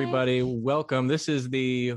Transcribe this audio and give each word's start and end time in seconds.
everybody. 0.00 0.42
Welcome. 0.44 1.08
This 1.08 1.28
is 1.28 1.50
the 1.50 1.94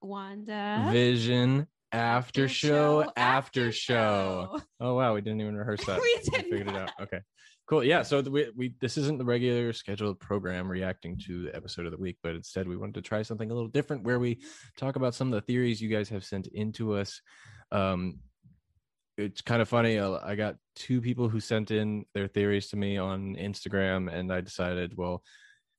Wanda. 0.00 0.88
Vision 0.90 1.66
After 1.92 2.48
Show 2.48 3.02
After 3.02 3.12
After 3.18 3.72
Show. 3.72 4.48
Show. 4.50 4.62
Oh 4.80 4.94
wow, 4.94 5.12
we 5.12 5.20
didn't 5.20 5.42
even 5.42 5.56
rehearse 5.58 5.84
that. 5.84 6.00
We 6.02 6.20
did 6.22 6.44
figured 6.44 6.68
it 6.68 6.74
out. 6.74 6.90
Okay. 6.98 7.18
Cool. 7.68 7.84
Yeah. 7.84 8.00
So 8.00 8.22
we, 8.22 8.50
we 8.56 8.74
this 8.80 8.96
isn't 8.96 9.18
the 9.18 9.26
regular 9.26 9.74
scheduled 9.74 10.18
program 10.20 10.66
reacting 10.66 11.20
to 11.26 11.42
the 11.42 11.54
episode 11.54 11.84
of 11.84 11.92
the 11.92 11.98
week, 11.98 12.16
but 12.22 12.34
instead 12.34 12.66
we 12.66 12.78
wanted 12.78 12.94
to 12.94 13.02
try 13.02 13.20
something 13.20 13.50
a 13.50 13.54
little 13.54 13.68
different 13.68 14.04
where 14.04 14.18
we 14.18 14.40
talk 14.78 14.96
about 14.96 15.14
some 15.14 15.30
of 15.30 15.34
the 15.34 15.42
theories 15.42 15.82
you 15.82 15.90
guys 15.90 16.08
have 16.08 16.24
sent 16.24 16.46
into 16.46 16.94
us. 16.94 17.20
Um, 17.72 18.20
it's 19.18 19.42
kind 19.42 19.60
of 19.60 19.68
funny. 19.68 19.98
uh, 19.98 20.18
I 20.24 20.34
got 20.34 20.56
two 20.76 21.02
people 21.02 21.28
who 21.28 21.40
sent 21.40 21.70
in 21.70 22.06
their 22.14 22.26
theories 22.26 22.68
to 22.68 22.76
me 22.78 22.96
on 22.96 23.36
Instagram, 23.36 24.10
and 24.10 24.32
I 24.32 24.40
decided, 24.40 24.96
well, 24.96 25.22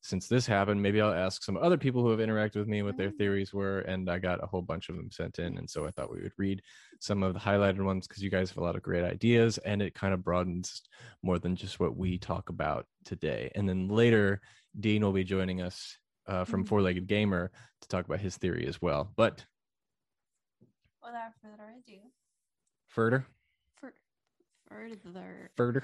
since 0.05 0.27
this 0.27 0.45
happened, 0.45 0.81
maybe 0.81 1.01
I'll 1.01 1.11
ask 1.13 1.43
some 1.43 1.57
other 1.57 1.77
people 1.77 2.03
who 2.03 2.11
have 2.11 2.19
interacted 2.19 2.57
with 2.57 2.67
me 2.67 2.83
what 2.83 2.95
their 2.95 3.09
Mm. 3.09 3.17
theories 3.17 3.53
were, 3.53 3.79
and 3.79 4.07
I 4.09 4.19
got 4.19 4.43
a 4.43 4.45
whole 4.45 4.61
bunch 4.61 4.89
of 4.89 4.95
them 4.95 5.09
sent 5.09 5.39
in, 5.39 5.57
and 5.57 5.67
so 5.67 5.87
I 5.87 5.91
thought 5.91 6.11
we 6.13 6.21
would 6.21 6.37
read 6.37 6.61
some 6.99 7.23
of 7.23 7.33
the 7.33 7.39
highlighted 7.39 7.83
ones 7.83 8.07
because 8.07 8.21
you 8.21 8.29
guys 8.29 8.49
have 8.49 8.57
a 8.59 8.63
lot 8.63 8.75
of 8.75 8.83
great 8.83 9.03
ideas, 9.03 9.57
and 9.59 9.81
it 9.81 9.95
kind 9.95 10.13
of 10.13 10.23
broadens 10.23 10.83
more 11.23 11.39
than 11.39 11.55
just 11.55 11.79
what 11.79 11.97
we 11.97 12.19
talk 12.19 12.49
about 12.49 12.85
today. 13.03 13.51
And 13.55 13.67
then 13.67 13.87
later, 13.87 14.41
Dean 14.79 15.03
will 15.03 15.11
be 15.11 15.23
joining 15.23 15.61
us 15.61 15.97
uh, 16.27 16.43
from 16.43 16.63
Mhm. 16.63 16.67
Four 16.67 16.81
Legged 16.81 17.07
Gamer 17.07 17.51
to 17.81 17.87
talk 17.87 18.05
about 18.05 18.19
his 18.19 18.37
theory 18.37 18.67
as 18.67 18.81
well. 18.81 19.11
But 19.15 19.45
Without 21.03 21.33
further 21.41 21.69
ado, 21.77 22.11
further, 22.87 23.25
further, 23.75 23.95
further, 25.55 25.83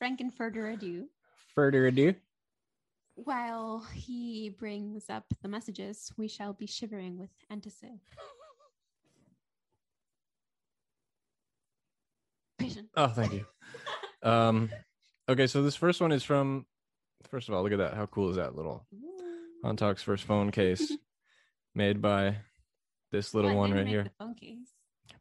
Franken 0.00 0.32
further 0.32 0.68
ado, 0.68 1.08
further 1.54 1.86
ado. 1.86 2.14
While 3.16 3.84
he 3.94 4.50
brings 4.50 5.08
up 5.08 5.24
the 5.42 5.48
messages, 5.48 6.12
we 6.16 6.28
shall 6.28 6.52
be 6.52 6.66
shivering 6.66 7.18
with 7.18 7.30
anticipation. 7.50 8.00
Oh, 12.96 13.08
thank 13.08 13.32
you. 13.32 13.44
Um, 14.22 14.70
okay, 15.28 15.46
so 15.46 15.62
this 15.62 15.76
first 15.76 16.00
one 16.00 16.10
is 16.10 16.24
from. 16.24 16.66
First 17.30 17.48
of 17.48 17.54
all, 17.54 17.62
look 17.62 17.72
at 17.72 17.78
that. 17.78 17.94
How 17.94 18.06
cool 18.06 18.30
is 18.30 18.36
that 18.36 18.56
little 18.56 18.86
On 19.62 19.76
first 19.76 20.24
phone 20.24 20.50
case 20.50 20.92
made 21.74 22.00
by 22.00 22.36
this 23.12 23.34
little 23.34 23.54
one 23.54 23.72
right 23.72 23.86
here? 23.86 24.04
The 24.04 24.10
phone 24.18 24.34
case. 24.34 24.68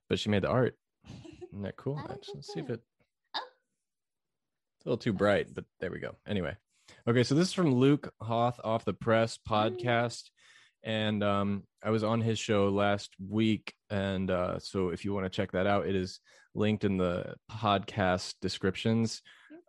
But 0.09 0.19
she 0.19 0.29
made 0.29 0.43
the 0.43 0.49
art. 0.49 0.77
Isn't 1.51 1.63
that 1.63 1.75
cool? 1.75 1.97
I 1.97 2.03
like 2.03 2.11
Actually, 2.11 2.31
it 2.31 2.35
let's 2.35 2.53
see 2.53 2.59
if 2.61 2.69
it. 2.69 2.81
Oh. 3.35 3.39
It's 4.77 4.85
a 4.85 4.89
little 4.89 4.97
too 4.97 5.13
bright, 5.13 5.53
but 5.53 5.65
there 5.79 5.91
we 5.91 5.99
go. 5.99 6.15
Anyway, 6.25 6.55
okay, 7.07 7.23
so 7.23 7.35
this 7.35 7.47
is 7.49 7.53
from 7.53 7.73
Luke 7.73 8.13
Hoth 8.21 8.59
off 8.63 8.85
the 8.85 8.93
press 8.93 9.37
Mm. 9.37 9.51
podcast, 9.79 10.23
and 10.83 11.23
um, 11.23 11.63
I 11.83 11.89
was 11.89 12.03
on 12.03 12.21
his 12.21 12.39
show 12.39 12.69
last 12.69 13.13
week, 13.19 13.73
and 13.89 14.29
uh, 14.31 14.59
so 14.59 14.89
if 14.89 15.03
you 15.05 15.13
want 15.13 15.25
to 15.25 15.29
check 15.29 15.51
that 15.53 15.67
out, 15.67 15.87
it 15.87 15.95
is 15.95 16.19
linked 16.53 16.83
in 16.83 16.97
the 16.97 17.35
podcast 17.51 18.35
descriptions. 18.41 19.21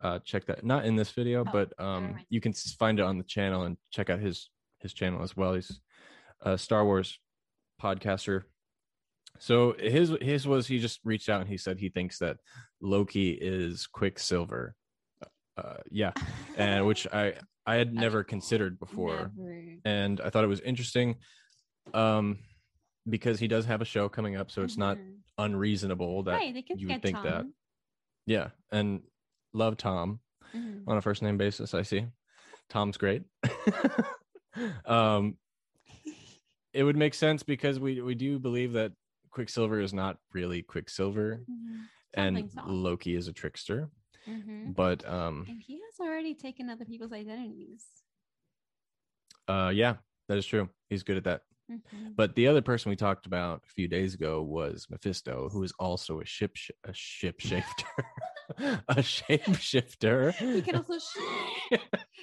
Uh, 0.03 0.19
check 0.21 0.45
that 0.47 0.65
not 0.65 0.85
in 0.85 0.95
this 0.95 1.11
video, 1.13 1.41
Oh, 1.41 1.51
but 1.51 1.73
um, 1.83 2.19
you 2.29 2.41
can 2.41 2.53
find 2.53 2.99
it 3.01 3.03
on 3.05 3.19
the 3.19 3.25
channel 3.25 3.63
and 3.63 3.77
check 3.91 4.11
out 4.11 4.21
his 4.21 4.51
his 4.81 4.93
channel 4.93 5.23
as 5.23 5.35
well. 5.37 5.55
He's 5.55 5.81
a 6.43 6.59
Star 6.59 6.85
Wars 6.85 7.19
podcaster. 7.83 8.43
So 9.39 9.75
his 9.79 10.13
his 10.21 10.47
was 10.47 10.67
he 10.67 10.79
just 10.79 11.01
reached 11.03 11.29
out 11.31 11.41
and 11.41 11.49
he 11.49 11.57
said 11.57 11.79
he 11.79 11.89
thinks 11.89 12.19
that 12.19 12.37
Loki 12.81 13.31
is 13.31 13.87
Quicksilver. 13.87 14.75
Uh, 15.57 15.77
yeah, 15.91 16.13
and 16.57 16.87
which 16.87 17.07
I 17.13 17.35
I 17.65 17.77
had 17.77 17.95
never 18.07 18.23
considered 18.23 18.79
before, 18.79 19.31
Never. 19.35 19.77
and 19.85 20.21
I 20.21 20.29
thought 20.31 20.45
it 20.45 20.49
was 20.49 20.61
interesting, 20.61 21.17
um, 21.95 22.39
because 23.09 23.41
he 23.41 23.49
does 23.49 23.65
have 23.65 23.81
a 23.81 23.85
show 23.87 24.09
coming 24.09 24.37
up, 24.37 24.51
so 24.51 24.63
it's 24.63 24.77
not 24.77 24.99
Mhm. 24.99 25.15
unreasonable 25.39 26.23
that 26.25 26.33
Right, 26.33 26.65
you 26.75 26.89
would 26.89 27.03
think 27.03 27.23
that. 27.23 27.47
Yeah, 28.27 28.51
and 28.71 29.03
love 29.55 29.77
Tom 29.79 30.21
Mhm. 30.55 30.83
on 30.87 30.99
a 30.99 31.03
first 31.03 31.23
name 31.23 31.39
basis. 31.39 31.73
I 31.73 31.83
see, 31.83 32.07
Tom's 32.69 32.99
great. 32.99 33.23
um, 34.85 35.39
it 36.75 36.83
would 36.85 36.97
make 36.97 37.15
sense 37.15 37.43
because 37.43 37.81
we 37.81 38.03
we 38.03 38.15
do 38.15 38.39
believe 38.39 38.73
that 38.75 38.93
Quicksilver 39.31 39.81
is 39.81 39.95
not 39.95 40.19
really 40.35 40.63
Quicksilver, 40.63 41.45
Mhm. 41.49 41.87
and 42.15 42.51
Loki 42.67 43.15
is 43.15 43.29
a 43.29 43.33
trickster. 43.33 43.91
Mhm. 44.29 44.75
But 44.75 45.09
um, 45.09 45.47
And 45.49 45.61
he 45.61 45.75
has 45.75 46.01
already 46.01 46.35
taken 46.35 46.69
other 46.69 46.85
people's 46.85 47.13
identities. 47.13 47.87
uh, 49.49 49.71
yeah, 49.75 49.97
that 50.29 50.39
is 50.39 50.47
true. 50.47 50.69
He's 50.89 51.03
good 51.05 51.17
at 51.17 51.25
that. 51.25 51.43
Mhm. 51.71 52.17
But 52.17 52.35
the 52.35 52.47
other 52.49 52.63
person 52.63 52.91
we 52.91 52.97
talked 52.97 53.27
about 53.27 53.63
a 53.65 53.69
few 53.69 53.89
days 53.89 54.15
ago 54.15 54.43
was 54.43 54.87
Mephisto, 54.91 55.49
who 55.53 55.63
is 55.63 55.73
also 55.79 56.21
a 56.21 56.25
ship 56.25 56.57
sh- 56.57 56.71
a 56.85 56.93
ship 56.93 57.41
shifter, 57.41 57.87
a 58.89 58.97
shapeshifter. 59.03 60.33
He 60.35 60.63
can 60.63 60.77
also 60.77 60.99
sh- 60.99 61.79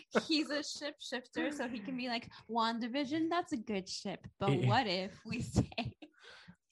he's 0.27 0.49
a 0.49 0.63
ship 0.63 0.95
shifter, 0.99 1.51
so 1.51 1.67
he 1.67 1.79
can 1.79 1.95
be 1.97 2.07
like 2.07 2.29
WandaVision, 2.49 3.29
that's 3.29 3.53
a 3.53 3.57
good 3.57 3.87
ship. 3.87 4.27
But 4.39 4.51
Yeah. 4.51 4.67
what 4.67 4.87
if 4.87 5.11
we 5.25 5.41
say 5.57 5.93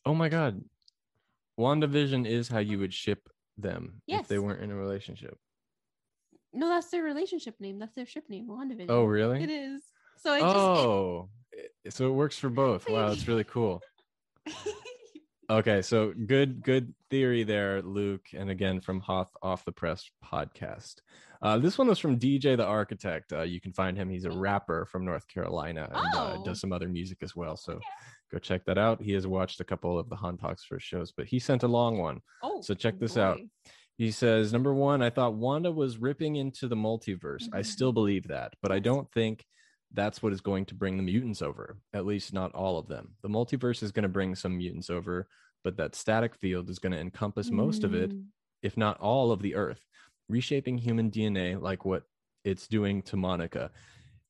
oh 0.06 0.14
my 0.16 0.30
god, 0.30 0.64
WandaVision 1.60 2.26
is 2.28 2.48
how 2.50 2.60
you 2.60 2.80
would 2.80 2.94
ship 2.94 3.30
them 3.58 4.02
if 4.08 4.28
they 4.28 4.40
weren't 4.40 4.62
in 4.62 4.72
a 4.72 4.76
relationship. 4.76 5.38
No, 6.54 6.68
that's 6.70 6.90
their 6.90 7.04
relationship 7.04 7.56
name. 7.60 7.80
That's 7.80 7.94
their 7.96 8.06
ship 8.06 8.26
name, 8.30 8.48
WandaVision. 8.48 8.88
Oh 8.90 9.06
really? 9.06 9.44
It 9.44 9.50
is. 9.50 9.82
So 10.18 10.34
it 10.36 10.40
just 10.42 10.56
oh, 10.56 11.30
it- 11.52 11.94
so 11.94 12.08
it 12.08 12.14
works 12.14 12.38
for 12.38 12.50
both. 12.50 12.90
Wow, 12.90 13.12
it's 13.12 13.28
really 13.28 13.44
cool. 13.44 13.82
Okay, 15.52 15.82
so 15.82 16.14
good, 16.28 16.64
good 16.64 16.94
theory 17.10 17.44
there, 17.44 17.82
Luke. 17.82 18.28
And 18.34 18.50
again, 18.50 18.80
from 18.80 19.02
Hoth 19.02 19.32
Off 19.44 19.66
the 19.66 19.72
Press 19.74 20.10
podcast. 20.24 20.96
Uh, 21.42 21.58
this 21.58 21.78
one 21.78 21.90
was 21.90 22.00
from 22.00 22.18
DJ 22.18 22.56
the 22.56 22.64
Architect. 22.66 23.34
Uh, 23.34 23.42
you 23.42 23.60
can 23.60 23.74
find 23.74 23.98
him. 23.98 24.10
He's 24.10 24.24
a 24.24 24.32
rapper 24.32 24.86
from 24.86 25.04
North 25.04 25.28
Carolina 25.28 25.90
and 25.94 26.16
uh, 26.16 26.36
Oh. 26.38 26.44
does 26.46 26.62
some 26.62 26.72
other 26.72 26.88
music 26.88 27.18
as 27.22 27.36
well. 27.36 27.58
So 27.58 27.82
go 28.32 28.38
check 28.40 28.64
that 28.66 28.78
out. 28.78 29.02
He 29.02 29.12
has 29.12 29.28
watched 29.28 29.60
a 29.60 29.66
couple 29.66 30.00
of 30.00 30.08
the 30.08 30.16
Han 30.16 30.38
Talks 30.38 30.64
first 30.64 30.86
shows, 30.86 31.12
but 31.12 31.26
he 31.26 31.38
sent 31.38 31.64
a 31.64 31.68
long 31.68 31.98
one. 31.98 32.22
oh, 32.44 32.62
So 32.62 32.74
check 32.74 32.98
this 32.98 33.18
out. 33.18 33.38
He 33.98 34.10
says, 34.10 34.54
number 34.54 34.74
one, 34.74 35.02
I 35.02 35.10
thought 35.10 35.34
Wanda 35.34 35.72
was 35.72 35.98
ripping 35.98 36.38
into 36.38 36.70
the 36.70 36.78
multiverse. 36.78 37.44
I 37.52 37.60
Mhm. 37.60 37.66
still 37.66 37.92
believe 37.92 38.28
that, 38.30 38.54
but 38.62 38.72
I 38.72 38.80
don't 38.80 39.12
think 39.12 39.46
that's 39.94 40.24
what 40.24 40.34
is 40.34 40.42
going 40.42 40.66
to 40.66 40.76
bring 40.76 40.98
the 40.98 41.04
mutants 41.04 41.42
over, 41.42 41.78
at 41.94 42.06
least 42.06 42.34
not 42.34 42.54
all 42.54 42.78
of 42.78 42.88
them. 42.88 43.16
The 43.22 43.30
multiverse 43.30 43.84
is 43.84 43.92
going 43.92 44.04
to 44.04 44.10
bring 44.10 44.36
some 44.36 44.58
mutants 44.58 44.90
over, 44.90 45.28
but 45.64 45.78
that 45.78 45.96
static 45.96 46.36
field 46.36 46.70
is 46.70 46.80
going 46.80 46.94
to 46.94 47.00
encompass 47.00 47.52
most 47.52 47.84
of 47.84 47.94
it, 47.94 48.12
Mm. 48.12 48.26
if 48.64 48.78
not 48.78 49.00
all 49.00 49.32
of 49.32 49.42
the 49.42 49.56
Earth, 49.56 49.86
reshaping 50.30 50.78
human 50.78 51.12
DNA 51.12 51.56
like 51.56 51.84
what 51.86 52.04
it's 52.44 52.68
doing 52.68 53.02
to 53.04 53.18
Monica 53.18 53.72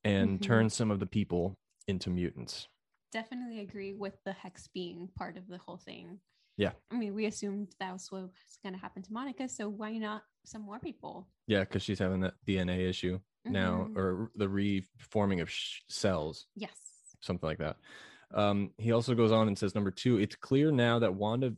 and 0.04 0.40
Mhm. 0.40 0.44
turn 0.44 0.70
some 0.70 0.90
of 0.92 1.00
the 1.00 1.06
people 1.06 1.58
into 1.88 2.10
mutants. 2.10 2.68
Definitely 3.12 3.60
agree 3.60 3.94
with 3.94 4.18
the 4.24 4.34
hex 4.34 4.68
being 4.68 5.10
part 5.10 5.38
of 5.38 5.48
the 5.48 5.58
whole 5.60 5.78
thing. 5.78 6.20
Yeah. 6.58 6.74
I 6.92 6.98
mean, 6.98 7.14
we 7.14 7.26
assumed 7.26 7.76
that 7.80 7.92
was 7.94 8.12
what 8.12 8.24
was 8.24 8.58
going 8.64 8.74
to 8.74 8.80
happen 8.80 9.04
to 9.04 9.14
Monica, 9.14 9.48
so 9.48 9.70
why 9.70 9.98
not 9.98 10.24
some 10.46 10.62
more 10.64 10.80
people? 10.80 11.30
Yeah, 11.48 11.62
because 11.62 11.84
she's 11.84 12.00
having 12.00 12.22
that 12.22 12.36
DNA 12.46 12.88
issue 12.88 13.20
now, 13.46 13.88
Mhm. 13.90 13.98
or 13.98 14.32
the 14.36 14.50
reforming 14.50 15.42
of 15.42 15.50
sh- 15.50 15.82
cells. 15.88 16.48
Yes. 16.56 16.78
something 17.24 17.48
like 17.48 17.60
that. 17.60 17.78
Um, 18.34 18.74
he 18.80 18.92
also 18.92 19.14
goes 19.14 19.32
on 19.32 19.48
and 19.48 19.56
says, 19.56 19.76
number 19.76 19.92
two, 19.92 20.18
it's 20.18 20.36
clear 20.36 20.72
now 20.72 20.98
that 20.98 21.14
Wanda, 21.14 21.56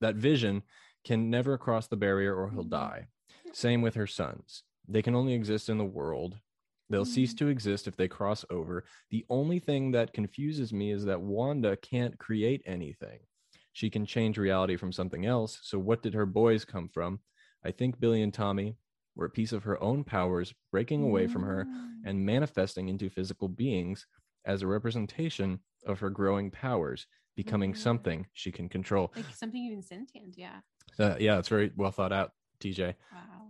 that 0.00 0.14
Vision, 0.16 0.62
can 1.04 1.28
never 1.28 1.58
cross 1.58 1.86
the 1.86 1.98
barrier 1.98 2.34
or 2.34 2.50
he'll 2.50 2.64
Mhm. 2.64 2.70
die. 2.70 3.08
Same 3.52 3.82
with 3.82 3.94
her 3.94 4.06
sons. 4.06 4.62
They 4.88 5.02
can 5.02 5.14
only 5.14 5.34
exist 5.34 5.68
in 5.68 5.76
the 5.76 5.84
world. 5.84 6.40
They'll 6.88 7.04
cease 7.04 7.34
Mhm. 7.34 7.38
to 7.38 7.48
exist 7.48 7.86
if 7.86 7.94
they 7.96 8.08
cross 8.08 8.46
over. 8.48 8.86
The 9.10 9.26
only 9.28 9.58
thing 9.58 9.90
that 9.90 10.14
confuses 10.14 10.72
me 10.72 10.90
is 10.90 11.04
that 11.04 11.20
Wanda 11.20 11.76
can't 11.76 12.18
create 12.18 12.62
anything. 12.64 13.26
She 13.72 13.90
can 13.90 14.06
change 14.06 14.38
reality 14.38 14.76
from 14.76 14.92
something 14.92 15.26
else. 15.26 15.60
So, 15.62 15.78
what 15.78 16.00
did 16.02 16.14
her 16.14 16.24
boys 16.26 16.64
come 16.64 16.88
from? 16.88 17.20
I 17.62 17.70
think 17.70 18.00
Billy 18.00 18.22
and 18.22 18.32
Tommy 18.32 18.78
were 19.16 19.26
a 19.26 19.30
piece 19.30 19.52
of 19.52 19.64
her 19.64 19.80
own 19.82 20.04
powers 20.04 20.52
breaking 20.72 21.02
away 21.02 21.26
from 21.26 21.42
her 21.42 21.66
Mm. 21.66 22.00
and 22.04 22.26
manifesting 22.26 22.88
into 22.88 23.08
physical 23.10 23.48
beings 23.48 24.06
as 24.44 24.62
a 24.62 24.66
representation 24.66 25.60
of 25.86 26.00
her 26.00 26.10
growing 26.10 26.50
powers, 26.50 27.06
becoming 27.36 27.72
Mm. 27.72 27.76
something 27.78 28.26
she 28.32 28.50
can 28.52 28.68
control. 28.68 29.12
like 29.16 29.26
something 29.34 29.62
even 29.64 29.82
sentient. 29.82 30.36
Yeah. 30.36 30.60
Uh, 30.98 31.16
yeah, 31.18 31.38
it's 31.38 31.48
very 31.48 31.70
well 31.76 31.90
thought 31.92 32.12
out, 32.12 32.32
DJ. 32.60 32.94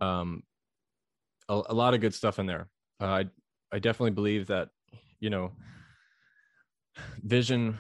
Wow. 0.01 0.21
Um, 0.21 0.43
a, 1.49 1.63
a 1.67 1.75
lot 1.75 1.95
of 1.95 2.01
good 2.01 2.15
stuff 2.15 2.39
in 2.39 2.47
there. 2.47 2.69
Uh, 3.01 3.07
I 3.07 3.25
I 3.73 3.79
definitely 3.81 4.13
believe 4.13 4.47
that 4.49 4.69
you 5.21 5.31
know, 5.31 5.53
Vision 7.23 7.79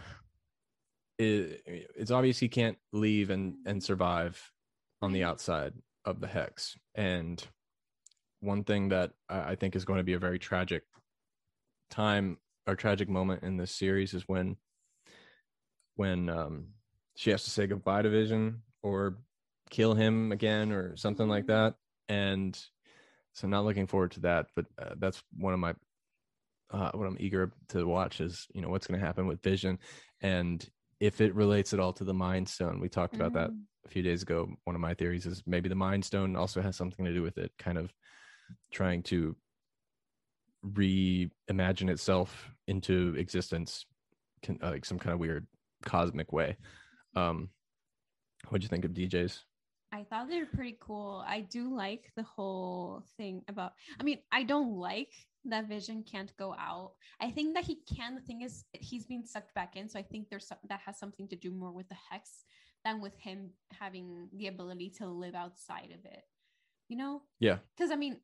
is 1.19 1.61
it's 1.67 2.11
obvious 2.11 2.39
he 2.39 2.49
can't 2.49 2.79
leave 2.93 3.31
and 3.31 3.55
and 3.67 3.83
survive 3.83 4.51
on 5.03 5.13
the 5.13 5.23
outside 5.25 5.75
of 6.05 6.21
the 6.21 6.27
hex. 6.27 6.77
And 6.95 7.43
one 8.45 8.65
thing 8.65 8.91
that 8.91 9.13
I 9.29 9.55
think 9.55 9.75
is 9.75 9.85
going 9.85 9.99
to 9.99 10.05
be 10.05 10.13
a 10.15 10.19
very 10.19 10.39
tragic 10.39 10.83
time 11.91 12.39
or 12.67 12.77
tragic 12.77 13.09
moment 13.09 13.43
in 13.43 13.57
this 13.57 13.73
series 13.73 14.15
is 14.15 14.29
when 14.29 14.57
when 15.97 16.29
um 16.29 16.67
she 17.17 17.31
has 17.31 17.45
to 17.45 17.51
say 17.51 17.67
goodbye 17.67 18.03
to 18.03 18.11
Vision 18.11 18.63
or 18.83 19.19
kill 19.71 19.95
him 19.95 20.33
again 20.33 20.73
or 20.73 20.97
something 20.97 21.29
like 21.29 21.47
that. 21.47 21.75
And 22.09 22.59
so 23.33 23.47
not 23.49 23.65
looking 23.65 23.87
forward 23.87 24.13
to 24.13 24.21
that, 24.21 24.47
but 24.57 24.67
uh, 24.81 24.95
that's 24.99 25.23
one 25.37 25.55
of 25.55 25.61
my 25.61 25.75
uh, 26.71 26.91
what 26.95 27.07
I'm 27.07 27.17
eager 27.21 27.53
to 27.69 27.85
watch 27.87 28.21
is 28.21 28.47
you 28.53 28.61
know 28.61 28.69
what's 28.69 28.87
going 28.87 28.99
to 29.01 29.07
happen 29.07 29.27
with 29.27 29.43
Vision 29.43 29.79
and 30.21 30.65
if 31.01 31.21
it 31.21 31.35
relates 31.35 31.73
at 31.73 31.81
all 31.81 31.93
to 31.95 32.05
the 32.05 32.15
Mind 32.15 32.49
Stone. 32.49 32.81
We 32.81 32.89
talked 32.89 33.17
about 33.17 33.33
that 33.35 33.51
Mm. 33.51 33.65
a 33.85 33.89
few 33.89 34.03
days 34.03 34.23
ago. 34.23 34.49
One 34.65 34.75
of 34.75 34.81
my 34.81 34.95
theories 34.95 35.27
is 35.27 35.43
maybe 35.47 35.69
the 35.69 35.75
Mind 35.75 36.05
Stone 36.05 36.37
also 36.37 36.63
has 36.63 36.77
something 36.77 37.05
to 37.05 37.13
do 37.13 37.23
with 37.23 37.37
it, 37.39 37.53
kind 37.59 37.79
of 37.79 37.93
trying 38.73 39.03
to 39.05 39.37
reimagine 40.67 41.91
itself 41.91 42.51
into 42.67 43.15
existence, 43.17 43.87
can, 44.43 44.59
uh, 44.63 44.71
like 44.71 44.85
some 44.85 44.99
kind 44.99 45.13
of 45.13 45.21
weird 45.21 45.47
cosmic 45.85 46.33
way. 46.33 46.57
Um, 47.15 47.51
what'd 48.49 48.63
you 48.63 48.69
think 48.69 48.85
of 48.85 48.93
DJs? 48.93 49.41
I 49.93 50.03
thought 50.03 50.29
they 50.29 50.41
were 50.41 50.47
pretty 50.47 50.77
cool. 50.81 51.23
I 51.27 51.43
do 51.43 51.73
like 51.73 52.11
the 52.17 52.25
whole 52.25 53.05
thing 53.17 53.43
about. 53.49 53.75
I 54.01 54.03
mean, 54.03 54.19
I 54.33 54.43
don't 54.43 54.77
like 54.77 55.13
that 55.45 55.69
Vision 55.69 56.03
can't 56.03 56.37
go 56.37 56.53
out. 56.59 56.93
I 57.21 57.31
think 57.31 57.55
that 57.55 57.65
he 57.65 57.79
can. 57.97 58.17
The 58.17 58.21
thing 58.23 58.43
is, 58.43 58.65
he's 58.73 59.07
being 59.07 59.25
sucked 59.25 59.55
back 59.55 59.77
in. 59.77 59.89
So 59.89 59.99
I 59.99 60.03
think 60.03 60.29
there's 60.29 60.49
some, 60.49 60.59
that 60.69 60.81
has 60.85 60.99
something 60.99 61.29
to 61.29 61.37
do 61.37 61.53
more 61.53 61.71
with 61.71 61.89
the 61.89 61.97
hex 62.11 62.45
than 62.85 63.01
with 63.01 63.17
him 63.19 63.51
having 63.79 64.29
the 64.33 64.49
ability 64.49 64.95
to 64.99 65.07
live 65.07 65.37
outside 65.37 65.93
of 65.97 66.05
it. 66.05 66.23
You 66.89 66.97
know? 66.97 67.23
Yeah. 67.39 67.59
Because 67.77 67.93
I 67.93 67.97
mean, 67.97 68.17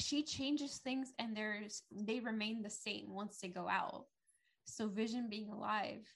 she 0.00 0.22
changes 0.22 0.78
things, 0.78 1.12
and 1.18 1.36
there's 1.36 1.82
they 1.90 2.20
remain 2.20 2.62
the 2.62 2.70
same 2.70 3.12
once 3.12 3.38
they 3.38 3.48
go 3.48 3.68
out. 3.68 4.06
So 4.64 4.88
Vision 4.88 5.28
being 5.28 5.50
alive 5.50 6.06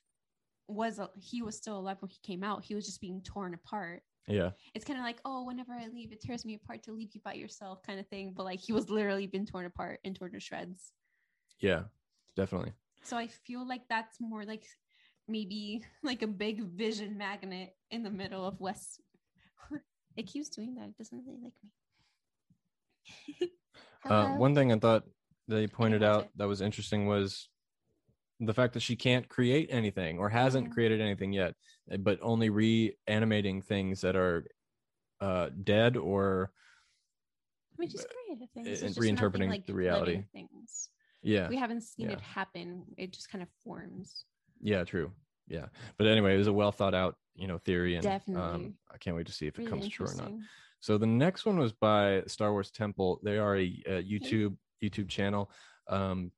was 0.68 0.98
he 1.20 1.42
was 1.42 1.56
still 1.56 1.78
alive 1.78 1.98
when 2.00 2.10
he 2.10 2.18
came 2.22 2.42
out. 2.42 2.64
He 2.64 2.74
was 2.74 2.86
just 2.86 3.00
being 3.00 3.20
torn 3.22 3.54
apart. 3.54 4.02
Yeah, 4.26 4.50
it's 4.74 4.84
kind 4.86 4.98
of 4.98 5.04
like 5.04 5.20
oh 5.26 5.44
whenever 5.44 5.74
i 5.74 5.86
leave 5.88 6.10
it 6.10 6.22
tears 6.22 6.46
me 6.46 6.54
apart 6.54 6.82
to 6.84 6.92
leave 6.92 7.10
you 7.14 7.20
by 7.22 7.34
yourself 7.34 7.82
kind 7.82 8.00
of 8.00 8.06
thing. 8.08 8.32
But 8.34 8.44
like 8.44 8.60
he 8.60 8.72
was 8.72 8.88
literally 8.88 9.26
been 9.26 9.44
torn 9.44 9.66
apart 9.66 10.00
and 10.04 10.16
torn 10.16 10.32
to 10.32 10.40
shreds. 10.40 10.92
Yeah, 11.60 11.82
definitely. 12.36 12.72
so 13.02 13.16
i 13.16 13.26
feel 13.26 13.66
like 13.66 13.82
that's 13.88 14.18
more 14.20 14.44
like 14.44 14.64
maybe 15.28 15.84
like 16.02 16.22
a 16.22 16.26
big 16.26 16.62
vision 16.62 17.18
magnet 17.18 17.74
in 17.90 18.02
the 18.02 18.10
middle 18.10 18.46
of 18.46 18.60
west 18.60 19.00
it 20.16 20.26
keeps 20.26 20.48
doing 20.48 20.74
that. 20.74 20.88
It 20.88 20.96
doesn't 20.96 21.22
really 21.26 21.40
like 21.42 21.54
me 21.62 21.70
Uh, 24.04 24.28
one 24.28 24.54
thing 24.54 24.72
I 24.72 24.78
thought 24.78 25.04
they 25.48 25.66
pointed 25.66 26.02
out 26.02 26.28
that 26.36 26.48
was 26.48 26.60
interesting 26.60 27.06
was 27.06 27.48
the 28.40 28.54
fact 28.54 28.74
that 28.74 28.80
she 28.80 28.96
can't 28.96 29.28
create 29.28 29.68
anything 29.70 30.18
or 30.18 30.28
hasn't 30.28 30.66
Yeah. 30.68 30.72
created 30.72 31.00
anything 31.00 31.32
yet, 31.32 31.54
uh, 31.90 31.96
but 31.98 32.18
only 32.22 32.50
reanimating 32.50 33.62
things 33.62 34.00
that 34.02 34.16
are 34.16 34.46
uh, 35.20 35.48
dead 35.62 35.96
or 35.96 36.52
I 37.76 37.80
mean, 37.80 37.88
she's 37.88 38.04
creative 38.04 38.50
things. 38.50 38.68
It's 38.68 38.82
and 38.82 38.94
just 38.94 39.00
nothing 39.00 39.16
reinterpreting 39.16 39.48
like 39.48 39.66
the 39.66 39.74
reality. 39.74 40.24
Things. 40.32 40.90
yeah, 41.22 41.48
We 41.48 41.56
haven't 41.56 41.82
seen 41.82 42.06
Yeah. 42.10 42.16
it 42.16 42.20
happen. 42.20 42.84
It 42.98 43.12
just 43.12 43.30
kind 43.30 43.42
of 43.42 43.48
forms. 43.62 44.26
yeah, 44.60 44.84
true, 44.84 45.12
yeah. 45.48 45.66
But 45.96 46.08
anyway, 46.08 46.34
it 46.34 46.38
was 46.38 46.46
a 46.48 46.52
well 46.52 46.72
thought 46.72 46.94
out, 46.94 47.16
you 47.34 47.46
know, 47.46 47.58
theory, 47.58 47.94
and 47.94 48.02
Definitely. 48.02 48.42
um, 48.42 48.78
I 48.92 48.98
can't 48.98 49.16
wait 49.16 49.26
to 49.26 49.32
see 49.32 49.46
if 49.46 49.58
it 49.58 49.66
comes 49.66 49.88
true 49.88 50.06
or 50.06 50.14
not. 50.14 50.32
So 50.84 50.98
the 50.98 51.06
next 51.06 51.46
one 51.46 51.58
was 51.58 51.72
by 51.72 52.24
Star 52.26 52.52
Wars 52.52 52.70
Temple. 52.70 53.18
They 53.22 53.38
are 53.38 53.56
a, 53.56 53.82
a 53.86 54.02
YouTube 54.02 54.54
YouTube 54.82 55.08
channel. 55.08 55.50
Um, 55.88 56.30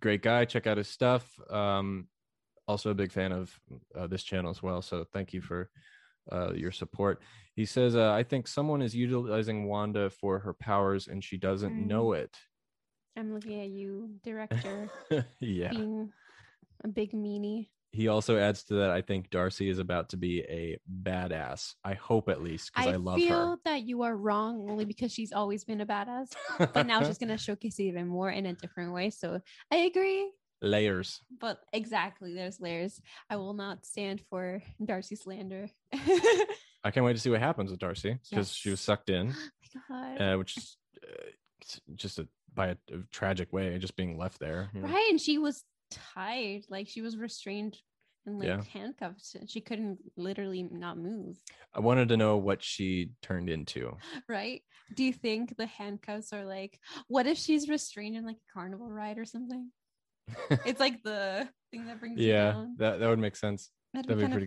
great 0.00 0.22
guy. 0.22 0.44
Check 0.44 0.66
out 0.66 0.76
his 0.76 0.88
stuff. 0.88 1.24
Um, 1.48 2.08
also 2.66 2.90
a 2.90 2.94
big 2.94 3.12
fan 3.12 3.30
of 3.30 3.56
uh, 3.96 4.08
this 4.08 4.24
channel 4.24 4.50
as 4.50 4.60
well. 4.60 4.82
So 4.82 5.04
thank 5.12 5.32
you 5.32 5.40
for 5.40 5.70
uh, 6.32 6.52
your 6.52 6.72
support. 6.72 7.22
He 7.54 7.64
says, 7.64 7.94
uh, 7.94 8.10
"I 8.10 8.24
think 8.24 8.48
someone 8.48 8.82
is 8.82 8.92
utilizing 8.92 9.68
Wanda 9.68 10.10
for 10.10 10.40
her 10.40 10.52
powers, 10.54 11.06
and 11.06 11.22
she 11.22 11.36
doesn't 11.38 11.76
Mm. 11.76 11.86
know 11.86 12.12
it." 12.12 12.36
I'm 13.16 13.32
looking 13.32 13.60
at 13.60 13.68
you, 13.68 14.10
director, 14.24 14.90
yeah. 15.38 15.70
being 15.70 16.12
a 16.82 16.88
big 16.88 17.12
meanie. 17.12 17.68
He 17.94 18.08
also 18.08 18.36
adds 18.36 18.64
to 18.64 18.74
that. 18.74 18.90
I 18.90 19.02
think 19.02 19.30
Darcy 19.30 19.68
is 19.68 19.78
about 19.78 20.08
to 20.08 20.16
be 20.16 20.40
a 20.40 20.78
badass. 20.90 21.74
I 21.84 21.94
hope 21.94 22.28
at 22.28 22.42
least 22.42 22.72
because 22.74 22.92
I, 22.92 22.96
love 22.96 23.20
her. 23.20 23.26
I, 23.26 23.36
love 23.36 23.58
feel 23.58 23.58
that 23.66 23.82
you 23.84 24.02
are 24.02 24.16
wrong 24.16 24.68
only 24.68 24.84
because 24.84 25.12
she's 25.12 25.32
always 25.32 25.64
been 25.64 25.80
a 25.80 25.86
badass, 25.86 26.32
but 26.58 26.88
now 26.88 27.04
she's 27.04 27.18
gonna 27.20 27.38
showcase 27.38 27.78
it 27.78 27.84
even 27.84 28.08
more 28.08 28.30
in 28.30 28.46
a 28.46 28.52
different 28.52 28.92
way. 28.94 29.10
So 29.10 29.40
I 29.70 29.76
agree. 29.76 30.28
layers. 30.60 31.20
But 31.40 31.60
exactly, 31.72 32.34
there's 32.34 32.60
layers. 32.60 33.00
I 33.30 33.36
will 33.36 33.54
not 33.54 33.86
stand 33.86 34.20
for 34.28 34.60
Darcy 34.84 35.14
slander. 35.14 35.70
I 35.92 36.90
can't 36.90 37.06
wait 37.06 37.14
to 37.14 37.20
see 37.20 37.30
what 37.30 37.40
happens 37.40 37.70
with 37.70 37.78
Darcy 37.78 38.18
because 38.28 38.50
she 38.52 38.70
was 38.70 38.80
sucked 38.80 39.08
in, 39.08 39.28
my 39.88 40.16
God. 40.16 40.20
uh, 40.20 40.36
which 40.36 40.56
is 40.56 40.76
uh, 41.00 41.30
just 41.94 42.18
a 42.18 42.26
by 42.52 42.68
a, 42.68 42.76
a 42.92 42.98
tragic 43.12 43.52
way, 43.52 43.78
just 43.78 43.94
being 43.94 44.18
left 44.18 44.40
there. 44.40 44.70
you 44.74 44.80
know. 44.80 44.88
Right, 44.88 45.10
and 45.10 45.20
she 45.20 45.38
was 45.38 45.62
tied, 46.14 46.62
like 46.68 46.88
she 46.88 47.00
was 47.02 47.16
restrained 47.16 47.76
and 48.26 48.38
like 48.38 48.48
Yeah. 48.48 48.60
handcuffed. 48.72 49.36
She 49.46 49.60
couldn't 49.60 49.98
literally 50.16 50.62
not 50.62 50.98
move. 50.98 51.36
I 51.74 51.80
wanted 51.80 52.08
to 52.08 52.16
know 52.16 52.36
what 52.36 52.62
she 52.62 53.10
turned 53.22 53.48
into. 53.50 53.96
Right? 54.28 54.62
Do 54.94 55.04
you 55.04 55.12
think 55.12 55.56
the 55.56 55.66
handcuffs 55.66 56.32
are 56.32 56.44
like, 56.44 56.78
what 57.08 57.26
if 57.26 57.38
she's 57.38 57.68
restrained 57.68 58.16
in 58.16 58.24
like 58.24 58.36
a 58.36 58.52
carnival 58.52 58.90
ride 58.90 59.18
or 59.18 59.24
something? 59.24 59.70
It's 60.64 60.80
like 60.80 61.02
the 61.02 61.48
thing 61.70 61.86
that 61.86 62.00
brings 62.00 62.20
you 62.20 62.28
yeah, 62.28 62.52
down. 62.52 62.76
that 62.78 63.00
that 63.00 63.08
would 63.08 63.18
make 63.18 63.36
sense. 63.36 63.70
That'd, 63.92 64.08
that'd 64.10 64.18
be 64.18 64.24
be 64.24 64.46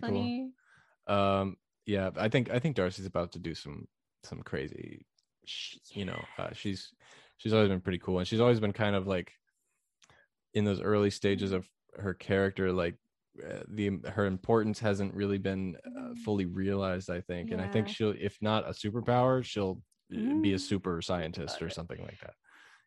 cool. 1.06 1.14
Um, 1.16 1.56
yeah, 1.86 2.10
I 2.16 2.28
think 2.28 2.50
I 2.50 2.58
think 2.58 2.76
Darcy's 2.76 3.06
about 3.06 3.32
to 3.32 3.38
do 3.38 3.54
some 3.54 3.86
some 4.24 4.42
crazy. 4.42 5.06
sh- 5.44 5.76
You 5.92 6.04
know, 6.06 6.20
uh, 6.38 6.50
she's 6.52 6.90
she's 7.38 7.52
always 7.52 7.68
been 7.68 7.80
pretty 7.80 7.98
cool, 7.98 8.18
and 8.18 8.26
she's 8.28 8.40
always 8.40 8.60
been 8.60 8.72
kind 8.72 8.96
of 8.96 9.06
like 9.06 9.32
in 10.54 10.64
those 10.64 10.80
early 10.80 11.10
stages 11.10 11.52
of 11.52 11.68
her 11.96 12.14
character, 12.14 12.72
like 12.72 12.96
uh, 13.42 13.62
the 13.68 14.00
her 14.08 14.26
importance 14.26 14.78
hasn't 14.78 15.14
really 15.14 15.38
been 15.38 15.76
uh, 15.86 16.10
Mm. 16.10 16.18
fully 16.24 16.46
realized. 16.46 17.10
I 17.10 17.20
think, 17.20 17.50
and 17.50 17.60
I 17.60 17.68
think 17.68 17.88
she'll, 17.88 18.14
if 18.18 18.36
not 18.40 18.68
a 18.68 18.72
superpower, 18.72 19.44
she'll 19.44 19.82
uh, 20.14 20.34
be 20.40 20.52
a 20.52 20.56
Mm. 20.56 20.60
super 20.60 21.02
scientist 21.02 21.62
or 21.62 21.70
something 21.70 22.00
like 22.02 22.18
that. 22.20 22.34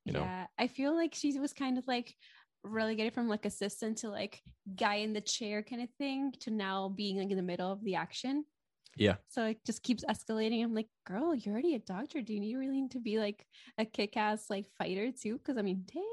You 0.06 0.14
know, 0.14 0.24
yeah, 0.24 0.48
I 0.58 0.68
feel 0.68 0.96
like 0.96 1.14
she 1.14 1.40
was 1.40 1.54
kind 1.54 1.78
of 1.78 1.88
like 1.88 2.16
really 2.64 2.86
relegated 2.86 3.14
from 3.14 3.28
like 3.28 3.46
assistant 3.46 3.98
to 4.00 4.10
like 4.10 4.42
guy 4.76 4.96
in 4.96 5.14
the 5.14 5.22
chair 5.22 5.64
kind 5.64 5.82
of 5.82 5.90
thing 5.98 6.32
to 6.42 6.52
now 6.52 6.90
being 6.90 7.18
like 7.18 7.32
in 7.32 7.38
the 7.38 7.44
middle 7.44 7.72
of 7.72 7.84
the 7.84 7.96
action. 7.96 8.46
Yeah. 8.96 9.16
So 9.30 9.46
it 9.46 9.64
just 9.66 9.84
keeps 9.84 10.04
escalating. 10.06 10.64
I'm 10.64 10.74
like, 10.76 10.90
girl, 11.08 11.34
you're 11.34 11.54
already 11.54 11.76
a 11.76 11.80
doctor. 11.80 12.22
Do 12.22 12.34
you 12.34 12.60
really 12.60 12.82
need 12.82 12.92
to 12.92 13.00
be 13.00 13.20
like 13.20 13.46
a 13.78 13.86
kick-ass 13.86 14.50
like 14.50 14.66
fighter 14.78 15.12
too? 15.12 15.38
Because 15.38 15.58
I 15.58 15.62
mean, 15.62 15.86
damn, 15.86 16.04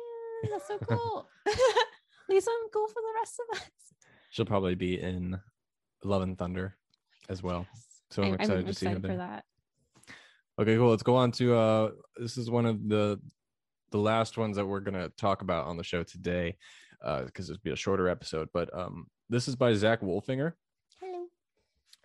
that's 0.51 0.67
so 0.69 0.79
cool. 0.89 1.29
Least 2.29 2.49
I'm 2.49 2.69
cool 2.71 2.89
for 2.89 3.01
the 3.01 3.19
rest 3.21 3.41
of 3.51 3.59
us. 3.59 3.71
she'll 4.31 4.45
probably 4.45 4.75
be 4.75 5.01
in 5.01 5.39
Love 6.05 6.23
and 6.23 6.37
Thunder 6.39 6.77
as 7.29 7.43
well. 7.43 7.67
So 8.11 8.23
I'm 8.23 8.33
I- 8.33 8.35
excited 8.37 8.67
to 8.67 8.75
see 8.75 8.87
her 8.87 8.93
excited 8.93 9.11
for 9.11 9.17
that. 9.17 9.45
Okay, 10.61 10.77
cool. 10.77 10.91
Let's 10.91 11.03
go 11.03 11.17
on 11.17 11.31
to 11.33 11.55
uh 11.55 11.91
this 12.17 12.37
is 12.37 12.51
one 12.51 12.67
of 12.67 12.89
the 12.89 13.21
the 13.91 13.99
last 13.99 14.37
ones 14.37 14.57
that 14.57 14.67
we're 14.67 14.81
gonna 14.81 15.09
talk 15.11 15.43
about 15.43 15.67
on 15.67 15.77
the 15.77 15.85
show 15.85 16.03
today. 16.03 16.57
Uh 17.03 17.23
because 17.25 17.49
it'll 17.49 17.63
be 17.63 17.71
a 17.71 17.77
shorter 17.77 18.09
episode. 18.09 18.49
But 18.53 18.75
um 18.77 19.07
this 19.31 19.47
is 19.49 19.57
by 19.57 19.73
Zach 19.75 20.01
Wolfinger 20.01 20.53
Hello. 21.01 21.27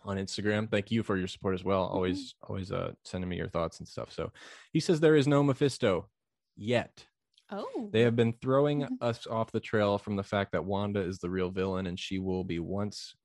on 0.06 0.18
Instagram. 0.18 0.70
Thank 0.70 0.92
you 0.92 1.04
for 1.04 1.18
your 1.18 1.28
support 1.28 1.56
as 1.56 1.64
well. 1.64 1.86
Mm-hmm. 1.86 1.96
Always 1.96 2.36
always 2.44 2.72
uh 2.72 2.92
sending 3.04 3.30
me 3.30 3.38
your 3.38 3.50
thoughts 3.50 3.80
and 3.80 3.88
stuff. 3.88 4.12
So 4.12 4.32
he 4.72 4.80
says 4.80 5.00
there 5.00 5.16
is 5.16 5.28
no 5.28 5.42
Mephisto 5.44 6.08
yet. 6.56 7.06
Oh. 7.54 7.90
They 7.92 8.02
have 8.02 8.16
been 8.16 8.34
throwing 8.34 8.82
Mhm. 8.82 8.98
us 9.02 9.28
off 9.28 9.52
the 9.52 9.60
trail 9.60 9.98
from 9.98 10.16
the 10.16 10.24
fact 10.24 10.52
that 10.54 10.66
Wanda 10.66 11.00
is 11.02 11.20
the 11.20 11.30
real 11.30 11.50
villain 11.52 11.88
and 11.88 12.00
she 12.00 12.20
will 12.20 12.44
be 12.44 12.60
once 12.60 13.16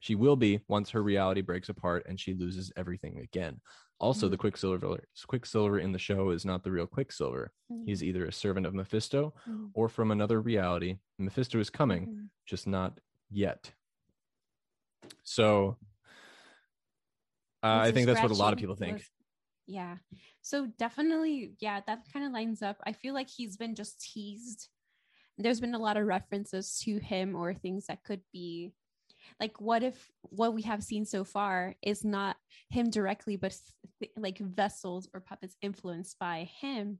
she 0.00 0.14
will 0.16 0.36
be 0.36 0.60
once 0.68 0.90
her 0.90 1.02
reality 1.02 1.40
breaks 1.40 1.70
apart 1.70 2.04
and 2.06 2.20
she 2.20 2.34
loses 2.34 2.70
everything 2.76 3.20
again. 3.20 3.58
Also, 3.98 4.28
the 4.28 4.36
Quicksilver 4.36 5.00
Quicksilver 5.26 5.78
in 5.78 5.92
the 5.92 5.98
show 5.98 6.28
is 6.28 6.44
not 6.44 6.62
the 6.62 6.70
real 6.70 6.86
Quicksilver. 6.86 7.52
He's 7.86 8.02
either 8.04 8.26
a 8.26 8.32
servant 8.32 8.66
of 8.66 8.74
Mephisto 8.74 9.32
Mhm. 9.48 9.70
or 9.72 9.88
from 9.88 10.10
another 10.10 10.42
reality. 10.42 10.98
Mephisto 11.18 11.58
is 11.58 11.70
coming, 11.70 12.06
Mhm. 12.06 12.28
just 12.44 12.66
not 12.66 13.00
yet. 13.30 13.72
So 15.22 15.78
uh, 17.62 17.80
I 17.86 17.92
think 17.92 18.06
that's 18.06 18.20
what 18.20 18.30
a 18.30 18.34
lot 18.34 18.52
of 18.52 18.58
people 18.58 18.76
think. 18.76 19.02
Yeah. 19.66 19.96
So 20.42 20.66
definitely, 20.78 21.54
yeah, 21.60 21.80
that 21.86 22.04
kind 22.12 22.26
of 22.26 22.32
lines 22.32 22.62
up. 22.62 22.76
I 22.86 22.92
feel 22.92 23.14
like 23.14 23.28
he's 23.28 23.56
been 23.56 23.74
just 23.74 24.00
teased. 24.00 24.68
There's 25.38 25.60
been 25.60 25.74
a 25.74 25.78
lot 25.78 25.96
of 25.96 26.06
references 26.06 26.78
to 26.84 26.98
him 26.98 27.34
or 27.34 27.54
things 27.54 27.86
that 27.86 28.04
could 28.04 28.20
be 28.32 28.72
like 29.40 29.60
what 29.60 29.82
if 29.82 30.10
what 30.22 30.54
we 30.54 30.62
have 30.62 30.82
seen 30.82 31.04
so 31.04 31.24
far 31.24 31.74
is 31.82 32.04
not 32.04 32.36
him 32.68 32.90
directly 32.90 33.36
but 33.36 33.56
th- 33.98 34.12
like 34.16 34.38
vessels 34.38 35.08
or 35.14 35.20
puppets 35.20 35.56
influenced 35.62 36.18
by 36.18 36.48
him 36.60 36.98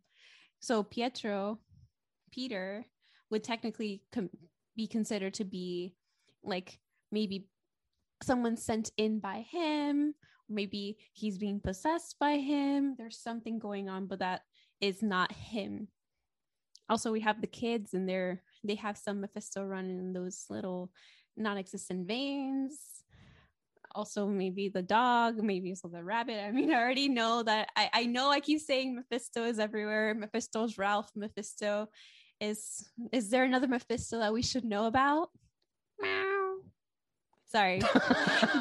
so 0.60 0.82
pietro 0.82 1.58
Peter 2.32 2.84
would 3.30 3.44
technically 3.44 4.02
com- 4.12 4.30
be 4.76 4.86
considered 4.86 5.34
to 5.34 5.44
be 5.44 5.94
like 6.42 6.78
maybe 7.12 7.48
someone 8.22 8.56
sent 8.56 8.90
in 8.96 9.18
by 9.18 9.44
him 9.50 10.14
maybe 10.48 10.98
he's 11.12 11.38
being 11.38 11.60
possessed 11.60 12.16
by 12.18 12.36
him. 12.36 12.94
There's 12.98 13.18
something 13.18 13.58
going 13.58 13.88
on 13.88 14.06
but 14.06 14.20
that 14.20 14.42
is 14.80 15.02
not 15.02 15.32
him. 15.32 15.88
Also 16.88 17.12
we 17.12 17.20
have 17.20 17.40
the 17.40 17.46
kids 17.46 17.94
and 17.94 18.08
they're 18.08 18.42
they 18.62 18.74
have 18.76 18.96
some 18.96 19.20
mephisto 19.20 19.64
running 19.64 19.98
in 19.98 20.12
those 20.12 20.44
little 20.50 20.90
non-existent 21.36 22.06
veins. 22.06 22.78
Also 23.94 24.26
maybe 24.26 24.68
the 24.68 24.82
dog 24.82 25.42
maybe 25.42 25.70
also 25.70 25.88
the 25.88 26.02
rabbit. 26.02 26.42
I 26.42 26.50
mean 26.50 26.72
i 26.72 26.80
already 26.80 27.08
know 27.08 27.42
that 27.42 27.68
i, 27.76 27.90
I 27.92 28.06
know 28.06 28.30
i 28.30 28.40
keep 28.40 28.60
saying 28.60 28.94
mephisto 28.94 29.44
is 29.44 29.58
everywhere. 29.58 30.14
Mephisto's 30.14 30.78
ralph 30.78 31.10
mephisto 31.16 31.88
is 32.40 32.88
is 33.12 33.30
there 33.30 33.44
another 33.44 33.68
mephisto 33.68 34.18
that 34.18 34.32
we 34.32 34.42
should 34.42 34.64
know 34.64 34.86
about. 34.86 35.28
Sorry. 37.54 37.78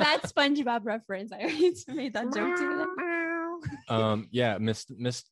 That 0.04 0.22
spongebob 0.24 0.82
reference 0.86 1.32
i 1.32 1.40
already 1.40 1.74
made 1.88 2.14
that 2.14 2.34
joke 2.34 2.58
too. 2.58 3.94
Um 3.94 4.28
yeah 4.32 4.58
miss 4.58 4.86
miss 4.90 5.24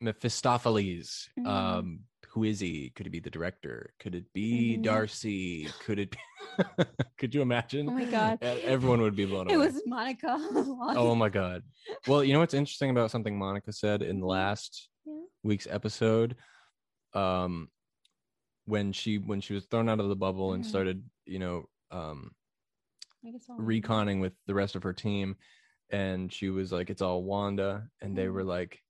mephistopheles 0.00 1.28
Mhm. 1.38 1.46
um 1.46 2.00
who 2.30 2.44
is 2.44 2.60
he? 2.60 2.90
Could 2.94 3.06
it 3.06 3.10
be 3.10 3.20
the 3.20 3.30
director? 3.30 3.94
Could 3.98 4.14
it 4.14 4.26
be 4.34 4.76
Mhm. 4.76 4.82
darcy? 4.82 5.68
Could 5.84 5.98
it 5.98 6.10
be 6.10 6.18
could 7.18 7.34
you 7.34 7.40
imagine? 7.40 7.88
Oh 7.88 7.92
my 7.92 8.04
god. 8.04 8.38
Everyone 8.42 9.00
would 9.00 9.16
be 9.16 9.24
blown 9.24 9.50
it 9.50 9.56
was 9.56 9.80
monica 9.86 10.36
oh 11.02 11.14
my 11.14 11.28
god. 11.30 11.62
Well 12.06 12.22
you 12.24 12.32
know 12.34 12.40
what's 12.40 12.54
interesting 12.54 12.90
about 12.90 13.10
something 13.10 13.36
monica 13.38 13.72
said 13.72 14.02
in 14.02 14.20
the 14.20 14.26
last 14.26 14.88
Yeah. 15.06 15.24
week's 15.42 15.66
episode? 15.78 16.36
Um 17.14 17.68
when 18.66 18.92
she 18.92 19.16
when 19.18 19.40
she 19.40 19.54
was 19.54 19.64
thrown 19.66 19.88
out 19.88 20.00
of 20.00 20.08
the 20.08 20.16
bubble 20.26 20.52
and 20.54 20.62
Mhm. 20.64 20.68
started 20.68 20.98
you 21.24 21.38
know 21.38 21.56
um 21.90 22.18
I 22.20 22.20
guess 22.20 22.34
I'll- 22.34 22.45
reconning 23.60 24.20
with 24.20 24.32
the 24.46 24.54
rest 24.54 24.76
of 24.76 24.82
her 24.82 24.92
team. 24.92 25.36
And 25.90 26.32
she 26.32 26.50
was 26.50 26.72
like 26.72 26.90
it's 26.90 27.02
all 27.02 27.22
wanda. 27.22 27.88
And 28.00 28.16
they 28.16 28.28
were 28.28 28.44
like 28.44 28.82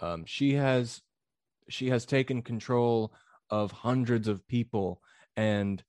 um 0.00 0.24
she 0.26 0.54
has 0.54 1.00
she 1.68 1.88
has 1.90 2.06
taken 2.06 2.42
control 2.42 3.12
of 3.50 3.72
hundreds 3.72 4.28
of 4.28 4.46
people 4.46 5.00
and 5.36 5.82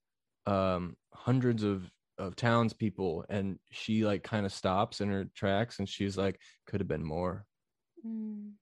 um 0.46 0.96
hundreds 1.14 1.64
of 1.64 1.90
of 2.18 2.36
townspeople. 2.36 3.26
And 3.30 3.60
she 3.72 4.06
like 4.06 4.24
kind 4.24 4.46
of 4.46 4.54
stops 4.54 5.02
in 5.02 5.10
her 5.10 5.26
tracks 5.36 5.80
and 5.80 5.88
she's 5.88 6.18
like 6.18 6.40
could 6.66 6.80
have 6.80 6.88
been 6.88 7.06
more. 7.06 7.46
Mm. 8.06 8.54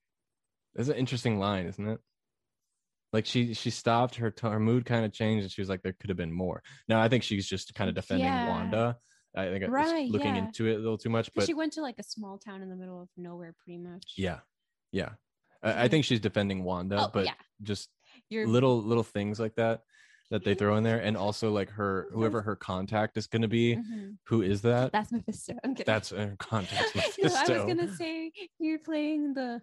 that's 0.73 0.89
an 0.89 0.95
interesting 0.95 1.37
line 1.37 1.67
isn't 1.67 1.87
it 1.87 1.99
like 3.13 3.25
she 3.25 3.53
she 3.53 3.69
stopped 3.69 4.15
her 4.15 4.29
t- 4.31 4.47
her 4.47 4.59
mood 4.59 4.85
kind 4.85 5.05
of 5.05 5.13
changed 5.13 5.43
and 5.43 5.51
she 5.51 5.61
was 5.61 5.69
like 5.69 5.81
there 5.81 5.93
could 5.99 6.09
have 6.09 6.17
been 6.17 6.31
more 6.31 6.61
now 6.87 7.01
i 7.01 7.07
think 7.07 7.23
she's 7.23 7.47
just 7.47 7.73
kind 7.73 7.89
of 7.89 7.95
defending 7.95 8.25
Yeah. 8.27 8.47
wanda 8.47 8.97
i 9.35 9.45
think 9.49 9.65
Right, 9.69 10.09
looking 10.09 10.35
yeah. 10.35 10.45
into 10.45 10.67
it 10.67 10.75
a 10.75 10.79
little 10.79 10.97
too 10.97 11.09
much. 11.09 11.29
but 11.33 11.45
she 11.45 11.53
went 11.53 11.73
to 11.73 11.81
like 11.81 11.99
a 11.99 12.03
small 12.03 12.37
town 12.37 12.61
in 12.61 12.69
the 12.69 12.75
middle 12.75 13.01
of 13.01 13.09
nowhere 13.15 13.53
pretty 13.63 13.77
much 13.79 14.13
yeah 14.17 14.39
yeah 14.91 15.11
I, 15.63 15.83
I 15.83 15.87
think 15.87 16.05
she's 16.05 16.19
defending 16.19 16.63
wanda 16.63 17.05
oh 17.05 17.09
but 17.13 17.25
yeah 17.25 17.33
just 17.63 17.89
you're 18.29 18.47
little 18.47 18.81
little 18.83 19.03
things 19.03 19.39
like 19.39 19.55
that 19.55 19.81
that 20.29 20.43
they 20.43 20.55
throw 20.55 20.75
in 20.75 20.83
there 20.83 20.99
and 20.99 21.15
also 21.25 21.51
like 21.51 21.69
her 21.69 22.09
whoever 22.11 22.41
her 22.41 22.55
contact 22.57 23.15
is 23.17 23.27
going 23.27 23.41
to 23.43 23.47
be 23.47 23.75
Mhm. 23.77 24.17
who 24.25 24.41
is 24.41 24.61
that 24.63 24.91
that's 24.91 25.11
mephisto 25.11 25.53
i'm 25.63 25.73
kidding 25.73 25.85
that's 25.93 26.09
her 26.09 26.35
contact 26.39 26.93
No, 26.95 27.29
i 27.33 27.49
was 27.49 27.63
gonna 27.73 27.95
say 27.95 28.31
you're 28.59 28.79
playing 28.79 29.33
the 29.33 29.61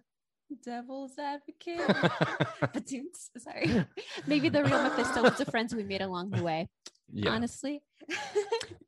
devil's 0.63 1.17
advocate. 1.17 1.79
Sorry. 3.37 3.85
Maybe 4.27 4.49
the 4.49 4.63
real 4.63 4.83
mephisto 4.83 5.23
was 5.23 5.37
the 5.37 5.45
friends 5.45 5.73
we 5.75 5.83
made 5.83 6.01
along 6.01 6.31
the 6.31 6.43
way 6.43 6.67
yeah. 7.11 7.31
honestly. 7.31 7.81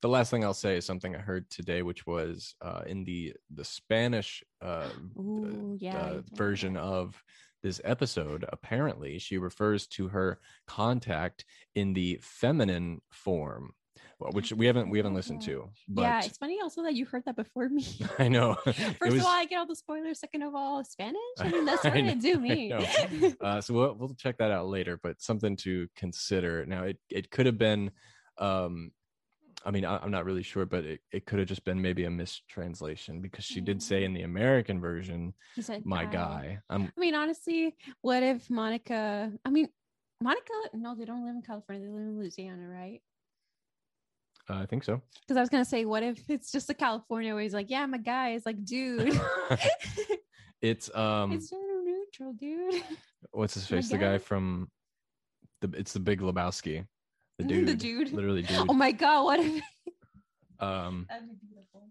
The 0.01 0.09
last 0.09 0.29
thing 0.29 0.45
i'll 0.45 0.53
say 0.53 0.77
is 0.77 0.85
something 0.85 1.15
i 1.15 1.19
heard 1.19 1.49
today 1.49 1.81
which 1.81 2.05
was 2.05 2.53
uh 2.61 2.81
in 2.85 3.03
the 3.03 3.33
the 3.49 3.65
spanish 3.65 4.43
uh 4.61 4.89
Ooh, 5.17 5.75
yeah 5.79 5.97
uh, 5.97 5.97
you 5.97 6.11
told 6.11 6.31
me 6.31 6.37
version 6.37 6.77
of 6.77 7.23
this 7.63 7.81
episode 7.83 8.45
apparently 8.49 9.17
she 9.17 9.39
refers 9.39 9.87
to 9.87 10.07
her 10.09 10.39
contact 10.67 11.45
in 11.73 11.93
the 11.93 12.19
feminine 12.21 13.01
form 13.09 13.71
which 14.19 14.51
we 14.51 14.65
haven't 14.65 14.89
we 14.89 14.97
haven't 14.97 15.13
listened 15.13 15.41
to 15.41 15.69
but 15.87 16.01
yeah 16.01 16.21
it's 16.23 16.37
funny 16.37 16.57
also 16.61 16.81
that 16.81 16.95
you 16.95 17.05
heard 17.05 17.23
that 17.25 17.35
before 17.35 17.69
me 17.69 17.85
i 18.19 18.27
know 18.27 18.55
First 18.65 19.01
was 19.01 19.15
of 19.15 19.25
all, 19.25 19.27
I 19.27 19.45
get 19.45 19.57
all 19.57 19.67
the 19.67 19.75
spoilers. 19.75 20.19
Second 20.19 20.41
of 20.43 20.55
all, 20.55 20.83
Spanish. 20.83 21.17
I 21.39 21.49
mean, 21.49 21.65
that's 21.65 21.83
what 21.83 21.93
know, 21.93 22.11
I 22.11 22.13
do 22.15 22.39
me. 22.39 22.71
uh, 23.41 23.61
so 23.61 23.73
we'll, 23.73 23.95
we'll 23.95 24.15
check 24.15 24.37
that 24.39 24.51
out 24.51 24.67
later 24.67 24.99
but 25.01 25.21
something 25.21 25.55
to 25.57 25.87
consider 25.95 26.65
now 26.65 26.83
it, 26.83 26.97
it 27.09 27.29
could 27.29 27.45
have 27.45 27.57
been 27.57 27.91
um 28.39 28.91
i 29.65 29.71
mean 29.71 29.85
I, 29.85 29.97
i'm 29.97 30.11
not 30.11 30.25
really 30.25 30.43
sure 30.43 30.65
but 30.65 30.83
it, 30.83 30.99
it 31.11 31.25
could 31.25 31.39
have 31.39 31.47
just 31.47 31.63
been 31.63 31.81
maybe 31.81 32.05
a 32.05 32.09
mistranslation 32.09 33.21
because 33.21 33.45
she 33.45 33.61
did 33.61 33.81
say 33.81 34.03
in 34.03 34.13
the 34.13 34.21
american 34.21 34.79
version 34.79 35.33
said, 35.59 35.85
my 35.85 36.05
guy 36.05 36.59
i'm 36.69 36.91
I 36.95 36.99
mean, 36.99 37.15
honestly, 37.15 37.75
what 38.01 38.23
if 38.23 38.49
Monica? 38.49 39.31
I 39.45 39.49
mean, 39.49 39.67
Monica. 40.21 40.53
No, 40.73 40.95
they 40.95 41.05
don't 41.05 41.25
live 41.25 41.35
in 41.35 41.41
California. 41.41 41.85
They 41.85 41.91
live 41.91 42.01
in 42.01 42.17
Louisiana, 42.17 42.67
right? 42.67 43.01
Uh, 44.49 44.55
i 44.55 44.65
think 44.65 44.83
so 44.83 45.01
Because 45.21 45.37
I 45.37 45.41
was 45.41 45.49
gonna 45.49 45.65
say, 45.65 45.85
what 45.85 46.03
if 46.03 46.29
it's 46.29 46.51
just 46.51 46.69
a 46.69 46.73
California 46.73 47.33
where 47.33 47.43
he's 47.43 47.53
like, 47.53 47.69
"Yeah, 47.69 47.83
I'm 47.83 47.93
a 47.93 47.99
guy." 47.99 48.29
It's 48.31 48.45
like, 48.45 48.63
dude, 48.63 49.19
it's 50.61 50.93
um 50.95 51.31
it's 51.33 51.49
gender 51.49 51.81
neutral, 51.83 52.33
dude. 52.33 52.83
what's 53.31 53.53
his 53.53 53.67
face 53.71 53.89
the 53.89 53.97
guy 53.97 54.13
guy. 54.13 54.17
from 54.17 54.69
the 55.61 55.69
it's 55.77 55.93
the 55.93 55.99
big 55.99 56.21
lebowski 56.21 56.85
the 57.37 57.43
dude. 57.43 57.67
The 57.71 57.75
dude 57.75 58.07
dude. 58.07 58.13
literally 58.13 58.41
dude 58.43 58.65
Oh 58.69 58.73
my 58.73 58.91
god, 58.91 59.23
what 59.25 59.39
if? 59.39 59.63
um 60.59 61.05
That'd 61.09 61.27
be 61.29 61.35
beautiful. 61.47 61.89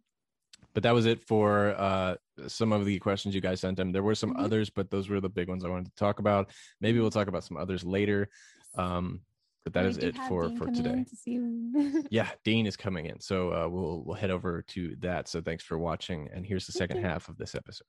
but 0.74 0.82
that 0.82 0.94
was 0.94 1.06
it 1.06 1.20
for 1.22 1.74
uh 1.78 2.16
some 2.48 2.72
of 2.72 2.84
the 2.84 2.98
questions 2.98 3.34
you 3.34 3.40
guys 3.40 3.60
sent 3.60 3.78
him 3.78 3.92
there 3.92 4.02
were 4.02 4.14
some 4.16 4.34
Mhm. 4.34 4.44
others 4.44 4.70
but 4.70 4.90
those 4.90 5.08
were 5.08 5.20
the 5.20 5.28
big 5.28 5.48
ones 5.48 5.64
i 5.64 5.68
wanted 5.68 5.86
to 5.86 5.94
talk 5.96 6.18
about 6.18 6.50
maybe 6.80 6.98
we'll 7.00 7.10
talk 7.18 7.28
about 7.28 7.44
some 7.44 7.56
others 7.56 7.84
later 7.84 8.28
um 8.76 9.20
but 9.66 9.72
that 9.72 9.84
is 9.84 9.98
it 9.98 10.16
for 10.28 10.46
Dean 10.46 10.56
for 10.56 10.66
today. 10.66 11.04
to 11.24 12.04
yeah 12.10 12.28
dean 12.44 12.68
is 12.68 12.76
coming 12.76 13.06
in. 13.06 13.18
So 13.18 13.52
uh 13.52 13.68
we'll 13.68 14.04
we'll 14.06 14.14
head 14.14 14.30
over 14.30 14.62
to 14.62 14.94
that. 15.00 15.26
So 15.26 15.40
thanks 15.40 15.64
for 15.64 15.76
watching 15.76 16.28
and 16.32 16.46
here's 16.46 16.66
the 16.66 16.72
second 16.72 17.02
half 17.02 17.28
of 17.28 17.36
this 17.36 17.56
episode. 17.56 17.82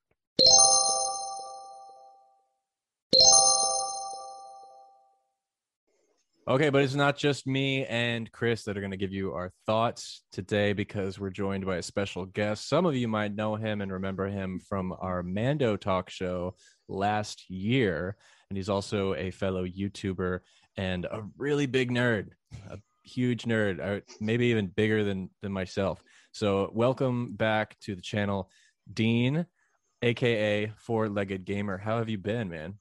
Okay, 6.47 6.69
but 6.69 6.81
it's 6.81 6.95
not 6.95 7.15
just 7.15 7.45
me 7.45 7.85
and 7.85 8.31
Chris 8.31 8.63
that 8.63 8.75
are 8.75 8.81
going 8.81 8.89
to 8.89 8.97
give 8.97 9.11
you 9.11 9.33
our 9.33 9.51
thoughts 9.67 10.23
today 10.31 10.73
because 10.73 11.19
we're 11.19 11.29
joined 11.29 11.65
by 11.65 11.75
a 11.75 11.83
special 11.83 12.25
guest. 12.25 12.69
Some 12.69 12.87
of 12.87 12.95
you 12.95 13.07
might 13.07 13.35
know 13.35 13.55
him 13.55 13.81
and 13.81 13.91
remember 13.91 14.27
him 14.27 14.59
from 14.67 14.95
our 14.99 15.21
Mando 15.21 15.77
talk 15.77 16.09
show 16.09 16.55
last 16.87 17.51
year. 17.51 18.15
And 18.49 18.57
he's 18.57 18.69
also 18.69 19.13
a 19.13 19.29
fellow 19.29 19.65
YouTuber 19.65 20.39
and 20.77 21.05
a 21.05 21.23
really 21.37 21.65
big 21.65 21.91
nerd, 21.91 22.29
a 22.69 22.77
huge 23.03 23.43
nerd, 23.43 23.79
uh, 23.79 24.01
maybe 24.21 24.47
even 24.47 24.67
bigger 24.67 25.03
than, 25.03 25.29
than 25.41 25.51
myself. 25.51 26.03
So, 26.31 26.69
welcome 26.73 27.33
back 27.33 27.77
to 27.81 27.95
the 27.95 28.01
channel, 28.01 28.49
Dean, 28.93 29.45
aka 30.03 30.71
Four 30.77 31.09
Legged 31.09 31.45
Gamer. 31.45 31.77
How 31.77 31.97
have 31.97 32.09
you 32.09 32.17
been, 32.17 32.49
man? 32.49 32.75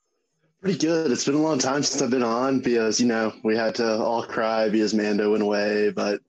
Pretty 0.60 0.78
good. 0.78 1.10
It's 1.10 1.24
been 1.24 1.34
a 1.34 1.42
long 1.42 1.58
time 1.58 1.82
since 1.82 2.02
I've 2.02 2.10
been 2.10 2.22
on 2.22 2.60
because, 2.60 3.00
you 3.00 3.06
know, 3.06 3.32
we 3.44 3.56
had 3.56 3.74
to 3.76 3.98
all 3.98 4.22
cry 4.22 4.68
because 4.68 4.94
Mando 4.94 5.30
went 5.32 5.42
away, 5.42 5.90
but 5.90 6.20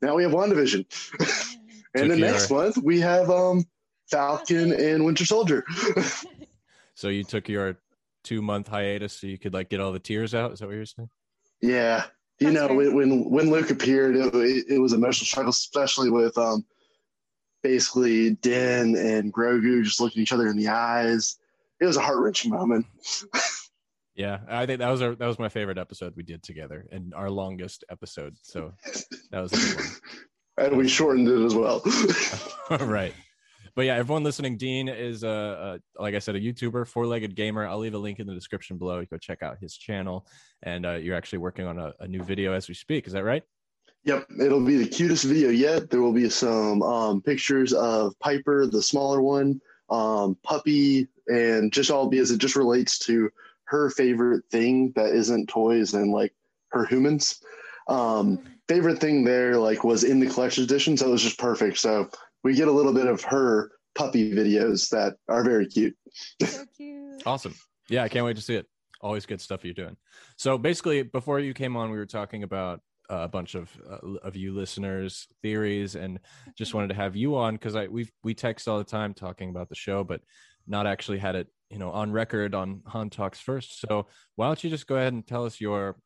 now 0.00 0.14
we 0.16 0.22
have 0.22 0.32
WandaVision. 0.32 0.84
and 1.94 2.10
the 2.10 2.16
next 2.16 2.50
your- 2.50 2.58
month 2.64 2.78
we 2.78 3.00
have 3.00 3.30
um 3.30 3.64
Falcon 4.10 4.72
and 4.72 5.04
Winter 5.04 5.24
Soldier. 5.24 5.64
So, 6.94 7.08
you 7.08 7.24
took 7.24 7.48
your 7.48 7.78
two 8.22 8.42
month 8.42 8.68
hiatus 8.68 9.12
so 9.14 9.26
you 9.26 9.38
could 9.38 9.54
like 9.54 9.68
get 9.70 9.80
all 9.80 9.92
the 9.92 9.98
tears 9.98 10.34
out? 10.34 10.52
Is 10.52 10.60
that 10.60 10.66
what 10.66 10.74
you're 10.74 10.86
saying? 10.86 11.10
yeah. 11.60 12.04
You 12.40 12.50
That's 12.50 12.54
know, 12.60 12.68
fair. 12.68 12.76
when, 12.76 12.94
when 12.94 13.30
when 13.30 13.50
Luke 13.50 13.70
appeared, 13.70 14.16
it, 14.16 14.34
it, 14.34 14.64
it 14.68 14.78
was 14.78 14.92
emotional 14.94 15.26
struggle, 15.26 15.50
especially 15.50 16.10
with 16.10 16.36
um 16.38 16.64
basically 17.62 18.30
Din 18.34 18.96
and 18.96 19.32
Grogu 19.32 19.84
just 19.84 20.00
looking 20.00 20.22
each 20.22 20.32
other 20.32 20.48
in 20.48 20.56
the 20.56 20.68
eyes. 20.68 21.36
It 21.80 21.86
was 21.86 21.96
a 21.96 22.00
heart 22.00 22.18
wrenching 22.18 22.50
moment. 22.50 22.86
Yeah, 24.14 24.40
I 24.46 24.66
think 24.66 24.80
that 24.80 24.90
was 24.90 25.00
our 25.00 25.14
that 25.14 25.26
was 25.26 25.38
my 25.38 25.48
favorite 25.48 25.78
episode 25.78 26.14
we 26.16 26.22
did 26.22 26.42
together 26.42 26.86
and 26.92 27.14
our 27.14 27.30
longest 27.30 27.84
episode. 27.90 28.36
So 28.42 28.74
that 29.30 29.40
was 29.40 29.52
a 29.52 29.76
good 29.76 29.86
and 30.58 30.76
we 30.76 30.86
shortened 30.86 31.28
it 31.28 31.44
as 31.44 31.54
well. 31.54 31.82
right. 32.80 33.14
But 33.74 33.86
yeah, 33.86 33.96
everyone 33.96 34.22
listening, 34.22 34.58
Dean 34.58 34.88
is 34.88 35.24
a, 35.24 35.80
a 35.98 36.02
like 36.02 36.14
I 36.14 36.18
said, 36.18 36.36
a 36.36 36.40
YouTuber, 36.40 36.86
four-legged 36.86 37.34
gamer. 37.34 37.66
I'll 37.66 37.78
leave 37.78 37.94
a 37.94 37.98
link 37.98 38.20
in 38.20 38.26
the 38.26 38.34
description 38.34 38.76
below. 38.76 39.00
You 39.00 39.06
go 39.06 39.16
check 39.16 39.42
out 39.42 39.58
his 39.58 39.76
channel, 39.76 40.26
and 40.62 40.84
uh, 40.84 40.92
you're 40.94 41.16
actually 41.16 41.38
working 41.38 41.66
on 41.66 41.78
a, 41.78 41.94
a 42.00 42.06
new 42.06 42.22
video 42.22 42.52
as 42.52 42.68
we 42.68 42.74
speak. 42.74 43.06
Is 43.06 43.14
that 43.14 43.24
right? 43.24 43.42
Yep, 44.04 44.26
it'll 44.40 44.64
be 44.64 44.76
the 44.76 44.88
cutest 44.88 45.24
video 45.24 45.48
yet. 45.50 45.88
There 45.88 46.02
will 46.02 46.12
be 46.12 46.28
some 46.28 46.82
um, 46.82 47.22
pictures 47.22 47.72
of 47.72 48.18
Piper, 48.18 48.66
the 48.66 48.82
smaller 48.82 49.22
one, 49.22 49.60
um, 49.90 50.36
Puppy, 50.42 51.08
and 51.28 51.72
just 51.72 51.90
all 51.90 52.08
because 52.08 52.30
it 52.30 52.38
just 52.38 52.56
relates 52.56 52.98
to 53.00 53.30
her 53.64 53.90
favorite 53.90 54.44
thing 54.50 54.92
that 54.96 55.14
isn't 55.14 55.48
toys 55.48 55.94
and 55.94 56.10
like 56.10 56.34
her 56.72 56.84
humans. 56.84 57.40
Um, 57.88 58.40
favorite 58.68 58.98
thing 58.98 59.24
there 59.24 59.56
like 59.56 59.82
was 59.84 60.04
in 60.04 60.20
the 60.20 60.26
collection 60.26 60.64
edition, 60.64 60.96
so 60.96 61.08
it 61.08 61.12
was 61.12 61.22
just 61.22 61.38
perfect. 61.38 61.78
So 61.78 62.10
we 62.42 62.54
get 62.54 62.68
a 62.68 62.72
little 62.72 62.92
bit 62.92 63.06
of 63.06 63.22
her 63.24 63.72
puppy 63.94 64.32
videos 64.32 64.88
that 64.90 65.14
are 65.28 65.44
very 65.44 65.66
cute. 65.66 65.96
So 66.46 66.64
cute. 66.76 67.22
Awesome. 67.26 67.54
Yeah, 67.88 68.02
I 68.02 68.08
can't 68.08 68.24
wait 68.24 68.36
to 68.36 68.42
see 68.42 68.54
it. 68.54 68.66
Always 69.00 69.26
good 69.26 69.40
stuff 69.40 69.64
you're 69.64 69.74
doing. 69.74 69.96
So 70.36 70.56
basically, 70.58 71.02
before 71.02 71.40
you 71.40 71.54
came 71.54 71.76
on, 71.76 71.90
we 71.90 71.98
were 71.98 72.06
talking 72.06 72.42
about 72.42 72.80
uh, 73.10 73.22
a 73.22 73.28
bunch 73.28 73.54
of 73.54 73.70
uh, 73.88 74.18
of 74.22 74.36
you 74.36 74.54
listeners' 74.54 75.26
theories, 75.42 75.96
and 75.96 76.20
just 76.56 76.72
wanted 76.72 76.88
to 76.88 76.94
have 76.94 77.16
you 77.16 77.36
on 77.36 77.54
because 77.54 77.74
I 77.74 77.88
we 77.88 78.08
we 78.22 78.34
text 78.34 78.68
all 78.68 78.78
the 78.78 78.84
time 78.84 79.12
talking 79.12 79.50
about 79.50 79.68
the 79.68 79.74
show, 79.74 80.04
but 80.04 80.20
not 80.66 80.86
actually 80.86 81.18
had 81.18 81.34
it 81.34 81.48
you 81.68 81.78
know 81.78 81.90
on 81.90 82.12
record 82.12 82.54
on 82.54 82.82
Han 82.86 83.10
Talks 83.10 83.40
first. 83.40 83.80
So 83.80 84.06
why 84.36 84.46
don't 84.46 84.62
you 84.62 84.70
just 84.70 84.86
go 84.86 84.96
ahead 84.96 85.12
and 85.12 85.26
tell 85.26 85.44
us 85.44 85.60
your 85.60 85.96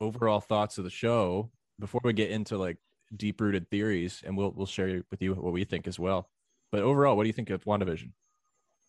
overall 0.00 0.40
thoughts 0.40 0.78
of 0.78 0.84
the 0.84 0.90
show 0.90 1.50
before 1.80 2.00
we 2.04 2.12
get 2.12 2.30
into 2.30 2.56
like 2.56 2.78
deep 3.16 3.40
rooted 3.40 3.70
theories, 3.70 4.22
and 4.24 4.36
we'll 4.36 4.52
we'll 4.52 4.66
share 4.66 5.02
with 5.10 5.22
you 5.22 5.34
what 5.34 5.52
we 5.52 5.64
think 5.64 5.86
as 5.86 5.98
well. 5.98 6.28
But 6.72 6.82
overall, 6.82 7.16
what 7.16 7.24
do 7.24 7.28
you 7.28 7.32
think 7.32 7.50
of 7.50 7.64
WandaVision? 7.64 8.10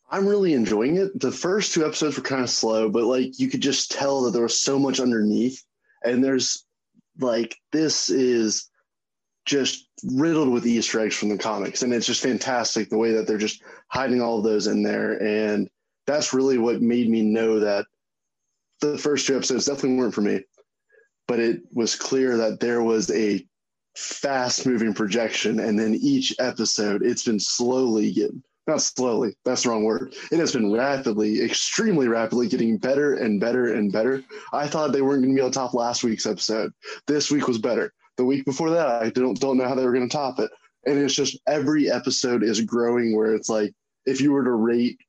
I'm 0.09 0.27
really 0.27 0.53
enjoying 0.53 0.97
it. 0.97 1.19
The 1.19 1.31
first 1.31 1.73
two 1.73 1.85
episodes 1.85 2.17
were 2.17 2.23
kind 2.23 2.43
of 2.43 2.49
slow, 2.49 2.89
but 2.89 3.05
like 3.05 3.39
you 3.39 3.49
could 3.49 3.61
just 3.61 3.91
tell 3.91 4.21
that 4.23 4.31
there 4.31 4.43
was 4.43 4.59
so 4.59 4.77
much 4.77 4.99
underneath. 4.99 5.63
And 6.03 6.23
there's 6.23 6.65
like 7.19 7.55
this 7.71 8.09
is 8.09 8.69
just 9.45 9.87
riddled 10.03 10.49
with 10.49 10.65
Easter 10.65 10.99
eggs 10.99 11.15
from 11.15 11.29
the 11.29 11.37
comics. 11.37 11.83
And 11.83 11.93
it's 11.93 12.05
just 12.05 12.21
fantastic 12.21 12.89
the 12.89 12.97
way 12.97 13.13
that 13.13 13.27
they're 13.27 13.37
just 13.37 13.61
hiding 13.89 14.21
all 14.21 14.39
of 14.39 14.43
those 14.43 14.67
in 14.67 14.83
there. 14.83 15.21
And 15.21 15.69
that's 16.07 16.33
really 16.33 16.57
what 16.57 16.81
made 16.81 17.09
me 17.09 17.21
know 17.21 17.59
that 17.59 17.85
the 18.81 18.97
first 18.97 19.25
two 19.25 19.35
episodes 19.35 19.65
definitely 19.65 19.97
weren't 19.97 20.13
for 20.13 20.21
me. 20.21 20.41
But 21.27 21.39
it 21.39 21.61
was 21.73 21.95
clear 21.95 22.37
that 22.37 22.59
there 22.59 22.83
was 22.83 23.09
a 23.11 23.45
fast 23.95 24.65
moving 24.65 24.93
projection. 24.93 25.59
And 25.59 25.79
then 25.79 25.95
each 25.95 26.35
episode, 26.39 27.03
it's 27.03 27.23
been 27.23 27.39
slowly 27.39 28.11
getting 28.11 28.43
not 28.67 28.81
slowly, 28.81 29.35
that's 29.45 29.63
the 29.63 29.69
wrong 29.69 29.83
word. 29.83 30.15
It 30.31 30.39
has 30.39 30.51
been 30.51 30.71
rapidly, 30.71 31.43
extremely 31.43 32.07
rapidly 32.07 32.47
getting 32.47 32.77
better 32.77 33.13
and 33.13 33.39
better 33.39 33.73
and 33.73 33.91
better. 33.91 34.23
I 34.53 34.67
thought 34.67 34.91
they 34.91 35.01
weren't 35.01 35.23
going 35.23 35.35
to 35.35 35.39
be 35.39 35.45
on 35.45 35.51
top 35.51 35.73
last 35.73 36.03
week's 36.03 36.25
episode. 36.25 36.71
This 37.05 37.29
week 37.29 37.47
was 37.47 37.59
better. 37.59 37.93
The 38.17 38.25
week 38.25 38.45
before 38.45 38.71
that, 38.71 38.87
I 38.87 39.09
don't 39.09 39.39
don't 39.39 39.57
know 39.57 39.67
how 39.67 39.75
they 39.75 39.85
were 39.85 39.93
going 39.93 40.09
to 40.09 40.15
top 40.15 40.39
it. 40.39 40.49
And 40.85 40.97
it's 40.97 41.15
just 41.15 41.37
every 41.47 41.91
episode 41.91 42.43
is 42.43 42.61
growing 42.61 43.15
where 43.15 43.35
it's 43.35 43.49
like 43.49 43.73
if 44.05 44.21
you 44.21 44.31
were 44.31 44.43
to 44.43 44.53
rate 44.53 44.99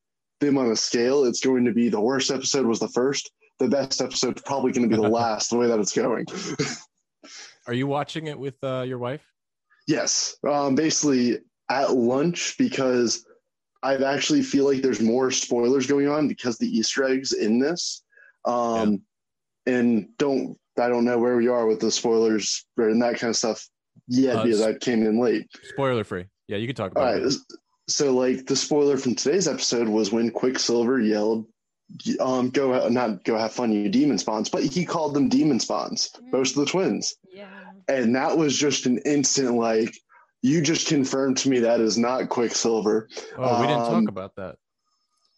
them 0.41 0.59
on 0.59 0.71
a 0.71 0.77
scale, 0.77 1.25
it's 1.25 1.41
going 1.41 1.65
to 1.65 1.73
be 1.73 1.89
the 1.89 2.01
worst 2.01 2.31
episode 2.31 2.67
was 2.67 2.81
the 2.81 2.89
first. 2.89 3.31
The 3.59 3.69
best 3.69 4.03
episode 4.03 4.37
is 4.37 4.43
probably 4.43 4.73
going 4.73 4.89
to 4.89 4.95
be 4.95 5.01
the 5.01 5.09
last, 5.09 5.49
the 5.49 5.57
way 5.57 5.69
that 5.69 5.79
it's 5.79 5.95
going. 5.95 6.27
Are 7.67 7.75
you 7.75 7.87
watching 7.87 8.27
it 8.27 8.39
with 8.39 8.55
uh, 8.63 8.83
your 8.83 8.99
wife? 8.99 9.23
yes. 9.89 10.37
Um, 10.49 10.75
basically 10.75 11.39
at 11.71 11.93
lunch 11.93 12.57
because 12.59 13.25
I 13.83 13.97
actually 13.97 14.43
feel 14.43 14.65
like 14.65 14.83
there's 14.83 15.01
more 15.01 15.31
spoilers 15.31 15.87
going 15.87 16.09
on 16.09 16.27
because 16.29 16.59
the 16.59 16.67
Easter 16.67 17.05
eggs 17.05 17.33
in 17.33 17.59
this. 17.61 18.03
Um, 18.45 19.03
And 19.67 20.09
don't 20.19 20.57
I 20.79 20.89
don't 20.89 21.05
know 21.05 21.19
where 21.19 21.37
we 21.37 21.49
are 21.49 21.67
with 21.67 21.81
the 21.81 21.91
spoilers 21.91 22.65
and 22.77 23.03
that 23.03 23.19
kind 23.19 23.31
of 23.31 23.37
stuff 23.37 23.67
yet 24.07 24.37
Uh, 24.37 24.43
because 24.45 24.61
I 24.61 24.75
came 24.75 25.05
in 25.07 25.19
late. 25.21 25.49
Spoiler 25.63 26.05
free. 26.05 26.27
Yeah, 26.49 26.59
you 26.59 26.67
can 26.67 26.77
talk 26.77 26.93
about 26.93 27.15
right. 27.15 27.23
it. 27.23 27.35
So 27.89 28.13
like 28.15 28.47
the 28.47 28.57
spoiler 28.57 28.97
from 28.97 29.15
today's 29.15 29.49
episode 29.49 29.89
was 29.89 30.13
when 30.13 30.31
Quicksilver 30.31 31.01
yelled, 31.01 31.47
um, 32.21 32.51
go 32.51 32.89
not 32.89 33.25
go 33.25 33.37
have 33.39 33.53
fun, 33.53 33.73
you 33.73 33.89
demon 33.89 34.19
spawns, 34.19 34.49
but 34.49 34.63
he 34.65 34.85
called 34.85 35.15
them 35.15 35.29
demon 35.29 35.61
spawns, 35.61 36.11
both 36.31 36.49
of 36.51 36.55
the 36.57 36.67
twins. 36.67 37.15
Yeah. 37.33 37.49
And 37.89 38.15
that 38.17 38.37
was 38.37 38.57
just 38.57 38.87
an 38.87 38.99
instant 38.99 39.55
like 39.55 39.97
you 40.43 40.61
just 40.61 40.89
confirmed 40.89 41.39
to 41.39 41.49
me 41.49 41.61
that 41.61 41.81
is 41.81 41.97
not 41.97 42.29
Quicksilver. 42.29 43.09
Oh, 43.37 43.61
we 43.61 43.67
didn't 43.67 43.83
Um, 43.83 44.05
talk 44.05 44.09
about 44.11 44.37
that 44.37 44.57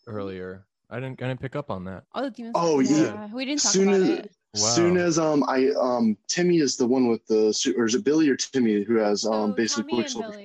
earlier. 0.06 0.64
I 0.90 1.00
didn't. 1.00 1.22
I 1.22 1.28
didn't 1.28 1.40
pick 1.40 1.54
up 1.54 1.70
on 1.70 1.84
that. 1.84 2.04
All 2.12 2.22
the 2.22 2.30
demons. 2.30 2.54
Oh, 2.56 2.80
yeah. 2.80 3.28
We 3.32 3.44
didn't 3.44 3.60
talk 3.62 3.72
soon 3.72 3.88
about 3.88 4.00
as 4.00 4.08
it. 4.08 4.30
Wow. 4.54 4.60
soon 4.60 4.96
as 4.96 5.18
um 5.18 5.44
I 5.46 5.68
um 5.78 6.16
Timmy 6.26 6.58
is 6.58 6.76
the 6.78 6.86
one 6.86 7.08
with 7.08 7.24
the 7.26 7.52
suit 7.52 7.76
or 7.78 7.84
is 7.84 7.94
it 7.94 8.02
Billy 8.04 8.30
or 8.30 8.36
Timmy 8.36 8.82
who 8.82 8.96
has 8.96 9.26
um 9.26 9.50
So 9.50 9.54
basically 9.56 9.82
Tommy 9.82 10.02
Quicksilver? 10.02 10.42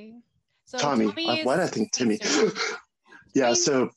So 0.66 0.78
Tommy. 0.78 1.06
Tommy 1.08 1.42
Uh, 1.42 1.46
why 1.46 1.56
did 1.56 1.63
I 1.63 1.68
think 1.68 1.92
Timmy? 1.94 2.20
Yeah, 3.36 3.54
so 3.54 3.89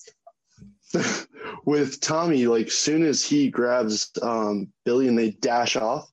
with 1.64 2.01
Tommy, 2.01 2.46
like 2.46 2.70
soon 2.70 3.03
as 3.05 3.25
he 3.25 3.51
grabs 3.51 4.11
um 4.22 4.72
Billy 4.85 5.09
and 5.09 5.18
they 5.18 5.31
dash 5.33 5.77
off, 5.77 6.11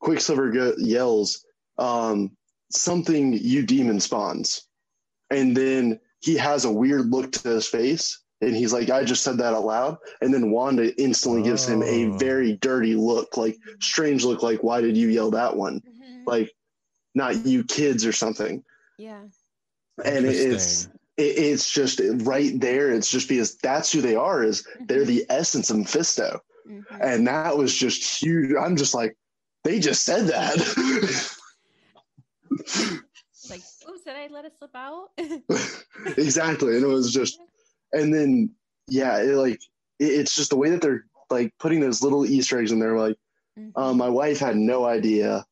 Quicksilver 0.00 0.50
go- 0.50 0.74
yells 0.78 1.44
um 1.78 2.36
something 2.70 3.32
you 3.32 3.64
demon 3.64 4.00
spawns. 4.00 4.66
And 5.30 5.56
then 5.56 6.00
he 6.20 6.36
has 6.36 6.64
a 6.64 6.72
weird 6.72 7.10
look 7.10 7.32
to 7.32 7.48
his 7.48 7.66
face 7.66 8.20
and 8.40 8.54
he's 8.54 8.72
like, 8.72 8.90
I 8.90 9.04
just 9.04 9.22
said 9.22 9.38
that 9.38 9.54
out 9.54 9.64
loud. 9.64 9.96
And 10.20 10.32
then 10.34 10.50
Wanda 10.50 10.94
instantly 11.00 11.42
gives 11.42 11.66
him 11.68 11.82
a 11.82 12.06
Oh. 12.06 12.18
very 12.18 12.54
dirty 12.56 12.94
look, 12.94 13.36
like 13.36 13.56
strange 13.80 14.24
look, 14.24 14.42
like, 14.42 14.62
why 14.62 14.80
did 14.80 14.96
you 14.96 15.08
yell 15.08 15.30
that 15.32 15.56
one? 15.56 15.80
Mhm. 15.80 16.26
Like, 16.26 16.52
not 17.14 17.46
you 17.46 17.64
kids 17.64 18.04
or 18.04 18.12
something. 18.12 18.62
yeah. 18.98 19.22
And 20.04 20.26
it's 20.26 20.38
Interesting. 20.40 20.92
it, 20.92 20.95
it's 21.18 21.70
just 21.70 22.00
right 22.24 22.58
there. 22.60 22.92
It's 22.92 23.10
just 23.10 23.28
because 23.28 23.56
that's 23.56 23.90
who 23.92 24.00
they 24.00 24.16
are. 24.16 24.42
Is 24.42 24.66
they're 24.86 25.04
the 25.04 25.24
essence 25.30 25.70
of 25.70 25.78
Mephisto, 25.78 26.40
Mhm. 26.68 26.84
and 27.00 27.26
that 27.26 27.56
was 27.56 27.74
just 27.74 28.20
huge. 28.22 28.52
I'm 28.60 28.76
just 28.76 28.94
like, 28.94 29.16
they 29.64 29.80
just 29.80 30.04
said 30.04 30.26
that. 30.26 30.58
Like, 33.48 33.60
oops, 33.88 34.02
did 34.04 34.16
I 34.16 34.26
let 34.32 34.44
it 34.44 34.52
slip 34.58 34.74
out? 34.74 35.10
exactly, 36.16 36.74
and 36.76 36.84
it 36.84 36.88
was 36.88 37.12
just, 37.12 37.38
and 37.92 38.12
then 38.12 38.50
yeah, 38.88 39.18
it 39.18 39.34
like 39.36 39.60
it, 39.98 40.04
it's 40.04 40.34
just 40.34 40.50
the 40.50 40.56
way 40.56 40.70
that 40.70 40.80
they're 40.80 41.04
like 41.30 41.52
putting 41.58 41.80
those 41.80 42.02
little 42.02 42.26
Easter 42.26 42.58
eggs 42.58 42.72
in 42.72 42.78
there. 42.78 42.98
Like, 42.98 43.16
Mhm. 43.58 43.72
um, 43.76 43.96
my 43.96 44.08
wife 44.08 44.38
had 44.38 44.56
no 44.56 44.84
idea. 44.84 45.44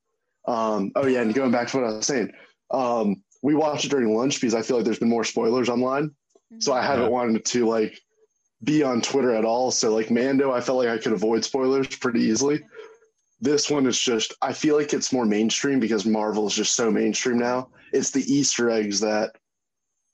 Um, 0.47 0.93
oh 0.97 1.07
yeah, 1.07 1.23
and 1.23 1.35
going 1.35 1.51
back 1.53 1.69
to 1.69 1.79
what 1.79 1.87
I 1.87 1.97
was 1.97 2.07
saying, 2.07 2.33
um, 2.71 3.23
we 3.45 3.55
watched 3.55 3.85
it 3.85 3.91
during 3.91 4.17
lunch 4.17 4.41
because 4.41 4.55
I 4.55 4.63
feel 4.63 4.77
like 4.77 4.87
there's 4.87 4.99
been 4.99 5.11
more 5.11 5.23
spoilers 5.23 5.69
online. 5.69 6.11
So 6.61 6.73
I 6.73 6.79
mm-hmm. 6.79 6.87
haven't 6.87 7.05
Yeah. 7.05 7.11
wanted 7.11 7.45
to 7.45 7.69
like 7.69 8.01
be 8.63 8.83
on 8.83 9.03
Twitter 9.03 9.35
at 9.35 9.45
all. 9.45 9.71
So 9.71 9.95
like 9.95 10.11
Mando, 10.11 10.51
I 10.51 10.63
felt 10.63 10.79
like 10.79 10.89
I 10.89 10.97
could 10.97 11.13
avoid 11.13 11.45
spoilers 11.45 11.89
pretty 11.89 12.21
easily. 12.21 12.65
This 13.43 13.71
one 13.71 13.87
is 13.87 14.01
just 14.01 14.33
I 14.41 14.55
feel 14.55 14.77
like 14.79 14.95
it's 14.95 15.13
more 15.13 15.27
mainstream 15.27 15.79
because 15.79 16.07
Marvel 16.07 16.47
is 16.47 16.55
just 16.55 16.75
so 16.75 16.91
mainstream 16.91 17.39
now. 17.39 17.69
It's 17.93 18.11
the 18.13 18.23
Easter 18.33 18.71
eggs 18.71 19.01
that 19.01 19.37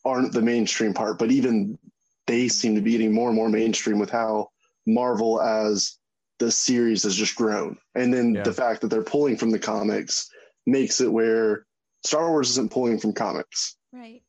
aren't 0.05 0.33
the 0.33 0.43
mainstream 0.43 0.93
part, 0.93 1.17
but 1.17 1.31
even 1.31 1.79
they 2.27 2.49
seem 2.49 2.75
to 2.75 2.81
be 2.81 2.93
getting 2.93 3.13
more 3.13 3.29
and 3.29 3.37
more 3.37 3.49
mainstream 3.49 4.01
with 4.01 4.11
how 4.11 4.49
Marvel 4.89 5.41
as 5.41 5.99
the 6.41 6.51
series 6.51 7.05
has 7.05 7.15
just 7.15 7.37
grown. 7.37 7.79
And 7.95 8.13
then 8.13 8.35
Yeah. 8.35 8.43
the 8.43 8.53
fact 8.53 8.81
that 8.81 8.89
they're 8.89 9.05
pulling 9.05 9.37
from 9.37 9.51
the 9.51 9.59
comics 9.61 10.29
makes 10.67 11.01
it 11.01 11.13
where 11.13 11.65
Star 12.05 12.31
Wars 12.31 12.51
isn't 12.51 12.71
pulling 12.71 12.99
from 12.99 13.13
comics. 13.13 13.77
right. 13.93 14.23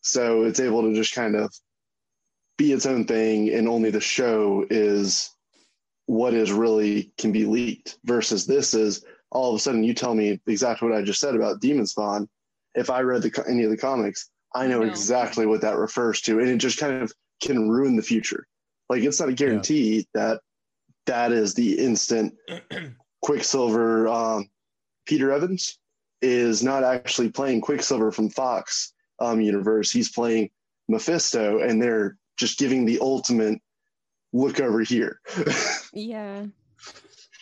So 0.00 0.44
it's 0.44 0.60
able 0.60 0.82
to 0.82 0.94
just 0.94 1.14
kind 1.14 1.34
of 1.34 1.52
be 2.56 2.72
its 2.72 2.86
own 2.86 3.04
thing, 3.04 3.50
and 3.52 3.68
only 3.68 3.90
the 3.90 4.00
show 4.00 4.64
is 4.70 5.30
what 6.06 6.32
is 6.34 6.50
really 6.52 7.12
can 7.18 7.30
be 7.32 7.44
leaked. 7.44 7.98
Versus 8.04 8.46
this 8.46 8.72
is 8.74 9.04
all 9.30 9.50
of 9.50 9.56
a 9.56 9.58
sudden 9.58 9.84
you 9.84 9.92
tell 9.94 10.14
me 10.14 10.40
exactly 10.46 10.88
what 10.88 10.96
I 10.96 11.02
just 11.02 11.20
said 11.20 11.34
about 11.34 11.60
Demon 11.60 11.86
Spawn. 11.86 12.28
If 12.74 12.90
I 12.90 13.00
read 13.00 13.22
the, 13.22 13.44
any 13.48 13.64
of 13.64 13.70
the 13.70 13.76
comics, 13.76 14.30
I 14.54 14.66
know 14.66 14.80
No. 14.80 14.86
exactly 14.88 15.44
what 15.46 15.60
that 15.62 15.76
refers 15.76 16.20
to, 16.22 16.38
and 16.40 16.48
it 16.48 16.56
just 16.58 16.78
kind 16.78 17.02
of 17.02 17.12
can 17.42 17.68
ruin 17.68 17.96
the 17.96 18.02
future. 18.02 18.46
Like 18.88 19.02
it's 19.02 19.20
not 19.20 19.28
a 19.28 19.34
guarantee 19.34 20.06
that 20.14 20.40
that 21.06 21.32
is 21.32 21.54
the 21.54 21.78
instant 21.78 22.34
Quicksilver. 23.22 24.08
Um, 24.08 24.48
Peter 25.06 25.32
Evans 25.32 25.78
is 26.22 26.62
not 26.62 26.84
actually 26.84 27.30
playing 27.30 27.60
Quicksilver 27.60 28.10
from 28.12 28.28
Fox 28.30 28.92
um, 29.20 29.40
universe. 29.40 29.90
He's 29.90 30.10
playing 30.10 30.50
Mephisto, 30.88 31.60
and 31.60 31.80
they're 31.82 32.16
just 32.36 32.58
giving 32.58 32.84
the 32.84 32.98
ultimate 33.00 33.60
look 34.32 34.60
over 34.60 34.80
here. 34.80 35.20
Yeah. 35.94 36.44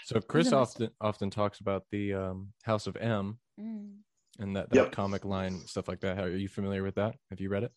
So 0.05 0.21
Chris 0.21 0.47
He's 0.47 0.53
a 0.53 0.57
mess. 0.57 0.69
often 0.77 0.91
often 1.01 1.31
talks 1.31 1.59
about 1.61 1.83
the 1.91 2.15
um, 2.15 2.53
House 2.63 2.87
of 2.87 2.97
M 2.97 3.39
Mm. 3.61 3.97
and 4.39 4.55
that, 4.57 4.69
that 4.71 4.77
Yep. 4.77 4.93
comic 4.93 5.25
line 5.25 5.61
stuff 5.67 5.89
like 5.89 6.01
that. 6.01 6.17
How, 6.17 6.25
are 6.25 6.29
you 6.37 6.49
familiar 6.49 6.83
with 6.83 6.95
that? 6.97 7.17
Have 7.31 7.41
you 7.41 7.49
read 7.49 7.65
it? 7.65 7.73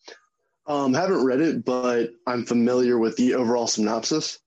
um, 0.66 0.92
haven't 0.94 1.24
read 1.24 1.40
it, 1.40 1.64
but 1.64 2.10
I'm 2.26 2.44
familiar 2.46 2.98
with 2.98 3.16
the 3.16 3.34
overall 3.34 3.66
synopsis, 3.66 4.38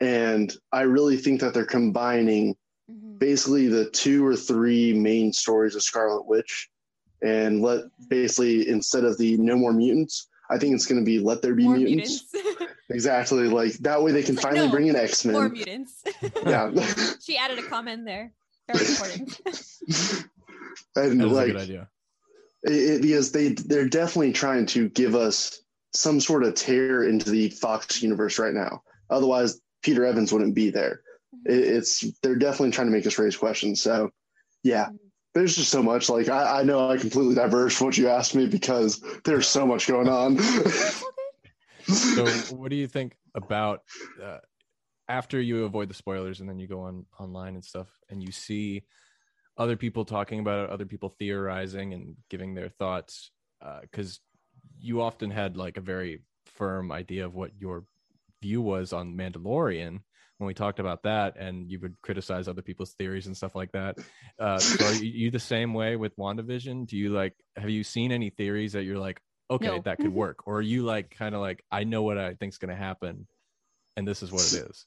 and 0.00 0.52
I 0.72 0.82
really 0.82 1.16
think 1.16 1.40
that 1.40 1.54
they're 1.54 1.64
combining 1.64 2.56
Mhm. 2.90 3.18
basically 3.18 3.68
the 3.68 3.88
two 3.90 4.26
or 4.26 4.34
three 4.36 4.92
main 4.92 5.32
stories 5.32 5.74
of 5.74 5.82
Scarlet 5.82 6.26
Witch, 6.26 6.68
and 7.22 7.62
let 7.62 7.84
basically 8.08 8.68
instead 8.68 9.04
of 9.04 9.16
the 9.18 9.36
No 9.36 9.56
More 9.56 9.72
Mutants, 9.72 10.28
I 10.50 10.58
think 10.58 10.74
it's 10.74 10.86
going 10.86 11.00
to 11.00 11.04
be 11.04 11.18
Let 11.20 11.42
There 11.42 11.54
Be 11.54 11.64
More 11.64 11.76
Mutants. 11.76 12.32
mutants. 12.34 12.72
exactly. 12.90 13.46
Like 13.48 13.72
that 13.78 14.02
way 14.02 14.10
they 14.12 14.22
can 14.22 14.34
like, 14.36 14.42
finally 14.42 14.66
no, 14.66 14.72
bring 14.72 14.86
in 14.88 14.96
X-Men. 14.96 15.34
More 15.34 15.48
mutants. 15.48 16.02
Yeah. 16.44 16.70
she 17.22 17.36
added 17.36 17.58
a 17.58 17.62
comment 17.62 18.04
there. 18.04 18.32
Very 18.72 18.86
important. 18.86 19.40
and 20.96 21.20
That 21.20 21.26
is 21.26 21.32
like 21.32 21.48
a 21.48 21.52
good 21.52 21.60
idea. 21.60 21.88
it, 22.64 22.72
it- 22.72 23.02
because 23.02 23.32
they 23.32 23.48
they're 23.50 23.88
definitely 23.88 24.32
trying 24.32 24.66
to 24.66 24.88
give 24.88 25.14
us 25.14 25.60
some 25.92 26.20
sort 26.20 26.44
of 26.44 26.54
tear 26.54 27.04
into 27.04 27.30
the 27.30 27.50
Fox 27.50 28.02
universe 28.02 28.38
right 28.38 28.54
now. 28.54 28.82
Otherwise, 29.08 29.60
Peter 29.82 30.04
Evans 30.04 30.32
wouldn't 30.32 30.54
be 30.54 30.70
there. 30.70 31.02
It, 31.44 31.58
it's 31.58 32.04
they're 32.22 32.36
definitely 32.36 32.72
trying 32.72 32.88
to 32.88 32.92
make 32.92 33.06
us 33.06 33.18
raise 33.18 33.36
questions. 33.36 33.82
So, 33.82 34.10
yeah, 34.62 34.88
there's 35.34 35.56
just 35.56 35.70
so 35.70 35.82
much. 35.82 36.08
Like 36.08 36.28
I, 36.28 36.60
I 36.60 36.62
know 36.62 36.90
I 36.90 36.96
completely 36.96 37.34
diverged 37.34 37.76
from 37.76 37.88
what 37.88 37.98
you 37.98 38.08
asked 38.08 38.34
me 38.34 38.46
because 38.46 39.02
there's 39.24 39.46
so 39.46 39.66
much 39.66 39.86
going 39.86 40.08
on. 40.08 40.38
So, 41.86 42.24
what 42.54 42.70
do 42.70 42.76
you 42.76 42.86
think 42.86 43.16
about 43.34 43.80
uh, 44.22 44.38
after 45.08 45.40
you 45.40 45.64
avoid 45.64 45.90
the 45.90 45.94
spoilers 45.94 46.40
and 46.40 46.48
then 46.48 46.58
you 46.58 46.68
go 46.68 46.82
on 46.82 47.06
online 47.18 47.54
and 47.54 47.64
stuff 47.64 47.88
and 48.08 48.22
you 48.22 48.30
see 48.30 48.84
other 49.56 49.76
people 49.76 50.04
talking 50.04 50.40
about 50.40 50.64
it, 50.64 50.70
other 50.70 50.86
people 50.86 51.14
theorizing 51.18 51.92
and 51.92 52.16
giving 52.28 52.54
their 52.54 52.68
thoughts? 52.68 53.32
Because 53.82 54.20
you 54.78 55.02
often 55.02 55.30
had 55.30 55.56
like 55.56 55.76
a 55.76 55.82
very 55.82 56.22
firm 56.46 56.92
idea 56.92 57.24
of 57.24 57.34
what 57.34 57.50
your 57.58 57.84
view 58.40 58.62
was 58.62 58.92
on 58.92 59.16
Mandalorian 59.16 60.00
when 60.40 60.46
we 60.46 60.54
talked 60.54 60.78
about 60.80 61.02
that, 61.02 61.36
and 61.36 61.70
you 61.70 61.78
would 61.80 61.94
criticize 62.02 62.48
other 62.48 62.62
people's 62.62 62.94
theories 62.94 63.26
and 63.26 63.36
stuff 63.36 63.54
like 63.54 63.72
that. 63.72 63.98
Uh, 64.38 64.58
so, 64.58 64.86
are 64.86 64.94
you, 64.94 65.10
you 65.10 65.30
the 65.30 65.38
same 65.38 65.74
way 65.74 65.96
with 65.96 66.16
WandaVision? 66.16 66.86
Do 66.86 66.96
you 66.96 67.10
like 67.10 67.34
have 67.56 67.68
you 67.68 67.84
seen 67.84 68.10
any 68.10 68.30
theories 68.30 68.72
that 68.72 68.84
you're 68.84 68.98
like, 68.98 69.20
okay, 69.50 69.66
No. 69.66 69.82
that 69.82 69.98
could 69.98 70.14
work, 70.14 70.46
or 70.46 70.56
are 70.56 70.62
you 70.62 70.82
like 70.82 71.10
kind 71.10 71.34
of 71.34 71.42
like, 71.42 71.62
I 71.70 71.84
know 71.84 72.02
what 72.02 72.16
I 72.16 72.32
think's 72.34 72.56
going 72.56 72.70
to 72.70 72.82
happen, 72.82 73.26
and 73.98 74.08
this 74.08 74.22
is 74.22 74.32
what 74.32 74.42
it 74.52 74.70
is? 74.70 74.86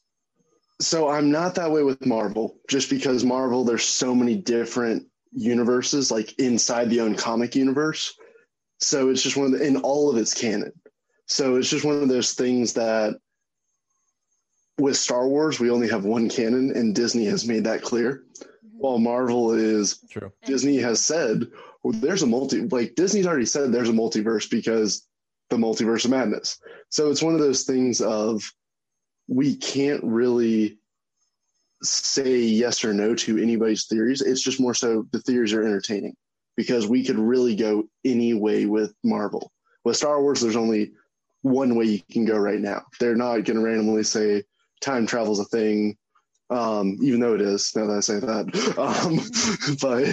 so 0.80 1.08
I'm 1.08 1.30
not 1.30 1.54
that 1.54 1.70
way 1.70 1.84
with 1.84 2.04
Marvel, 2.04 2.56
just 2.68 2.90
because 2.90 3.24
Marvel 3.24 3.64
there's 3.64 3.84
so 3.84 4.12
many 4.12 4.36
different 4.36 5.06
universes 5.32 6.10
like 6.10 6.36
inside 6.38 6.90
the 6.90 7.00
own 7.00 7.14
comic 7.14 7.54
universe. 7.54 8.14
So 8.80 9.08
it's 9.08 9.22
just 9.22 9.36
one 9.36 9.52
of 9.54 9.58
the 9.58 9.64
in 9.64 9.76
all 9.76 10.10
of 10.10 10.16
its 10.16 10.34
canon. 10.34 10.72
So 11.26 11.56
it's 11.56 11.70
just 11.70 11.84
one 11.84 12.02
of 12.02 12.08
those 12.08 12.32
things 12.32 12.72
that 12.72 13.18
with 14.78 14.96
Star 14.96 15.28
Wars 15.28 15.60
we 15.60 15.70
only 15.70 15.88
have 15.88 16.04
one 16.04 16.28
canon, 16.28 16.72
and 16.76 16.94
Disney 16.94 17.24
has 17.26 17.46
made 17.46 17.64
that 17.64 17.82
clear. 17.82 18.24
Mm-hmm. 18.36 18.78
While 18.78 18.98
Marvel 18.98 19.52
is 19.52 19.98
True. 20.10 20.32
Disney 20.44 20.78
has 20.78 21.00
said, 21.00 21.46
well, 21.82 21.92
there's 21.94 22.22
a 22.22 22.26
multi, 22.26 22.62
like 22.62 22.94
Disney's 22.94 23.26
already 23.26 23.46
said 23.46 23.72
there's 23.72 23.88
a 23.88 23.92
multiverse 23.92 24.50
because 24.50 25.06
the 25.50 25.56
multiverse 25.56 26.04
of 26.04 26.10
madness. 26.10 26.58
So 26.88 27.10
it's 27.10 27.22
one 27.22 27.34
of 27.34 27.40
those 27.40 27.62
things 27.64 28.00
of 28.00 28.50
we 29.28 29.56
can't 29.56 30.02
really 30.02 30.78
say 31.82 32.38
yes 32.38 32.84
or 32.84 32.94
no 32.94 33.14
to 33.14 33.38
anybody's 33.38 33.86
theories. 33.86 34.22
It's 34.22 34.42
just 34.42 34.60
more 34.60 34.74
so 34.74 35.06
the 35.12 35.20
theories 35.20 35.52
are 35.52 35.62
entertaining 35.62 36.16
because 36.56 36.86
we 36.86 37.04
could 37.04 37.18
really 37.18 37.54
go 37.54 37.84
any 38.04 38.34
way 38.34 38.66
with 38.66 38.94
Marvel. 39.02 39.52
With 39.84 39.96
Star 39.96 40.22
Wars, 40.22 40.40
there's 40.40 40.56
only 40.56 40.92
one 41.42 41.74
way 41.74 41.84
you 41.84 42.00
can 42.10 42.24
go 42.24 42.38
right 42.38 42.60
now. 42.60 42.82
They're 42.98 43.16
not 43.16 43.44
going 43.44 43.58
to 43.58 43.60
randomly 43.60 44.02
say 44.02 44.44
time 44.84 45.06
travel's 45.06 45.40
a 45.40 45.44
thing 45.44 45.96
um, 46.50 46.98
even 47.02 47.20
though 47.20 47.34
it 47.34 47.40
is 47.40 47.74
now 47.74 47.86
that 47.86 47.96
I 47.96 48.00
say 48.00 48.20
that. 48.20 48.44
Um, 48.78 49.16
but 49.80 50.04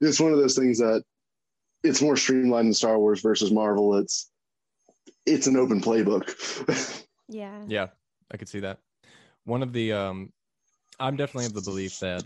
it's 0.00 0.20
one 0.20 0.32
of 0.32 0.38
those 0.38 0.56
things 0.56 0.78
that 0.78 1.02
it's 1.82 2.02
more 2.02 2.16
streamlined 2.16 2.68
in 2.68 2.74
Star 2.74 2.98
Wars 2.98 3.20
versus 3.20 3.50
Marvel. 3.50 3.96
It's 3.96 4.30
it's 5.26 5.46
an 5.46 5.56
open 5.56 5.80
playbook. 5.80 7.06
Yeah. 7.32 7.62
Yeah, 7.68 7.86
I 8.32 8.38
could 8.38 8.48
see 8.48 8.58
that. 8.58 8.80
One 9.44 9.62
of 9.62 9.72
the 9.72 9.92
um 9.92 10.32
I'm 10.98 11.16
definitely 11.16 11.46
of 11.46 11.54
the 11.54 11.60
belief 11.60 12.00
that 12.00 12.24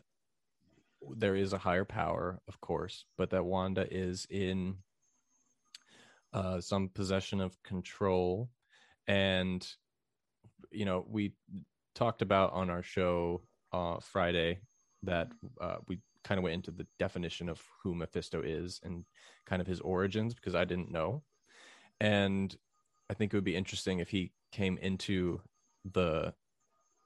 there 1.14 1.36
is 1.36 1.52
a 1.52 1.58
higher 1.58 1.84
power, 1.84 2.40
of 2.48 2.58
course, 2.62 3.04
but 3.18 3.28
that 3.28 3.44
Wanda 3.44 3.86
is 3.94 4.26
in 4.30 4.76
uh 6.32 6.62
some 6.62 6.88
possession 6.88 7.42
of 7.42 7.62
control 7.64 8.48
and 9.06 9.68
you 10.74 10.84
know, 10.84 11.04
we 11.08 11.34
talked 11.94 12.22
about 12.22 12.52
on 12.52 12.70
our 12.70 12.82
show 12.82 13.42
uh 13.72 13.98
Friday 14.00 14.60
that 15.02 15.28
uh 15.60 15.76
we 15.86 16.00
kind 16.24 16.38
of 16.38 16.42
went 16.42 16.54
into 16.54 16.70
the 16.70 16.86
definition 16.98 17.48
of 17.48 17.62
who 17.82 17.94
Mephisto 17.94 18.40
is 18.42 18.80
and 18.82 19.04
kind 19.46 19.60
of 19.60 19.68
his 19.68 19.80
origins 19.80 20.34
because 20.34 20.54
I 20.54 20.64
didn't 20.64 20.90
know. 20.90 21.22
And 22.00 22.54
I 23.10 23.14
think 23.14 23.32
it 23.32 23.36
would 23.36 23.44
be 23.44 23.56
interesting 23.56 23.98
if 23.98 24.08
he 24.08 24.32
came 24.52 24.78
into 24.78 25.40
the 25.92 26.32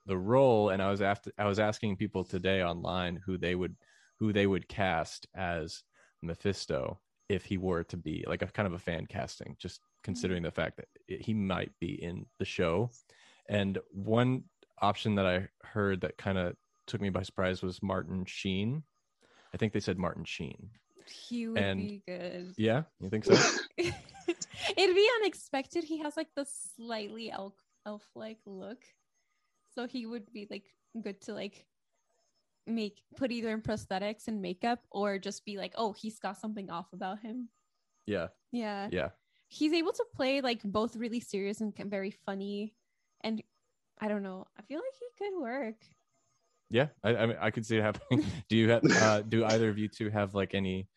the 0.07 0.17
role 0.17 0.71
and 0.71 0.81
I 0.83 0.91
was 0.91 1.03
after 1.03 1.33
I 1.39 1.47
was 1.47 1.59
asking 1.59 1.97
people 1.97 2.25
today 2.25 2.63
online 2.63 3.21
who 3.25 3.37
they 3.37 3.55
would 3.55 3.77
who 4.19 4.33
they 4.33 4.47
would 4.47 4.69
cast 4.69 5.27
as 5.35 5.83
Mephisto 6.23 7.01
if 7.29 7.45
he 7.45 7.59
were 7.59 7.85
to 7.85 7.97
be 7.97 8.25
like 8.27 8.43
a 8.43 8.47
kind 8.47 8.67
of 8.67 8.73
a 8.73 8.79
fan 8.79 9.07
casting 9.07 9.55
just 9.59 9.81
considering 10.03 10.43
the 10.43 10.51
fact 10.51 10.77
that 10.77 10.87
it, 11.07 11.21
he 11.21 11.35
might 11.35 11.71
be 11.81 12.03
in 12.03 12.25
the 12.39 12.45
show 12.45 12.91
and 13.49 13.79
one 13.91 14.45
option 14.81 15.15
that 15.17 15.27
I 15.27 15.49
heard 15.67 16.01
that 16.03 16.17
kind 16.19 16.39
of 16.39 16.55
took 16.87 17.01
me 17.01 17.11
by 17.11 17.23
surprise 17.23 17.63
was 17.63 17.83
Martin 17.83 18.25
Sheen 18.27 18.83
I 19.53 19.57
think 19.57 19.73
they 19.73 19.81
said 19.81 19.99
Martin 19.99 20.25
Sheen 20.25 20.71
He 21.07 21.49
would 21.49 21.59
And- 21.59 21.81
be 21.81 22.03
good. 22.07 22.55
yeah 22.57 22.83
you 23.01 23.09
think 23.11 23.25
so 23.25 23.35
It'd 24.77 24.95
be 24.95 25.11
unexpected. 25.23 25.85
He 25.85 25.99
has 26.03 26.17
like 26.17 26.29
the 26.37 26.47
slightly 26.77 27.31
elf 27.31 27.55
elf 27.87 28.07
like 28.15 28.39
look. 28.45 28.79
So 29.75 29.87
he 29.87 30.05
would 30.05 30.31
be 30.33 30.47
like 30.51 30.65
good 31.01 31.21
to 31.23 31.33
like 31.33 31.65
make 32.67 33.01
put 33.17 33.33
either 33.33 33.49
in 33.51 33.63
prosthetics 33.63 34.29
and 34.29 34.43
makeup 34.43 34.81
or 34.91 35.19
just 35.19 35.45
be 35.47 35.57
like, 35.57 35.73
oh, 35.77 35.93
he's 35.93 36.19
got 36.19 36.37
something 36.37 36.69
off 36.71 36.93
about 36.93 37.21
him. 37.21 37.49
yeah 38.07 38.29
Yeah. 38.53 38.89
yeah 38.93 39.09
He's 39.51 39.73
able 39.73 39.93
to 39.93 40.05
play 40.15 40.43
like 40.43 40.63
both 40.63 40.95
really 40.95 41.21
serious 41.21 41.63
and 41.63 41.73
very 41.87 42.11
funny. 42.27 42.75
And 43.23 43.43
I 43.99 44.09
don't 44.09 44.23
know. 44.23 44.47
I 44.59 44.63
feel 44.63 44.79
like 44.79 44.95
he 44.99 45.25
could 45.25 45.41
work. 45.41 45.77
Yeah, 46.71 46.89
I, 47.03 47.17
I 47.17 47.27
mean, 47.27 47.37
I 47.41 47.51
could 47.51 47.65
see 47.65 47.79
it 47.79 47.83
happening. 47.83 48.25
do 48.49 48.57
you 48.57 48.71
have? 48.71 48.85
Uh, 48.85 49.23
do 49.23 49.45
either 49.45 49.69
of 49.69 49.79
you 49.79 49.89
two 49.89 50.11
have 50.11 50.35
like 50.35 50.55
any 50.55 50.89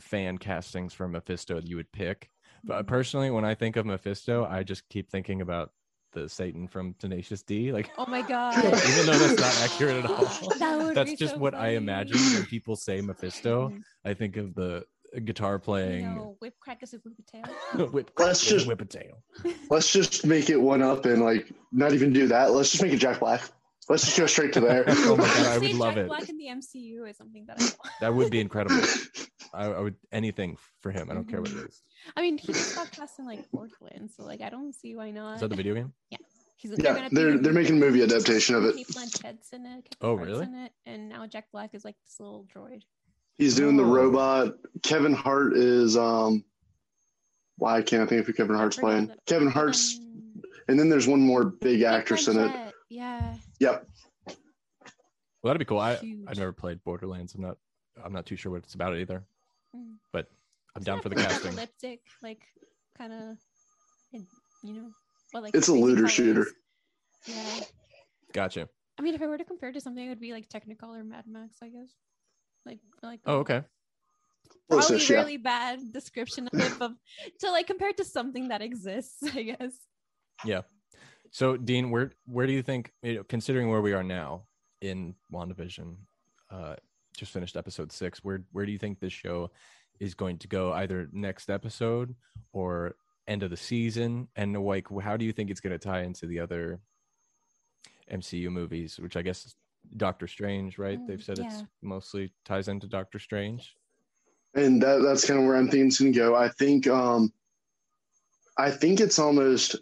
fan 0.00 0.38
castings 0.38 0.94
for 0.94 1.06
Mephisto 1.06 1.56
that 1.56 1.68
you 1.68 1.76
would 1.76 1.92
pick? 1.92 2.30
But 2.64 2.86
personally, 2.86 3.30
when 3.30 3.44
I 3.44 3.54
think 3.54 3.76
of 3.76 3.86
Mephisto, 3.86 4.44
I 4.44 4.62
just 4.62 4.88
keep 4.88 5.10
thinking 5.10 5.40
about 5.40 5.70
the 6.12 6.28
Satan 6.28 6.66
from 6.66 6.94
Tenacious 6.94 7.42
D. 7.42 7.72
Like, 7.72 7.90
Oh 7.98 8.06
my 8.08 8.22
god. 8.28 8.64
even 8.64 9.06
though 9.06 9.18
that's 9.18 9.38
not 9.38 9.54
accurate 9.56 10.04
at 10.04 10.10
all, 10.10 10.50
That 10.58 10.94
that's 10.94 11.12
just 11.14 11.34
so 11.34 11.40
what 11.40 11.54
I 11.54 11.70
imagine 11.70 12.18
when 12.18 12.46
people 12.46 12.74
say 12.74 13.00
Mephisto. 13.00 13.72
I 14.04 14.14
think 14.14 14.36
of 14.36 14.54
the 14.54 14.84
guitar 15.20 15.58
playing 15.58 16.14
No, 16.14 16.36
whip 16.40 16.54
crack 16.60 16.82
is 16.82 16.94
a 16.94 16.98
whip 16.98 17.14
tail. 17.26 17.86
whip, 17.92 18.10
Let's 18.18 18.44
just- 18.44 18.66
whip 18.66 18.80
a 18.80 18.84
tail. 18.84 19.22
Let's 19.70 19.92
just 19.92 20.26
make 20.26 20.50
it 20.50 20.56
one 20.56 20.82
up 20.82 21.04
and 21.06 21.22
like 21.22 21.52
not 21.72 21.92
even 21.92 22.12
do 22.12 22.26
that. 22.28 22.52
Let's 22.52 22.70
just 22.70 22.82
make 22.82 22.92
it 22.92 22.98
Jack 22.98 23.20
Black. 23.20 23.42
Let's 23.88 24.04
just 24.04 24.18
go 24.18 24.26
straight 24.26 24.52
to 24.54 24.60
there. 24.60 24.84
Oh 24.88 25.16
my 25.16 25.26
God, 25.26 25.46
I 25.46 25.58
would 25.58 25.74
love 25.74 25.94
Jack 25.94 26.04
it. 26.04 26.08
Black 26.08 26.28
in 26.28 26.36
the 26.38 26.46
MCU 26.46 27.08
is 27.08 27.16
something 27.16 27.46
that 27.46 27.60
I 27.60 27.64
want. 27.64 27.76
That 28.00 28.14
would 28.14 28.30
be 28.30 28.40
incredible. 28.40 28.82
I, 29.54 29.66
I 29.66 29.80
would 29.80 29.94
anything 30.12 30.56
for 30.80 30.90
him. 30.90 31.10
I 31.10 31.14
don't 31.14 31.28
care 31.28 31.40
what 31.40 31.50
it 31.50 31.56
mm-hmm. 31.56 31.66
is. 31.66 31.82
I 32.16 32.20
mean, 32.20 32.36
he 32.36 32.48
just 32.52 32.74
got 32.74 32.90
cast 32.90 33.18
in 33.18 33.26
like 33.26 33.50
Borderlands, 33.50 34.16
so 34.16 34.24
like 34.24 34.40
I 34.40 34.50
don't 34.50 34.74
see 34.74 34.94
why 34.94 35.10
not. 35.10 35.36
Is 35.36 35.40
that 35.40 35.48
the 35.48 35.56
video 35.56 35.74
game? 35.74 35.92
yeah. 36.10 36.18
He's 36.56 36.72
yeah, 36.78 36.94
gonna 36.94 37.08
they're 37.12 37.32
be- 37.32 37.38
they're 37.38 37.52
making 37.52 37.76
a 37.76 37.78
movie 37.78 38.02
adaptation 38.02 38.54
of 38.54 38.64
it. 38.64 38.76
Cate 38.76 38.88
Blanchett's 38.88 39.52
in 39.52 39.66
it. 39.66 39.84
Kevin 39.84 39.98
Oh, 40.00 40.16
Hart's 40.16 40.30
really? 40.30 40.44
In 40.44 40.54
it, 40.54 40.72
and 40.86 41.08
now 41.10 41.26
Jack 41.26 41.50
Black 41.52 41.74
is 41.74 41.84
like 41.84 41.96
this 42.04 42.18
little 42.18 42.46
droid. 42.54 42.82
He's 43.38 43.54
doing 43.54 43.76
the 43.76 43.84
Oh. 43.84 43.92
robot. 43.92 44.54
Kevin 44.82 45.12
Hart 45.12 45.56
is 45.56 45.96
um. 45.96 46.44
Why 47.58 47.80
can't 47.82 48.02
I 48.02 48.06
think 48.06 48.20
of 48.20 48.26
who 48.26 48.32
Kevin 48.34 48.56
Hart's 48.56 48.76
playing? 48.76 49.10
Kevin 49.26 49.48
Hart's, 49.48 49.98
Um, 49.98 50.42
and 50.68 50.78
then 50.78 50.90
there's 50.90 51.06
one 51.08 51.20
more 51.20 51.44
big 51.44 51.82
actress 51.82 52.28
in 52.28 52.38
it. 52.38 52.74
Yeah. 52.90 53.34
Yep. 53.60 53.88
Well, 54.26 54.36
that'd 55.44 55.58
be 55.58 55.64
cool. 55.64 55.78
I 55.78 55.96
Huge. 55.96 56.24
I've 56.28 56.36
never 56.38 56.52
played 56.52 56.82
Borderlands. 56.84 57.34
I'm 57.34 57.40
not 57.40 57.56
I'm 58.04 58.12
not 58.12 58.26
too 58.26 58.36
sure 58.36 58.52
what 58.52 58.62
it's 58.64 58.74
about 58.74 58.94
either. 58.96 59.24
Mm. 59.74 59.94
But 60.12 60.26
I'm 60.74 60.80
It's 60.80 60.84
down 60.86 61.00
for 61.00 61.08
the 61.08 61.16
really 61.16 61.28
casting. 61.28 61.52
Apocalyptic, 61.52 62.00
like 62.22 62.42
kind 62.98 63.12
of, 63.12 63.38
you 64.62 64.74
know, 64.74 64.90
well, 65.32 65.42
like 65.42 65.54
It's 65.54 65.68
a 65.68 65.72
looter 65.72 66.02
colors. 66.02 66.12
shooter. 66.12 66.46
Yeah. 67.26 67.60
Gotcha. 68.34 68.68
I 68.98 69.02
mean, 69.02 69.14
if 69.14 69.22
I 69.22 69.26
were 69.26 69.38
to 69.38 69.44
compare 69.44 69.70
it 69.70 69.74
to 69.74 69.80
something, 69.80 70.04
it 70.04 70.10
would 70.10 70.20
be 70.20 70.32
like 70.32 70.48
Technicolor 70.50 71.02
Mad 71.06 71.24
Max, 71.26 71.56
I 71.62 71.68
guess. 71.70 71.94
Like, 72.66 72.80
like 73.02 73.20
Oh, 73.26 73.38
okay. 73.38 73.62
probably 74.68 74.86
Close-ish, 74.86 75.10
yeah. 75.10 75.16
really 75.18 75.36
bad 75.36 75.92
description 75.92 76.48
of 76.52 76.60
it, 76.60 76.72
but 76.78 76.92
to 77.40 77.50
like 77.50 77.66
compare 77.66 77.90
it 77.90 77.96
to 77.98 78.04
something 78.04 78.48
that 78.48 78.62
exists, 78.62 79.22
I 79.34 79.42
guess. 79.42 79.72
Yeah. 80.44 80.62
So, 81.30 81.56
Dean, 81.56 81.90
where 81.90 82.12
where 82.26 82.46
do 82.46 82.52
you 82.52 82.62
think, 82.62 82.92
you 83.02 83.16
know, 83.16 83.24
considering 83.24 83.70
where 83.70 83.80
we 83.82 83.92
are 83.92 84.02
now 84.02 84.44
in 84.80 85.14
WandaVision, 85.32 85.96
uh, 86.50 86.76
just 87.16 87.32
finished 87.32 87.56
episode 87.56 87.92
six, 87.92 88.22
where 88.22 88.44
where 88.52 88.66
do 88.66 88.72
you 88.72 88.78
think 88.78 89.00
this 89.00 89.12
show 89.12 89.50
is 90.00 90.14
going 90.14 90.38
to 90.38 90.48
go? 90.48 90.72
Either 90.72 91.08
next 91.12 91.50
episode 91.50 92.14
or 92.52 92.96
end 93.28 93.42
of 93.42 93.50
the 93.50 93.56
season 93.56 94.28
and 94.36 94.56
like 94.64 94.86
how 95.02 95.16
do 95.16 95.24
you 95.24 95.32
think 95.32 95.50
it's 95.50 95.60
going 95.60 95.72
to 95.72 95.78
tie 95.78 96.02
into 96.02 96.26
the 96.26 96.38
other 96.38 96.78
mcu 98.12 98.48
movies 98.50 98.98
which 99.00 99.16
i 99.16 99.22
guess 99.22 99.46
is 99.46 99.56
doctor 99.96 100.26
strange 100.26 100.78
right 100.78 100.98
Mm, 100.98 101.06
they've 101.06 101.22
said 101.22 101.38
it's 101.38 101.64
mostly 101.82 102.32
ties 102.44 102.68
into 102.68 102.86
doctor 102.86 103.18
strange 103.18 103.76
and 104.56 104.82
that 104.82 105.02
that's 105.02 105.26
kind 105.26 105.38
of 105.38 105.46
where 105.46 105.56
I'm 105.56 105.68
thinking 105.68 105.88
it's 105.88 106.00
gonna 106.00 106.12
go. 106.12 106.34
I 106.34 106.48
think 106.48 106.86
um 106.88 107.32
I 108.58 108.70
think 108.70 109.00
it's 109.00 109.18
almost 109.18 109.76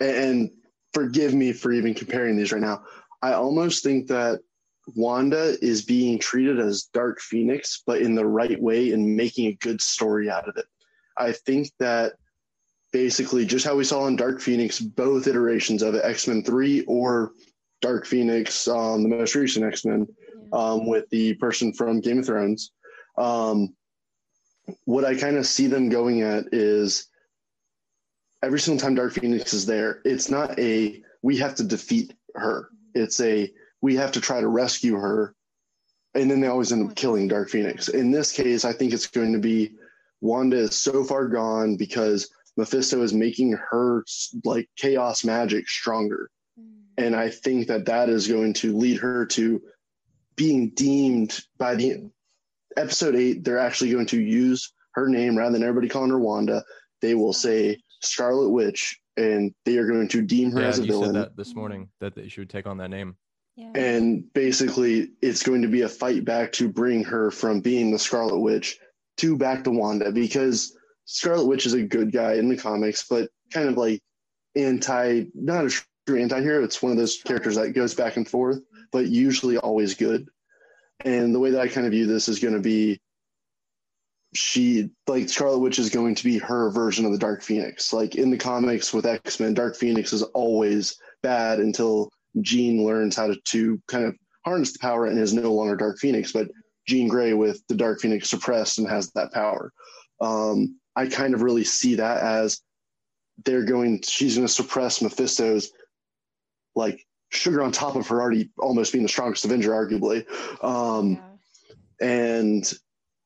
and 0.00 0.50
forgive 0.94 1.34
me 1.34 1.52
for 1.52 1.72
even 1.72 1.94
comparing 1.94 2.36
these 2.36 2.50
right 2.50 2.62
now. 2.62 2.82
I 3.22 3.34
almost 3.34 3.84
think 3.84 4.08
that 4.08 4.40
Wanda 4.96 5.56
is 5.60 5.84
being 5.84 6.18
treated 6.18 6.58
as 6.58 6.84
Dark 6.84 7.20
Phoenix, 7.20 7.82
but 7.86 8.00
in 8.00 8.14
the 8.14 8.26
right 8.26 8.60
way 8.60 8.92
and 8.92 9.16
making 9.16 9.46
a 9.46 9.58
good 9.60 9.82
story 9.82 10.30
out 10.30 10.48
of 10.48 10.56
it. 10.56 10.64
I 11.18 11.32
think 11.32 11.70
that 11.78 12.14
basically 12.90 13.44
just 13.44 13.66
how 13.66 13.76
we 13.76 13.84
saw 13.84 14.06
in 14.06 14.16
Dark 14.16 14.40
Phoenix, 14.40 14.80
both 14.80 15.26
iterations 15.26 15.82
of 15.82 15.94
it, 15.94 16.04
X 16.04 16.26
Men 16.26 16.42
3 16.42 16.84
or 16.86 17.32
Dark 17.80 18.06
Phoenix, 18.06 18.66
um, 18.68 19.02
the 19.02 19.08
most 19.08 19.34
recent 19.34 19.64
X 19.64 19.84
Men, 19.84 20.06
um, 20.52 20.86
with 20.86 21.08
the 21.10 21.34
person 21.34 21.72
from 21.72 22.00
Game 22.00 22.18
of 22.18 22.26
Thrones. 22.26 22.72
Um, 23.16 23.74
what 24.84 25.04
I 25.04 25.14
kind 25.14 25.36
of 25.36 25.46
see 25.46 25.66
them 25.66 25.88
going 25.88 26.22
at 26.22 26.46
is 26.52 27.08
every 28.42 28.60
single 28.60 28.80
time 28.80 28.94
Dark 28.94 29.14
Phoenix 29.14 29.52
is 29.52 29.66
there, 29.66 30.00
it's 30.04 30.30
not 30.30 30.58
a 30.58 31.02
we 31.22 31.36
have 31.38 31.54
to 31.56 31.64
defeat 31.64 32.14
her. 32.34 32.68
It's 32.94 33.20
a 33.20 33.50
we 33.80 33.96
have 33.96 34.12
to 34.12 34.20
try 34.20 34.40
to 34.40 34.48
rescue 34.48 34.96
her. 34.96 35.34
And 36.14 36.30
then 36.30 36.40
they 36.40 36.48
always 36.48 36.72
end 36.72 36.88
up 36.88 36.96
killing 36.96 37.28
Dark 37.28 37.50
Phoenix. 37.50 37.88
In 37.88 38.10
this 38.10 38.32
case, 38.32 38.64
I 38.64 38.72
think 38.72 38.92
it's 38.92 39.06
going 39.06 39.32
to 39.32 39.38
be 39.38 39.72
Wanda 40.20 40.56
is 40.56 40.74
so 40.74 41.04
far 41.04 41.28
gone 41.28 41.76
because 41.76 42.30
Mephisto 42.56 43.02
is 43.02 43.12
making 43.12 43.52
her 43.52 44.04
like 44.44 44.68
chaos 44.76 45.24
magic 45.24 45.68
stronger. 45.68 46.30
And 46.98 47.14
I 47.14 47.30
think 47.30 47.68
that 47.68 47.86
that 47.86 48.08
is 48.08 48.26
going 48.26 48.52
to 48.54 48.76
lead 48.76 48.98
her 48.98 49.24
to 49.26 49.62
being 50.36 50.70
deemed 50.70 51.40
by 51.56 51.76
the 51.76 52.10
episode 52.76 53.14
eight. 53.14 53.44
They're 53.44 53.58
actually 53.58 53.92
going 53.92 54.06
to 54.06 54.20
use 54.20 54.72
her 54.92 55.08
name 55.08 55.38
rather 55.38 55.52
than 55.52 55.62
everybody 55.62 55.88
calling 55.88 56.10
her 56.10 56.18
Wanda. 56.18 56.64
They 57.00 57.14
will 57.14 57.32
hmm. 57.32 57.38
say 57.38 57.82
Scarlet 58.02 58.50
Witch, 58.50 58.98
and 59.16 59.54
they 59.64 59.78
are 59.78 59.86
going 59.86 60.08
to 60.08 60.22
deem 60.22 60.50
her 60.52 60.60
yeah 60.60 60.66
as 60.66 60.78
a 60.80 60.86
you 60.86 61.04
said 61.04 61.14
that 61.14 61.36
this 61.36 61.54
morning 61.54 61.88
that, 62.00 62.14
that 62.16 62.30
she 62.30 62.40
would 62.40 62.50
take 62.50 62.66
on 62.66 62.78
that 62.78 62.90
name 62.90 63.16
Yeah. 63.56 63.72
And 63.74 64.32
basically, 64.34 65.10
it's 65.22 65.42
going 65.42 65.62
to 65.62 65.68
be 65.68 65.82
a 65.82 65.88
fight 65.88 66.24
back 66.24 66.52
to 66.52 66.68
bring 66.68 67.04
her 67.04 67.30
from 67.30 67.60
being 67.60 67.90
the 67.90 67.98
Scarlet 67.98 68.38
Witch 68.38 68.78
to 69.18 69.36
back 69.36 69.64
to 69.64 69.70
Wanda 69.70 70.12
because 70.12 70.76
Scarlet 71.04 71.46
Witch 71.46 71.66
is 71.66 71.74
a 71.74 71.82
good 71.82 72.12
guy 72.12 72.34
in 72.34 72.48
the 72.48 72.56
comics, 72.56 73.06
but 73.08 73.30
kind 73.52 73.68
of 73.68 73.76
like 73.76 74.00
anti, 74.56 75.24
not 75.34 75.64
a 75.64 75.70
true 76.08 76.20
anti 76.20 76.40
hero. 76.40 76.64
It's 76.64 76.82
one 76.82 76.92
of 76.92 76.98
those 76.98 77.18
characters 77.22 77.56
that 77.56 77.74
goes 77.74 77.94
back 77.94 78.16
and 78.16 78.26
forth, 78.26 78.60
but 78.92 79.08
usually 79.08 79.58
always 79.58 79.94
good. 79.94 80.28
And 81.04 81.34
the 81.34 81.38
way 81.38 81.50
that 81.50 81.60
I 81.60 81.68
kind 81.68 81.86
of 81.86 81.92
view 81.92 82.06
this 82.06 82.28
is 82.28 82.38
going 82.38 82.54
to 82.54 82.60
be 82.60 82.98
she, 84.34 84.90
like 85.06 85.28
Scarlet 85.28 85.58
Witch, 85.58 85.78
is 85.78 85.90
going 85.90 86.14
to 86.14 86.24
be 86.24 86.38
her 86.38 86.70
version 86.70 87.04
of 87.04 87.12
the 87.12 87.18
Dark 87.18 87.42
Phoenix. 87.42 87.92
Like 87.92 88.14
in 88.14 88.30
the 88.30 88.38
comics 88.38 88.92
with 88.92 89.06
X 89.06 89.38
Men, 89.38 89.52
Dark 89.52 89.76
Phoenix 89.76 90.12
is 90.12 90.22
always 90.22 90.96
bad 91.22 91.60
until 91.60 92.10
Jean 92.40 92.84
learns 92.84 93.14
how 93.14 93.26
to, 93.26 93.36
to 93.48 93.80
kind 93.86 94.04
of 94.06 94.16
harness 94.44 94.72
the 94.72 94.78
power 94.78 95.06
and 95.06 95.18
is 95.18 95.34
no 95.34 95.52
longer 95.52 95.76
Dark 95.76 95.98
Phoenix, 95.98 96.32
but 96.32 96.48
Jean 96.86 97.08
Grey 97.08 97.34
with 97.34 97.62
the 97.68 97.74
Dark 97.74 98.00
Phoenix 98.00 98.30
suppressed 98.30 98.78
and 98.78 98.88
has 98.88 99.10
that 99.12 99.32
power. 99.32 99.72
Um, 100.22 100.78
I 100.96 101.06
kind 101.06 101.34
of 101.34 101.42
really 101.42 101.64
see 101.64 101.96
that 101.96 102.22
as 102.22 102.60
they're 103.44 103.64
going, 103.64 104.02
she's 104.02 104.36
going 104.36 104.46
to 104.46 104.52
suppress 104.52 105.02
Mephisto's 105.02 105.70
like 106.78 107.04
sugar 107.30 107.62
on 107.62 107.72
top 107.72 107.96
of 107.96 108.06
her 108.08 108.20
already 108.20 108.50
almost 108.58 108.92
being 108.92 109.02
the 109.02 109.08
strongest 109.08 109.44
Avenger, 109.44 109.70
arguably. 109.70 110.24
Um, 110.64 111.20
yeah. 112.00 112.06
and 112.08 112.72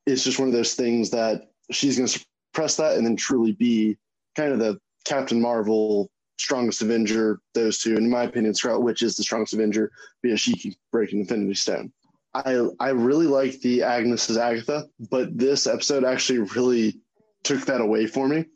it's 0.06 0.24
just 0.24 0.38
one 0.38 0.48
of 0.48 0.54
those 0.54 0.74
things 0.74 1.10
that 1.10 1.50
she's 1.70 1.96
going 1.96 2.08
to 2.08 2.24
suppress 2.52 2.76
that 2.76 2.96
and 2.96 3.06
then 3.06 3.16
truly 3.16 3.52
be 3.52 3.96
kind 4.34 4.52
of 4.52 4.58
the 4.58 4.78
Captain 5.04 5.40
Marvel 5.40 6.10
strongest 6.38 6.82
Avenger. 6.82 7.40
Those 7.54 7.78
two, 7.78 7.96
in 7.96 8.10
my 8.10 8.24
opinion, 8.24 8.54
Scarlet 8.54 8.80
Witch 8.80 9.02
is 9.02 9.16
the 9.16 9.22
strongest 9.22 9.54
Avenger 9.54 9.92
because 10.22 10.40
she 10.40 10.56
can 10.56 10.74
break 10.90 11.12
an 11.12 11.20
Infinity 11.20 11.54
Stone. 11.54 11.92
I 12.34 12.66
I 12.80 12.90
really 12.90 13.26
like 13.26 13.60
the 13.60 13.82
Agnes 13.82 14.30
as 14.30 14.38
Agatha, 14.38 14.86
but 15.10 15.36
this 15.36 15.66
episode 15.66 16.04
actually 16.04 16.38
really 16.38 16.98
took 17.44 17.64
that 17.66 17.80
away 17.80 18.06
for 18.06 18.26
me. 18.26 18.46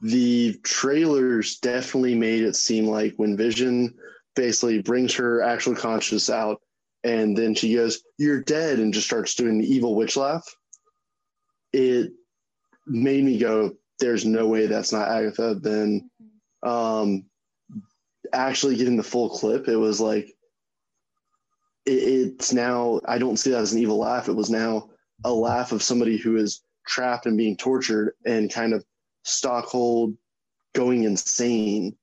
The 0.00 0.58
trailers 0.64 1.58
definitely 1.58 2.16
made 2.16 2.42
it 2.42 2.56
seem 2.56 2.86
like 2.86 3.14
when 3.16 3.36
Vision 3.36 3.94
basically 4.34 4.82
brings 4.82 5.14
her 5.14 5.42
actual 5.42 5.74
conscious 5.74 6.30
out 6.30 6.60
and 7.04 7.36
then 7.36 7.54
she 7.54 7.74
goes, 7.74 8.02
You're 8.18 8.42
dead, 8.42 8.78
and 8.78 8.94
just 8.94 9.06
starts 9.06 9.34
doing 9.34 9.58
the 9.58 9.66
evil 9.66 9.94
witch 9.94 10.16
laugh. 10.16 10.44
It 11.72 12.12
made 12.86 13.24
me 13.24 13.38
go, 13.38 13.76
There's 13.98 14.24
no 14.24 14.46
way 14.46 14.66
that's 14.66 14.92
not 14.92 15.08
Agatha. 15.08 15.56
Then 15.60 16.10
um, 16.62 17.24
actually 18.32 18.76
getting 18.76 18.96
the 18.96 19.02
full 19.02 19.30
clip, 19.30 19.68
it 19.68 19.76
was 19.76 20.00
like, 20.00 20.32
it, 21.84 21.90
it's 21.90 22.52
now, 22.52 23.00
I 23.04 23.18
don't 23.18 23.36
see 23.36 23.50
that 23.50 23.60
as 23.60 23.72
an 23.72 23.80
evil 23.80 23.98
laugh. 23.98 24.28
It 24.28 24.36
was 24.36 24.50
now 24.50 24.90
a 25.24 25.32
laugh 25.32 25.72
of 25.72 25.82
somebody 25.82 26.16
who 26.16 26.36
is 26.36 26.62
trapped 26.86 27.26
and 27.26 27.36
being 27.36 27.56
tortured 27.56 28.14
and 28.24 28.52
kind 28.52 28.74
of 28.74 28.84
stockhold 29.26 30.16
going 30.74 31.04
insane 31.04 31.96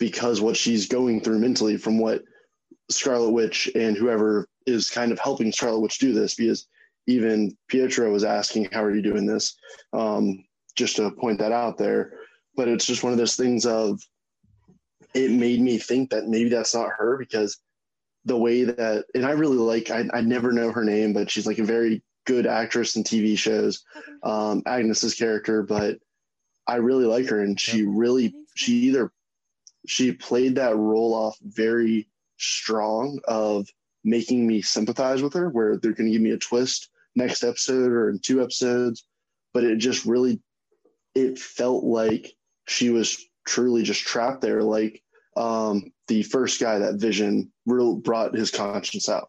because 0.00 0.40
what 0.40 0.56
she's 0.56 0.88
going 0.88 1.20
through 1.20 1.38
mentally 1.38 1.76
from 1.76 1.98
what 1.98 2.24
Scarlet 2.90 3.30
Witch 3.30 3.70
and 3.76 3.96
whoever 3.96 4.48
is 4.66 4.90
kind 4.90 5.12
of 5.12 5.20
helping 5.20 5.52
Scarlet 5.52 5.80
Witch 5.80 5.98
do 5.98 6.12
this 6.12 6.34
because 6.34 6.66
even 7.06 7.56
Pietro 7.68 8.10
was 8.10 8.24
asking, 8.24 8.68
How 8.72 8.82
are 8.82 8.94
you 8.94 9.02
doing 9.02 9.26
this? 9.26 9.54
Um, 9.92 10.44
just 10.74 10.96
to 10.96 11.10
point 11.12 11.38
that 11.38 11.52
out 11.52 11.78
there. 11.78 12.14
But 12.56 12.66
it's 12.66 12.86
just 12.86 13.04
one 13.04 13.12
of 13.12 13.18
those 13.18 13.36
things 13.36 13.66
of 13.66 14.00
it 15.14 15.30
made 15.30 15.60
me 15.60 15.78
think 15.78 16.10
that 16.10 16.26
maybe 16.26 16.48
that's 16.48 16.74
not 16.74 16.90
her 16.96 17.16
because 17.18 17.58
the 18.24 18.36
way 18.36 18.64
that, 18.64 19.04
and 19.14 19.24
I 19.24 19.32
really 19.32 19.56
like, 19.56 19.90
I, 19.90 20.04
I 20.12 20.20
never 20.20 20.52
know 20.52 20.72
her 20.72 20.84
name, 20.84 21.12
but 21.12 21.30
she's 21.30 21.46
like 21.46 21.58
a 21.58 21.64
very 21.64 22.02
good 22.26 22.46
actress 22.46 22.96
in 22.96 23.04
TV 23.04 23.36
shows, 23.36 23.84
um, 24.22 24.62
Agnes's 24.66 25.14
character, 25.14 25.62
but 25.62 25.98
I 26.66 26.76
really 26.76 27.06
like 27.06 27.26
her 27.26 27.40
and 27.40 27.58
she 27.58 27.84
really, 27.84 28.34
she 28.54 28.72
either, 28.72 29.10
she 29.86 30.12
played 30.12 30.56
that 30.56 30.76
role 30.76 31.14
off 31.14 31.36
very 31.42 32.08
strong 32.38 33.18
of 33.26 33.66
making 34.04 34.46
me 34.46 34.62
sympathize 34.62 35.22
with 35.22 35.34
her 35.34 35.48
where 35.50 35.76
they're 35.76 35.92
going 35.92 36.06
to 36.06 36.12
give 36.12 36.22
me 36.22 36.30
a 36.30 36.38
twist 36.38 36.88
next 37.14 37.42
episode 37.44 37.92
or 37.92 38.08
in 38.10 38.18
two 38.18 38.42
episodes. 38.42 39.04
But 39.52 39.64
it 39.64 39.76
just 39.78 40.04
really 40.06 40.40
it 41.14 41.38
felt 41.38 41.82
like 41.84 42.32
she 42.68 42.90
was 42.90 43.22
truly 43.46 43.82
just 43.82 44.02
trapped 44.02 44.42
there 44.42 44.62
like 44.62 45.02
um 45.36 45.90
the 46.08 46.22
first 46.22 46.60
guy 46.60 46.78
that 46.78 46.94
vision 47.00 47.50
real 47.66 47.96
brought 47.96 48.34
his 48.34 48.50
conscience 48.50 49.08
out. 49.08 49.28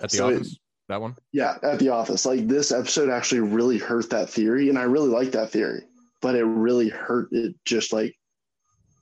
At 0.00 0.10
the 0.10 0.16
So 0.16 0.28
it- 0.28 0.34
office? 0.36 0.58
That 0.88 1.00
one? 1.00 1.14
Yeah 1.32 1.56
at 1.62 1.78
the 1.78 1.88
office. 1.90 2.26
Like 2.26 2.46
this 2.48 2.70
episode 2.70 3.08
actually 3.08 3.40
really 3.40 3.78
hurt 3.78 4.10
that 4.10 4.28
theory 4.28 4.68
and 4.68 4.78
i 4.78 4.82
really 4.82 5.08
like 5.08 5.32
that 5.32 5.50
theory 5.50 5.84
but 6.22 6.34
it 6.36 6.44
really 6.44 6.88
hurt 6.88 7.28
it 7.32 7.54
just 7.66 7.92
like 7.92 8.14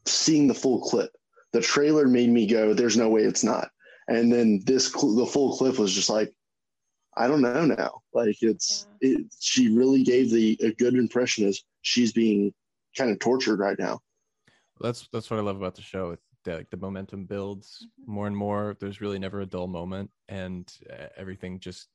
seeing 0.06 0.48
the 0.48 0.54
full 0.54 0.80
clip. 0.80 1.10
The 1.52 1.60
trailer 1.60 2.06
made 2.08 2.30
me 2.30 2.46
go 2.46 2.74
there's 2.74 2.96
no 2.96 3.08
way 3.08 3.22
it's 3.22 3.44
not. 3.44 3.68
And 4.08 4.32
then 4.32 4.60
this 4.64 4.92
cl- 4.92 5.14
the 5.14 5.26
full 5.26 5.56
clip 5.56 5.78
was 5.78 5.92
just 5.94 6.10
like 6.10 6.32
i 7.16 7.26
don't 7.28 7.42
know 7.42 7.64
now. 7.66 8.00
Like 8.12 8.36
it's 8.40 8.86
it, 9.00 9.26
she 9.40 9.68
really 9.76 10.02
gave 10.02 10.30
the 10.30 10.58
a 10.62 10.72
good 10.72 10.94
impression 10.94 11.46
as 11.46 11.60
she's 11.82 12.12
being 12.12 12.52
kind 12.96 13.10
of 13.10 13.18
tortured 13.18 13.58
right 13.60 13.78
now. 13.78 14.00
That's 14.80 15.08
that's 15.12 15.30
what 15.30 15.38
i 15.38 15.42
love 15.42 15.56
about 15.56 15.74
the 15.74 15.82
show 15.82 16.10
it, 16.10 16.20
the, 16.44 16.56
like 16.56 16.70
the 16.70 16.76
momentum 16.76 17.24
builds 17.26 17.86
Mhm. 18.00 18.06
more 18.08 18.26
and 18.26 18.36
more. 18.36 18.76
There's 18.80 19.00
really 19.00 19.18
never 19.18 19.40
a 19.42 19.46
dull 19.46 19.66
moment 19.66 20.10
and 20.28 20.72
uh, 20.90 21.08
everything 21.16 21.60
just 21.60 21.88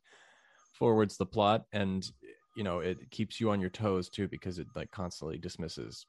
forwards 0.73 1.17
the 1.17 1.25
plot 1.25 1.63
and 1.71 2.05
you 2.55 2.63
know 2.63 2.79
it 2.79 3.11
keeps 3.11 3.39
you 3.39 3.49
on 3.51 3.59
your 3.61 3.69
toes 3.69 4.09
too 4.09 4.27
because 4.27 4.59
it 4.59 4.67
like 4.75 4.91
constantly 4.91 5.37
dismisses 5.37 6.05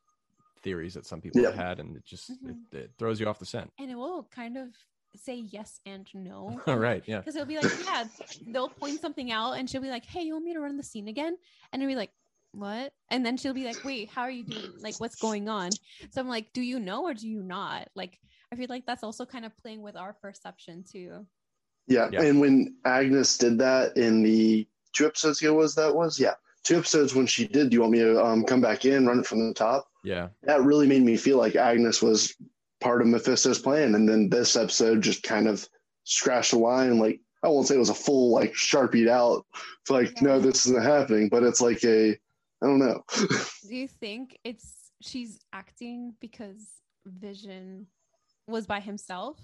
theories 0.62 0.94
that 0.94 1.06
some 1.06 1.20
people 1.20 1.42
have 1.44 1.54
Yeah. 1.54 1.66
had 1.68 1.80
and 1.80 1.96
it 1.96 2.04
just 2.04 2.30
Mhm. 2.30 2.56
it, 2.72 2.76
it 2.76 2.90
throws 2.98 3.20
you 3.20 3.26
off 3.26 3.38
the 3.38 3.46
scent 3.46 3.70
and 3.78 3.90
it 3.90 3.94
will 3.96 4.24
kind 4.24 4.56
of 4.56 4.68
say 5.14 5.36
yes 5.36 5.80
and 5.86 6.08
no. 6.14 6.60
all 6.66 6.78
right 6.78 7.02
yeah 7.06 7.18
Because 7.20 7.36
it'll 7.36 7.46
be 7.46 7.56
like, 7.56 7.72
yeah, 7.84 8.04
they'll 8.48 8.68
point 8.68 9.00
something 9.00 9.30
out 9.32 9.52
and 9.52 9.68
she'll 9.68 9.80
be 9.80 9.88
like, 9.90 10.04
hey, 10.04 10.22
you 10.22 10.34
want 10.34 10.44
me 10.44 10.52
to 10.54 10.60
run 10.60 10.76
the 10.76 10.82
scene 10.82 11.08
again? 11.08 11.36
And 11.72 11.82
it'll 11.82 11.90
be 11.90 11.96
like, 11.96 12.10
what? 12.52 12.92
And 13.10 13.24
then 13.24 13.36
she'll 13.38 13.54
be 13.54 13.64
like, 13.64 13.82
wait, 13.84 14.10
how 14.10 14.22
are 14.22 14.30
you 14.30 14.44
doing? 14.44 14.72
Like, 14.80 15.00
what's 15.00 15.16
going 15.16 15.48
on? 15.48 15.70
So 16.10 16.20
I'm 16.20 16.28
like, 16.28 16.52
do 16.52 16.60
you 16.60 16.78
know 16.80 17.04
or 17.04 17.14
do 17.14 17.28
you 17.28 17.42
not? 17.42 17.88
Like, 17.94 18.18
I 18.52 18.56
feel 18.56 18.66
like 18.68 18.84
that's 18.86 19.02
also 19.04 19.24
kind 19.24 19.44
of 19.44 19.56
playing 19.58 19.82
with 19.82 19.96
our 19.96 20.12
perception 20.12 20.84
too. 20.84 21.26
Yeah. 21.88 22.10
Yeah. 22.12 22.22
And 22.22 22.40
when 22.40 22.76
Agnes 22.84 23.38
did 23.38 23.58
that 23.58 23.96
in 23.96 24.22
the 24.22 24.68
two 24.96 25.06
episodes 25.06 25.40
ago, 25.40 25.54
was 25.54 25.74
that 25.74 25.94
was? 25.94 26.18
Yeah. 26.18 26.34
two 26.64 26.78
episodes 26.78 27.14
when 27.14 27.26
she 27.26 27.46
did, 27.46 27.70
"Do 27.70 27.74
you 27.74 27.80
want 27.80 27.92
me 27.92 28.00
to 28.00 28.24
um, 28.24 28.44
come 28.44 28.60
back 28.60 28.84
in, 28.84 29.06
run 29.06 29.20
it 29.20 29.26
from 29.26 29.46
the 29.46 29.54
top?" 29.54 29.88
Yeah. 30.02 30.28
That 30.42 30.62
really 30.62 30.86
made 30.86 31.02
me 31.02 31.16
feel 31.16 31.38
like 31.38 31.56
Agnes 31.56 32.02
was 32.02 32.34
part 32.80 33.00
of 33.00 33.06
Mephisto's 33.06 33.58
plan, 33.58 33.94
and 33.94 34.08
then 34.08 34.28
this 34.28 34.56
episode 34.56 35.02
just 35.02 35.22
kind 35.22 35.48
of 35.48 35.68
scratched 36.04 36.52
the 36.52 36.58
line. 36.58 36.98
Like 36.98 37.20
I 37.42 37.48
won't 37.48 37.66
say 37.66 37.74
it 37.74 37.78
was 37.78 37.90
a 37.90 37.94
full 37.94 38.32
like 38.32 38.54
sharpied 38.54 39.08
out. 39.08 39.44
It's 39.82 39.90
like 39.90 40.20
no, 40.22 40.40
this 40.40 40.66
isn't 40.66 40.82
happening, 40.82 41.28
but 41.28 41.42
it's 41.42 41.60
like 41.60 41.84
a 41.84 42.10
I 42.62 42.66
don't 42.66 42.78
know. 42.78 43.04
Do 43.68 43.76
you 43.76 43.88
think 43.88 44.38
it's 44.44 44.90
she's 45.02 45.38
acting 45.52 46.14
because 46.20 46.66
Vision 47.06 47.86
was 48.48 48.66
by 48.66 48.80
himself 48.80 49.38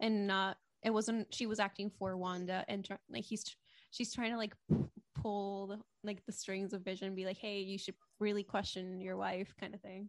and 0.00 0.26
not 0.26 0.58
it 0.82 0.90
wasn't 0.90 1.32
she 1.32 1.46
was 1.46 1.60
acting 1.60 1.90
for 1.98 2.16
Wanda 2.16 2.64
and 2.68 2.86
like 3.08 3.24
he's 3.24 3.44
she's 3.92 4.12
trying 4.12 4.32
to 4.32 4.36
like 4.36 4.54
pull 5.14 5.68
the, 5.68 5.78
like 6.02 6.24
the 6.26 6.32
strings 6.32 6.72
of 6.72 6.82
Vision 6.82 7.14
be 7.14 7.24
like 7.24 7.38
hey 7.38 7.60
you 7.60 7.78
should 7.78 7.94
really 8.18 8.42
question 8.42 9.00
your 9.00 9.16
wife 9.16 9.54
kind 9.60 9.74
of 9.74 9.80
thing. 9.80 10.08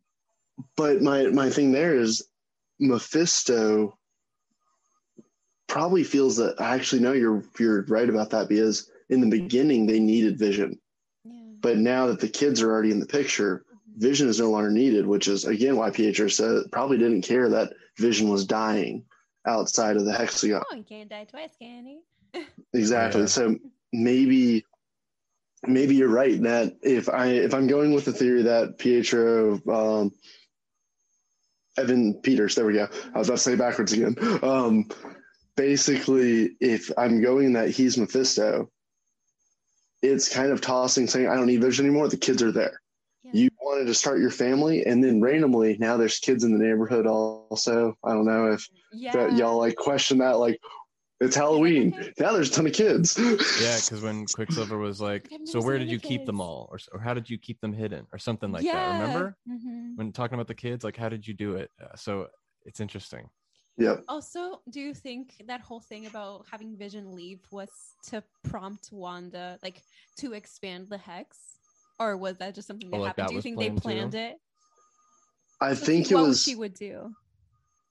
but 0.76 1.02
my 1.02 1.28
my 1.28 1.50
thing 1.50 1.72
there 1.72 1.96
is 1.96 2.28
Mephisto 2.80 3.98
probably 5.67 6.04
feels 6.04 6.36
that 6.38 6.60
I 6.60 6.76
actually 6.76 7.02
no, 7.02 7.13
you're 7.13 7.43
you're 7.60 7.84
right 7.86 8.10
about 8.10 8.30
that 8.32 8.50
because 8.50 8.89
in 9.10 9.22
the 9.22 9.30
beginning 9.30 9.86
they 9.86 10.00
needed 10.00 10.38
Vision, 10.38 10.80
Yeah. 11.24 11.32
but 11.62 11.78
now 11.78 12.08
that 12.08 12.19
the 12.19 12.28
kids 12.28 12.62
are 12.62 12.72
already 12.72 12.91
in 12.91 13.00
the 13.00 13.06
picture, 13.06 13.65
mm-hmm. 13.67 14.00
Vision 14.00 14.28
is 14.28 14.39
no 14.39 14.50
longer 14.52 14.72
needed, 14.72 15.06
which 15.08 15.28
is 15.28 15.46
again 15.46 15.76
why 15.76 15.89
Pietro 15.89 16.28
said 16.28 16.72
probably 16.72 16.98
didn't 16.98 17.22
care 17.24 17.50
that 17.50 17.74
Vision 17.98 18.30
was 18.30 18.46
dying 18.46 19.06
outside 19.48 19.96
of 19.98 20.06
the 20.06 20.13
hexagon. 20.13 20.63
Oh, 20.72 20.76
you 20.76 20.84
can't 20.84 21.10
die 21.10 21.26
twice, 21.26 21.56
can 21.60 21.86
you? 21.86 22.02
Exactly. 22.74 23.22
Yeah. 23.22 23.28
So 23.28 23.56
maybe 23.91 24.65
maybe 25.65 25.96
you're 25.96 26.10
right 26.10 26.41
that 26.41 26.74
if 26.82 27.08
I 27.10 27.28
if 27.28 27.54
I'm 27.54 27.67
going 27.67 27.93
with 27.93 28.06
the 28.06 28.13
theory 28.13 28.43
that 28.43 28.78
Pietro 28.78 29.62
um 29.72 30.12
Evan 31.78 32.15
Peters, 32.15 32.56
there 32.56 32.65
we 32.65 32.74
go. 32.74 32.88
I 33.13 33.17
was 33.17 33.30
about 33.30 33.38
to 33.38 33.43
say 33.43 33.56
backwards 33.56 33.93
again. 33.93 34.15
Um 34.43 34.89
basically 35.56 36.56
if 36.60 36.91
I'm 36.98 37.22
going 37.22 37.54
that 37.54 37.69
he's 37.69 37.98
Mephisto, 37.98 38.69
it's 40.02 40.34
kind 40.34 40.52
of 40.52 40.62
tossing 40.62 41.08
saying 41.08 41.28
I 41.28 41.36
don't 41.36 41.48
need 41.48 41.62
vision 41.62 41.86
anymore. 41.86 42.10
The 42.10 42.17
kids 42.17 42.41
are 42.41 42.52
there. 42.52 42.82
Yeah. 43.24 43.32
You 43.34 43.50
wanted 43.62 43.86
to 43.86 43.93
start 43.93 44.19
your 44.19 44.32
family 44.32 44.86
and 44.86 45.04
then 45.04 45.22
randomly 45.22 45.78
now 45.80 45.98
there's 45.98 46.19
kids 46.19 46.43
in 46.43 46.52
the 46.52 46.63
neighborhood 46.63 47.08
also. 47.08 47.96
I 48.04 48.13
don't 48.13 48.26
know 48.26 48.52
if 48.52 48.67
yeah. 48.91 49.30
y'all 49.30 49.60
like 49.60 49.76
question 49.76 50.17
that 50.17 50.39
like 50.39 50.60
it's 51.23 51.36
Halloween. 51.36 51.93
Now 52.19 52.33
there's 52.33 52.49
a 52.49 52.53
ton 52.53 52.67
of 52.67 52.73
kids. 52.73 53.17
Yeah, 53.17 53.77
because 53.79 54.01
when 54.07 54.25
Quicksilver 54.25 54.77
was 54.77 54.99
like, 55.01 55.29
"So 55.45 55.62
where 55.62 55.77
did 55.77 55.83
any 55.83 55.93
you 55.93 55.99
keep 55.99 56.25
them 56.25 56.39
all, 56.41 56.67
or, 56.71 56.77
or 56.91 56.99
how 56.99 57.13
did 57.13 57.29
you 57.29 57.38
keep 57.38 57.59
them 57.62 57.73
hidden, 57.73 58.05
or 58.12 58.19
something 58.19 58.51
like 58.51 58.65
that?" 58.65 58.88
Remember 58.93 59.38
Mhm. 59.49 59.95
when 59.95 60.12
talking 60.12 60.36
about 60.36 60.47
the 60.47 60.55
kids, 60.55 60.83
like 60.83 60.97
how 60.97 61.09
did 61.09 61.27
you 61.27 61.33
do 61.33 61.55
it? 61.55 61.71
Uh, 61.81 61.95
so 61.95 62.27
it's 62.65 62.79
interesting. 62.79 63.29
Yeah. 63.77 63.97
Also, 64.07 64.62
do 64.69 64.79
you 64.79 64.93
think 64.93 65.33
that 65.47 65.62
whole 65.62 65.79
thing 65.79 66.05
about 66.05 66.45
having 66.51 66.77
Vision 66.77 67.15
leave 67.15 67.39
was 67.51 67.69
to 68.09 68.23
prompt 68.43 68.89
Wanda, 68.91 69.57
like 69.63 69.81
to 70.17 70.33
expand 70.33 70.89
the 70.89 70.97
hex, 70.97 71.38
or 71.99 72.15
was 72.17 72.38
that 72.38 72.53
just 72.53 72.67
something 72.67 72.89
that 72.91 72.97
Oh, 72.97 73.01
like 73.01 73.07
happened? 73.09 73.23
that 73.25 73.29
do 73.29 73.33
you 73.33 73.38
was 73.38 73.43
think 73.43 73.57
they 73.59 73.71
planned 73.71 74.12
too? 74.12 74.17
it? 74.19 74.36
I 75.62 75.73
So 75.73 75.86
think 75.86 76.12
it 76.12 76.15
what 76.15 76.27
was 76.27 76.43
she 76.43 76.55
would 76.55 76.73
do. 76.75 77.13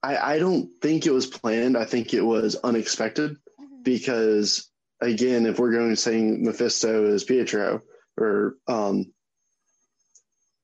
I, 0.03 0.35
I 0.35 0.38
don't 0.38 0.69
think 0.81 1.07
it 1.07 1.12
was 1.12 1.27
planned. 1.27 1.77
I 1.77 1.85
think 1.85 2.12
it 2.15 2.23
was 2.23 2.57
unexpected 2.57 3.37
Mhm. 3.61 3.85
because 3.85 4.69
again, 5.01 5.47
if 5.47 5.59
we're 5.59 5.73
going 5.73 5.91
to 5.91 5.97
say 5.97 6.21
Mephisto 6.21 7.07
is 7.07 7.25
Pietro 7.25 7.83
or 8.17 8.57
um 8.67 9.12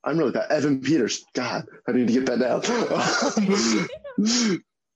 I'm 0.05 0.17
really 0.17 0.31
bad. 0.33 0.51
Evan 0.51 0.81
Peters. 0.81 1.25
God, 1.35 1.67
I 1.87 1.93
need 1.93 2.07
to 2.07 2.13
get 2.13 2.27
that 2.27 2.39
down. 2.39 2.63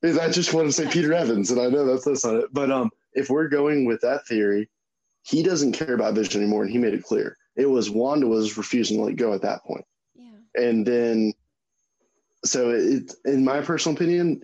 Is 0.02 0.18
I 0.18 0.30
just 0.30 0.52
want 0.52 0.66
to 0.68 0.72
say 0.72 0.88
Peter 0.90 1.12
Evans, 1.12 1.50
and 1.50 1.60
I 1.60 1.68
know 1.68 1.84
that's 1.86 2.04
that's 2.04 2.24
not 2.24 2.34
it. 2.36 2.44
But 2.52 2.70
um, 2.72 2.90
if 3.12 3.30
we're 3.30 3.48
going 3.48 3.84
with 3.84 4.00
that 4.00 4.26
theory, 4.26 4.68
he 5.22 5.42
doesn't 5.44 5.72
care 5.72 5.94
about 5.94 6.14
Vision 6.14 6.40
anymore, 6.40 6.62
and 6.64 6.72
he 6.72 6.78
made 6.78 6.94
it 6.94 7.04
clear. 7.04 7.36
It 7.56 7.66
was 7.66 7.88
Wanda 7.90 8.26
was 8.26 8.56
refusing 8.56 8.96
to 8.98 9.04
let 9.04 9.16
go 9.16 9.32
at 9.32 9.42
that 9.42 9.62
point, 9.64 9.84
Yeah. 10.16 10.30
and 10.56 10.84
then, 10.86 11.34
so 12.44 12.70
it, 12.70 13.14
in 13.24 13.44
my 13.44 13.60
personal 13.60 13.96
opinion, 13.96 14.42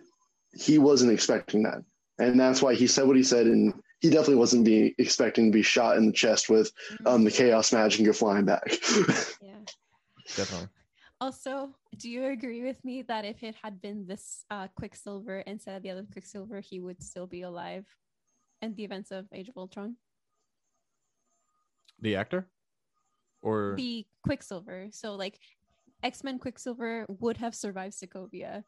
he 0.52 0.78
wasn't 0.78 1.12
expecting 1.12 1.62
that, 1.64 1.82
and 2.18 2.38
that's 2.38 2.62
why 2.62 2.74
he 2.74 2.87
said 2.87 3.06
what 3.06 3.16
he 3.16 3.22
said, 3.22 3.46
and 3.46 3.74
he 4.00 4.11
definitely 4.11 4.37
wasn't 4.37 4.64
being 4.64 4.94
expecting 4.98 5.46
to 5.46 5.52
be 5.52 5.62
shot 5.62 5.96
in 5.96 6.06
the 6.06 6.12
chest 6.12 6.48
with 6.48 6.70
um 7.06 7.24
the 7.24 7.30
chaos 7.30 7.72
magic 7.72 8.00
and 8.00 8.06
go 8.06 8.12
flying 8.12 8.44
back. 8.44 8.72
Yeah. 9.40 9.54
Definitely. 10.37 10.68
Also, 11.20 11.74
do 11.96 12.08
you 12.08 12.26
agree 12.26 12.62
with 12.62 12.84
me 12.84 13.02
that 13.02 13.24
if 13.24 13.42
it 13.42 13.56
had 13.61 13.80
been 13.80 14.06
this 14.06 14.44
uh, 14.50 14.68
Quicksilver 14.76 15.40
instead 15.40 15.76
of 15.76 15.82
the 15.82 15.90
other 15.90 16.06
Quicksilver, 16.12 16.61
he 16.61 16.78
would 16.80 17.02
still 17.02 17.26
be 17.26 17.42
alive 17.42 17.87
in 18.62 18.74
the 18.74 18.84
events 18.84 19.11
of 19.11 19.26
Age 19.32 19.48
of 19.48 19.56
Ultron? 19.56 19.96
The 22.00 22.14
actor, 22.14 22.46
or 23.42 23.74
The 23.76 24.06
Quicksilver. 24.22 24.88
So, 24.92 25.16
like, 25.16 25.40
X 26.02 26.22
Men 26.24 26.38
Quicksilver 26.38 27.06
would 27.08 27.37
have 27.38 27.54
survived 27.54 27.94
Sokovia. 27.94 28.64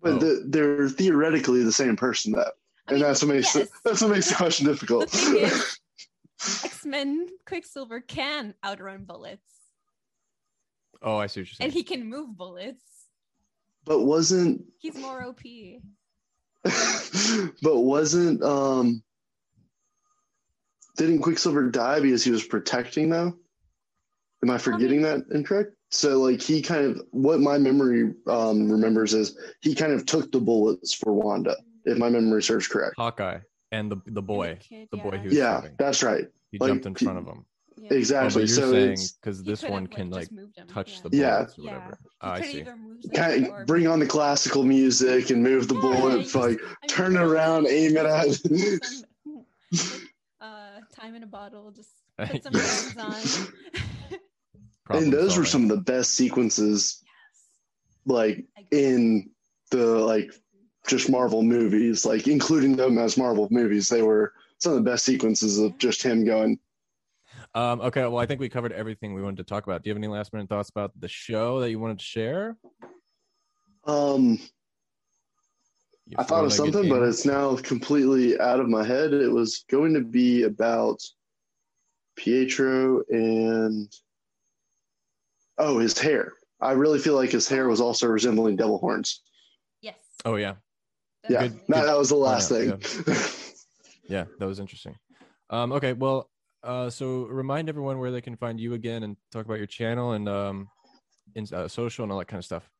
But 0.00 0.14
Oh. 0.14 0.18
the, 0.18 0.42
they're 0.48 0.88
theoretically 0.88 1.62
the 1.62 1.72
same 1.72 1.96
person, 1.96 2.32
though, 2.32 2.40
I 2.40 2.50
and 2.88 2.96
mean, 2.96 3.02
that's 3.02 3.22
what 3.22 3.34
makes 3.34 3.54
yes. 3.54 3.66
it, 3.66 3.70
that's 3.84 4.00
what 4.02 4.10
makes 4.10 4.28
the 4.28 4.34
question 4.34 4.66
difficult. 4.66 5.14
X 6.64 6.84
Men 6.84 7.28
Quicksilver 7.46 8.00
can 8.00 8.54
outrun 8.64 9.04
bullets, 9.04 9.46
oh, 11.02 11.16
I 11.16 11.26
see 11.28 11.40
what 11.40 11.46
you're 11.48 11.54
saying. 11.54 11.66
and 11.66 11.72
he 11.72 11.84
can 11.84 12.04
move 12.08 12.36
bullets. 12.36 12.82
but 13.84 14.00
wasn't 14.00 14.64
He's 14.80 14.96
more 14.96 15.22
OP. 15.24 15.40
but 17.62 17.76
wasn't 17.80 18.42
um 18.42 19.02
didn't 20.96 21.20
Quicksilver 21.22 21.70
die 21.70 22.00
because 22.00 22.22
he 22.24 22.30
was 22.32 22.44
protecting 22.44 23.08
though? 23.08 23.36
Am 24.42 24.50
I 24.50 24.58
forgetting 24.58 25.02
that 25.02 25.22
incorrect? 25.32 25.72
So 25.90 26.18
like 26.20 26.40
he 26.42 26.62
kind 26.62 26.84
of 26.86 27.02
what 27.10 27.40
my 27.40 27.58
memory 27.58 28.12
um 28.26 28.70
remembers 28.70 29.14
is 29.14 29.38
he 29.60 29.74
kind 29.74 29.92
of 29.92 30.04
took 30.06 30.32
the 30.32 30.40
bullets 30.40 30.92
for 30.94 31.12
Wanda, 31.12 31.56
if 31.84 31.98
my 31.98 32.08
memory 32.08 32.42
serves 32.42 32.66
correct. 32.66 32.94
Hawkeye 32.96 33.38
and 33.70 33.90
the 33.92 34.00
the 34.06 34.22
boy, 34.22 34.58
kid, 34.60 34.88
the 34.90 34.96
boy 34.96 35.10
yeah. 35.14 35.18
who 35.18 35.28
was 35.28 35.36
Yeah, 35.36 35.60
shooting. 35.60 35.76
that's 35.78 36.02
right. 36.02 36.24
He 36.50 36.58
like, 36.58 36.68
jumped 36.68 36.86
in 36.86 36.94
front 36.94 37.18
of 37.18 37.26
him. 37.26 37.44
Yeah. 37.76 37.88
Oh, 37.92 37.96
Exactly. 37.96 38.42
you're 38.42 38.48
so 38.48 38.72
saying 38.72 38.98
because 39.20 39.42
this 39.44 39.62
one 39.62 39.72
have, 39.72 39.82
like, 39.82 39.90
can 39.96 40.10
like 40.10 40.28
touch 40.68 40.92
yeah. 40.92 41.08
the 41.08 41.16
Yeah. 41.16 41.36
bullets 41.36 41.58
or 41.58 41.62
Yeah. 41.62 41.72
whatever. 41.72 41.98
He 42.02 42.08
Ah, 42.22 42.32
I 42.32 42.40
see. 42.42 42.60
either 42.60 42.76
move 42.76 43.02
them 43.02 43.10
kind 43.12 43.46
of 43.46 43.66
bring 43.66 43.86
on 43.86 43.98
the 44.00 44.06
classical 44.06 44.62
music 44.64 45.30
and 45.30 45.42
move 45.42 45.68
the 45.68 45.74
Yeah, 45.76 45.80
bullet, 45.80 46.22
just- 46.22 46.34
like 46.34 46.58
I 46.60 46.64
mean, 46.64 46.88
turn 46.88 47.14
it 47.16 47.18
put 47.18 47.28
around, 47.28 47.66
aim 47.68 47.96
it 47.96 48.06
at. 48.06 48.30
some, 48.34 49.44
uh, 50.40 50.80
time 50.94 51.14
in 51.14 51.22
a 51.22 51.26
bottle. 51.26 51.70
Just 51.70 51.90
put 52.18 52.42
some 52.42 52.54
Yeah. 52.54 52.60
rings 52.60 52.96
on. 52.98 54.20
Problem 54.84 55.04
and 55.04 55.12
those 55.12 55.36
were 55.38 55.44
some 55.44 55.62
of 55.62 55.68
the 55.68 55.76
best 55.76 56.14
sequences 56.14 57.02
yes. 57.02 57.12
like 58.04 58.44
in 58.70 59.30
the 59.70 59.86
like 59.86 60.32
just 60.86 61.08
Marvel 61.08 61.42
movies, 61.42 62.04
like 62.04 62.26
including 62.26 62.76
them 62.76 62.98
as 62.98 63.16
Marvel 63.16 63.48
movies, 63.50 63.88
they 63.88 64.02
were 64.02 64.32
some 64.58 64.72
of 64.72 64.78
the 64.78 64.90
best 64.90 65.04
sequences 65.04 65.58
of 65.58 65.78
just 65.78 66.02
him 66.02 66.24
going. 66.24 66.58
Um, 67.54 67.80
okay, 67.80 68.02
well, 68.02 68.18
I 68.18 68.26
think 68.26 68.40
we 68.40 68.48
covered 68.48 68.72
everything 68.72 69.14
we 69.14 69.22
wanted 69.22 69.38
to 69.38 69.44
talk 69.44 69.64
about. 69.66 69.82
Do 69.82 69.90
you 69.90 69.94
have 69.94 69.98
any 69.98 70.08
last 70.08 70.32
minute 70.32 70.48
thoughts 70.48 70.70
about 70.70 70.92
the 70.98 71.08
show 71.08 71.60
that 71.60 71.70
you 71.70 71.78
wanted 71.78 71.98
to 71.98 72.04
share? 72.04 72.56
Um, 73.84 74.38
You 76.06 76.16
I 76.18 76.22
thought 76.22 76.44
of 76.44 76.52
something, 76.52 76.88
but 76.88 77.02
it's 77.02 77.24
now 77.26 77.56
completely 77.56 78.38
out 78.40 78.60
of 78.60 78.68
my 78.68 78.84
head. 78.84 79.12
It 79.12 79.30
was 79.30 79.64
going 79.70 79.94
to 79.94 80.00
be 80.00 80.44
about 80.44 81.02
Pietro 82.16 83.02
and 83.10 83.92
oh, 85.58 85.78
his 85.78 85.98
hair. 85.98 86.32
I 86.60 86.72
really 86.72 86.98
feel 86.98 87.14
like 87.14 87.30
his 87.30 87.48
hair 87.48 87.68
was 87.68 87.80
also 87.80 88.06
resembling 88.06 88.56
devil 88.56 88.78
horns. 88.78 89.22
Yes. 89.80 89.96
oh 90.24 90.36
yeah, 90.36 90.54
Yeah, 91.28 91.40
definitely. 91.40 91.60
that, 91.68 91.84
that 91.86 91.98
was 91.98 92.08
the 92.08 92.16
last 92.16 92.50
yeah, 92.50 92.76
thing. 92.76 93.14
yeah, 94.04 94.24
that 94.38 94.46
was 94.46 94.60
interesting. 94.60 94.96
Um, 95.50 95.72
okay, 95.72 95.92
well, 95.92 96.30
uh, 96.62 96.88
so 96.88 97.26
remind 97.26 97.68
everyone 97.68 97.98
where 97.98 98.12
they 98.12 98.20
can 98.20 98.36
find 98.36 98.60
you 98.60 98.74
again 98.74 99.02
and 99.02 99.16
talk 99.32 99.44
about 99.44 99.58
your 99.58 99.66
channel 99.66 100.12
and 100.12 100.28
um, 100.28 100.68
in 101.34 101.46
uh, 101.52 101.66
social 101.66 102.04
and 102.04 102.12
all 102.12 102.18
that 102.18 102.28
kind 102.28 102.38
of 102.38 102.44
stuff. 102.44 102.70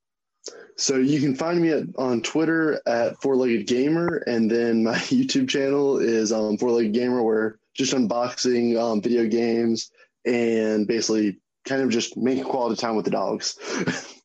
So 0.77 0.97
you 0.97 1.21
can 1.21 1.35
find 1.35 1.61
me 1.61 1.71
at, 1.71 1.85
on 1.97 2.23
Twitter 2.23 2.81
at 2.87 3.21
Four 3.21 3.37
Legged 3.37 3.67
Gamer, 3.67 4.23
and 4.27 4.51
then 4.51 4.85
my 4.85 4.95
YouTube 4.97 5.49
channel 5.49 5.99
is 5.99 6.33
um, 6.33 6.57
Four 6.57 6.71
Legged 6.71 6.95
Gamer, 6.95 7.23
where 7.23 7.59
just 7.75 7.95
unboxing 7.95 8.79
um, 8.81 9.01
video 9.01 9.27
games 9.27 9.91
and 10.25 10.87
basically 10.87 11.39
kind 11.65 11.83
of 11.83 11.91
just 11.91 12.17
make 12.17 12.45
quality 12.45 12.81
time 12.81 12.97
with 12.97 13.05
the 13.05 13.11
dogs. 13.11 13.57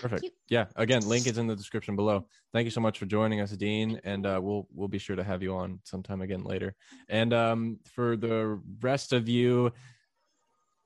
Perfect. 0.00 0.26
Yeah. 0.48 0.66
Again, 0.76 1.02
link 1.06 1.26
is 1.26 1.38
in 1.38 1.46
the 1.46 1.56
description 1.56 1.96
below. 1.96 2.26
Thank 2.52 2.64
you 2.64 2.70
so 2.70 2.80
much 2.80 2.98
for 2.98 3.06
joining 3.06 3.40
us, 3.40 3.50
Dean, 3.52 4.00
and 4.04 4.26
uh, 4.26 4.38
we'll 4.42 4.66
we'll 4.74 4.88
be 4.88 4.98
sure 4.98 5.16
to 5.16 5.24
have 5.24 5.42
you 5.42 5.54
on 5.54 5.80
sometime 5.84 6.20
again 6.20 6.42
later. 6.42 6.74
And 7.08 7.32
um, 7.32 7.78
for 7.94 8.16
the 8.16 8.60
rest 8.80 9.12
of 9.12 9.28
you, 9.28 9.72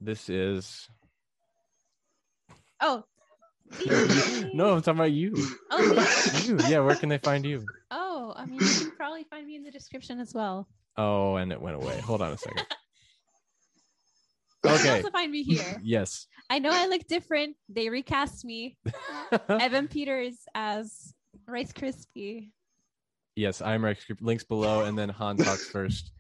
this 0.01 0.29
is 0.29 0.89
Oh. 2.81 3.05
no. 4.53 4.75
I'm 4.75 4.83
talking 4.83 4.99
about 5.01 5.13
you. 5.13 5.35
Oh. 5.71 6.43
You. 6.45 6.59
Yeah. 6.69 6.81
Where 6.81 6.97
can 6.97 7.09
they 7.09 7.19
find 7.19 7.45
you? 7.45 7.65
oh, 7.91 8.33
I 8.37 8.45
mean, 8.47 8.61
you 8.61 8.67
can 8.67 8.91
probably 8.93 9.25
find 9.25 9.47
me 9.47 9.57
in 9.57 9.63
the 9.65 9.71
description 9.71 10.21
as 10.21 10.35
well. 10.35 10.69
Oh, 10.97 11.37
and 11.37 11.51
it 11.51 11.61
went 11.61 11.77
away. 11.77 11.99
Hold 12.01 12.23
on 12.23 12.33
a 12.33 12.39
second. 12.39 12.67
You 14.65 14.71
can 14.71 14.81
Okay. 14.81 14.97
also 14.97 15.11
find 15.11 15.31
me 15.31 15.43
here. 15.43 15.81
Yes. 15.83 16.27
I 16.51 16.59
know 16.59 16.71
I 16.73 16.87
look 16.87 17.07
different. 17.07 17.57
They 17.69 17.89
recast 17.89 18.45
me. 18.45 18.77
Evan 19.49 19.89
Peters 19.89 20.37
as 20.55 21.15
Rice 21.47 21.73
Krispie. 21.73 22.51
yes, 23.37 23.61
I'm 23.63 23.85
Rex. 23.85 24.05
Links 24.21 24.45
below, 24.45 24.85
and 24.85 24.97
then 24.99 25.09
Han 25.09 25.37
talks 25.39 25.69
first 25.71 26.13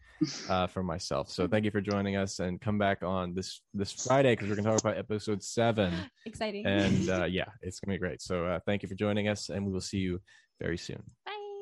uh, 0.49 0.67
for 0.67 0.83
myself. 0.83 1.31
So 1.31 1.47
thank 1.47 1.65
you 1.65 1.71
for 1.71 1.81
joining 1.83 2.17
us, 2.17 2.39
and 2.41 2.59
come 2.61 2.79
back 2.79 3.03
on 3.03 3.35
this 3.35 3.61
this 3.75 3.93
Friday 3.93 4.33
because 4.33 4.49
we're 4.49 4.57
gonna 4.57 4.71
talk 4.71 4.81
about 4.81 4.97
episode 4.99 5.43
seven. 5.43 5.93
Exciting. 6.27 6.65
And 6.67 7.09
uh, 7.11 7.25
yeah, 7.31 7.47
it's 7.61 7.81
gonna 7.81 7.95
be 7.95 7.99
great. 8.01 8.23
So 8.23 8.47
uh, 8.47 8.61
thank 8.67 8.83
you 8.83 8.89
for 8.89 8.95
joining 8.95 9.29
us, 9.29 9.51
and 9.51 9.65
we 9.67 9.73
will 9.73 9.81
see 9.83 9.99
you 9.99 10.21
very 10.61 10.79
soon. 10.79 11.03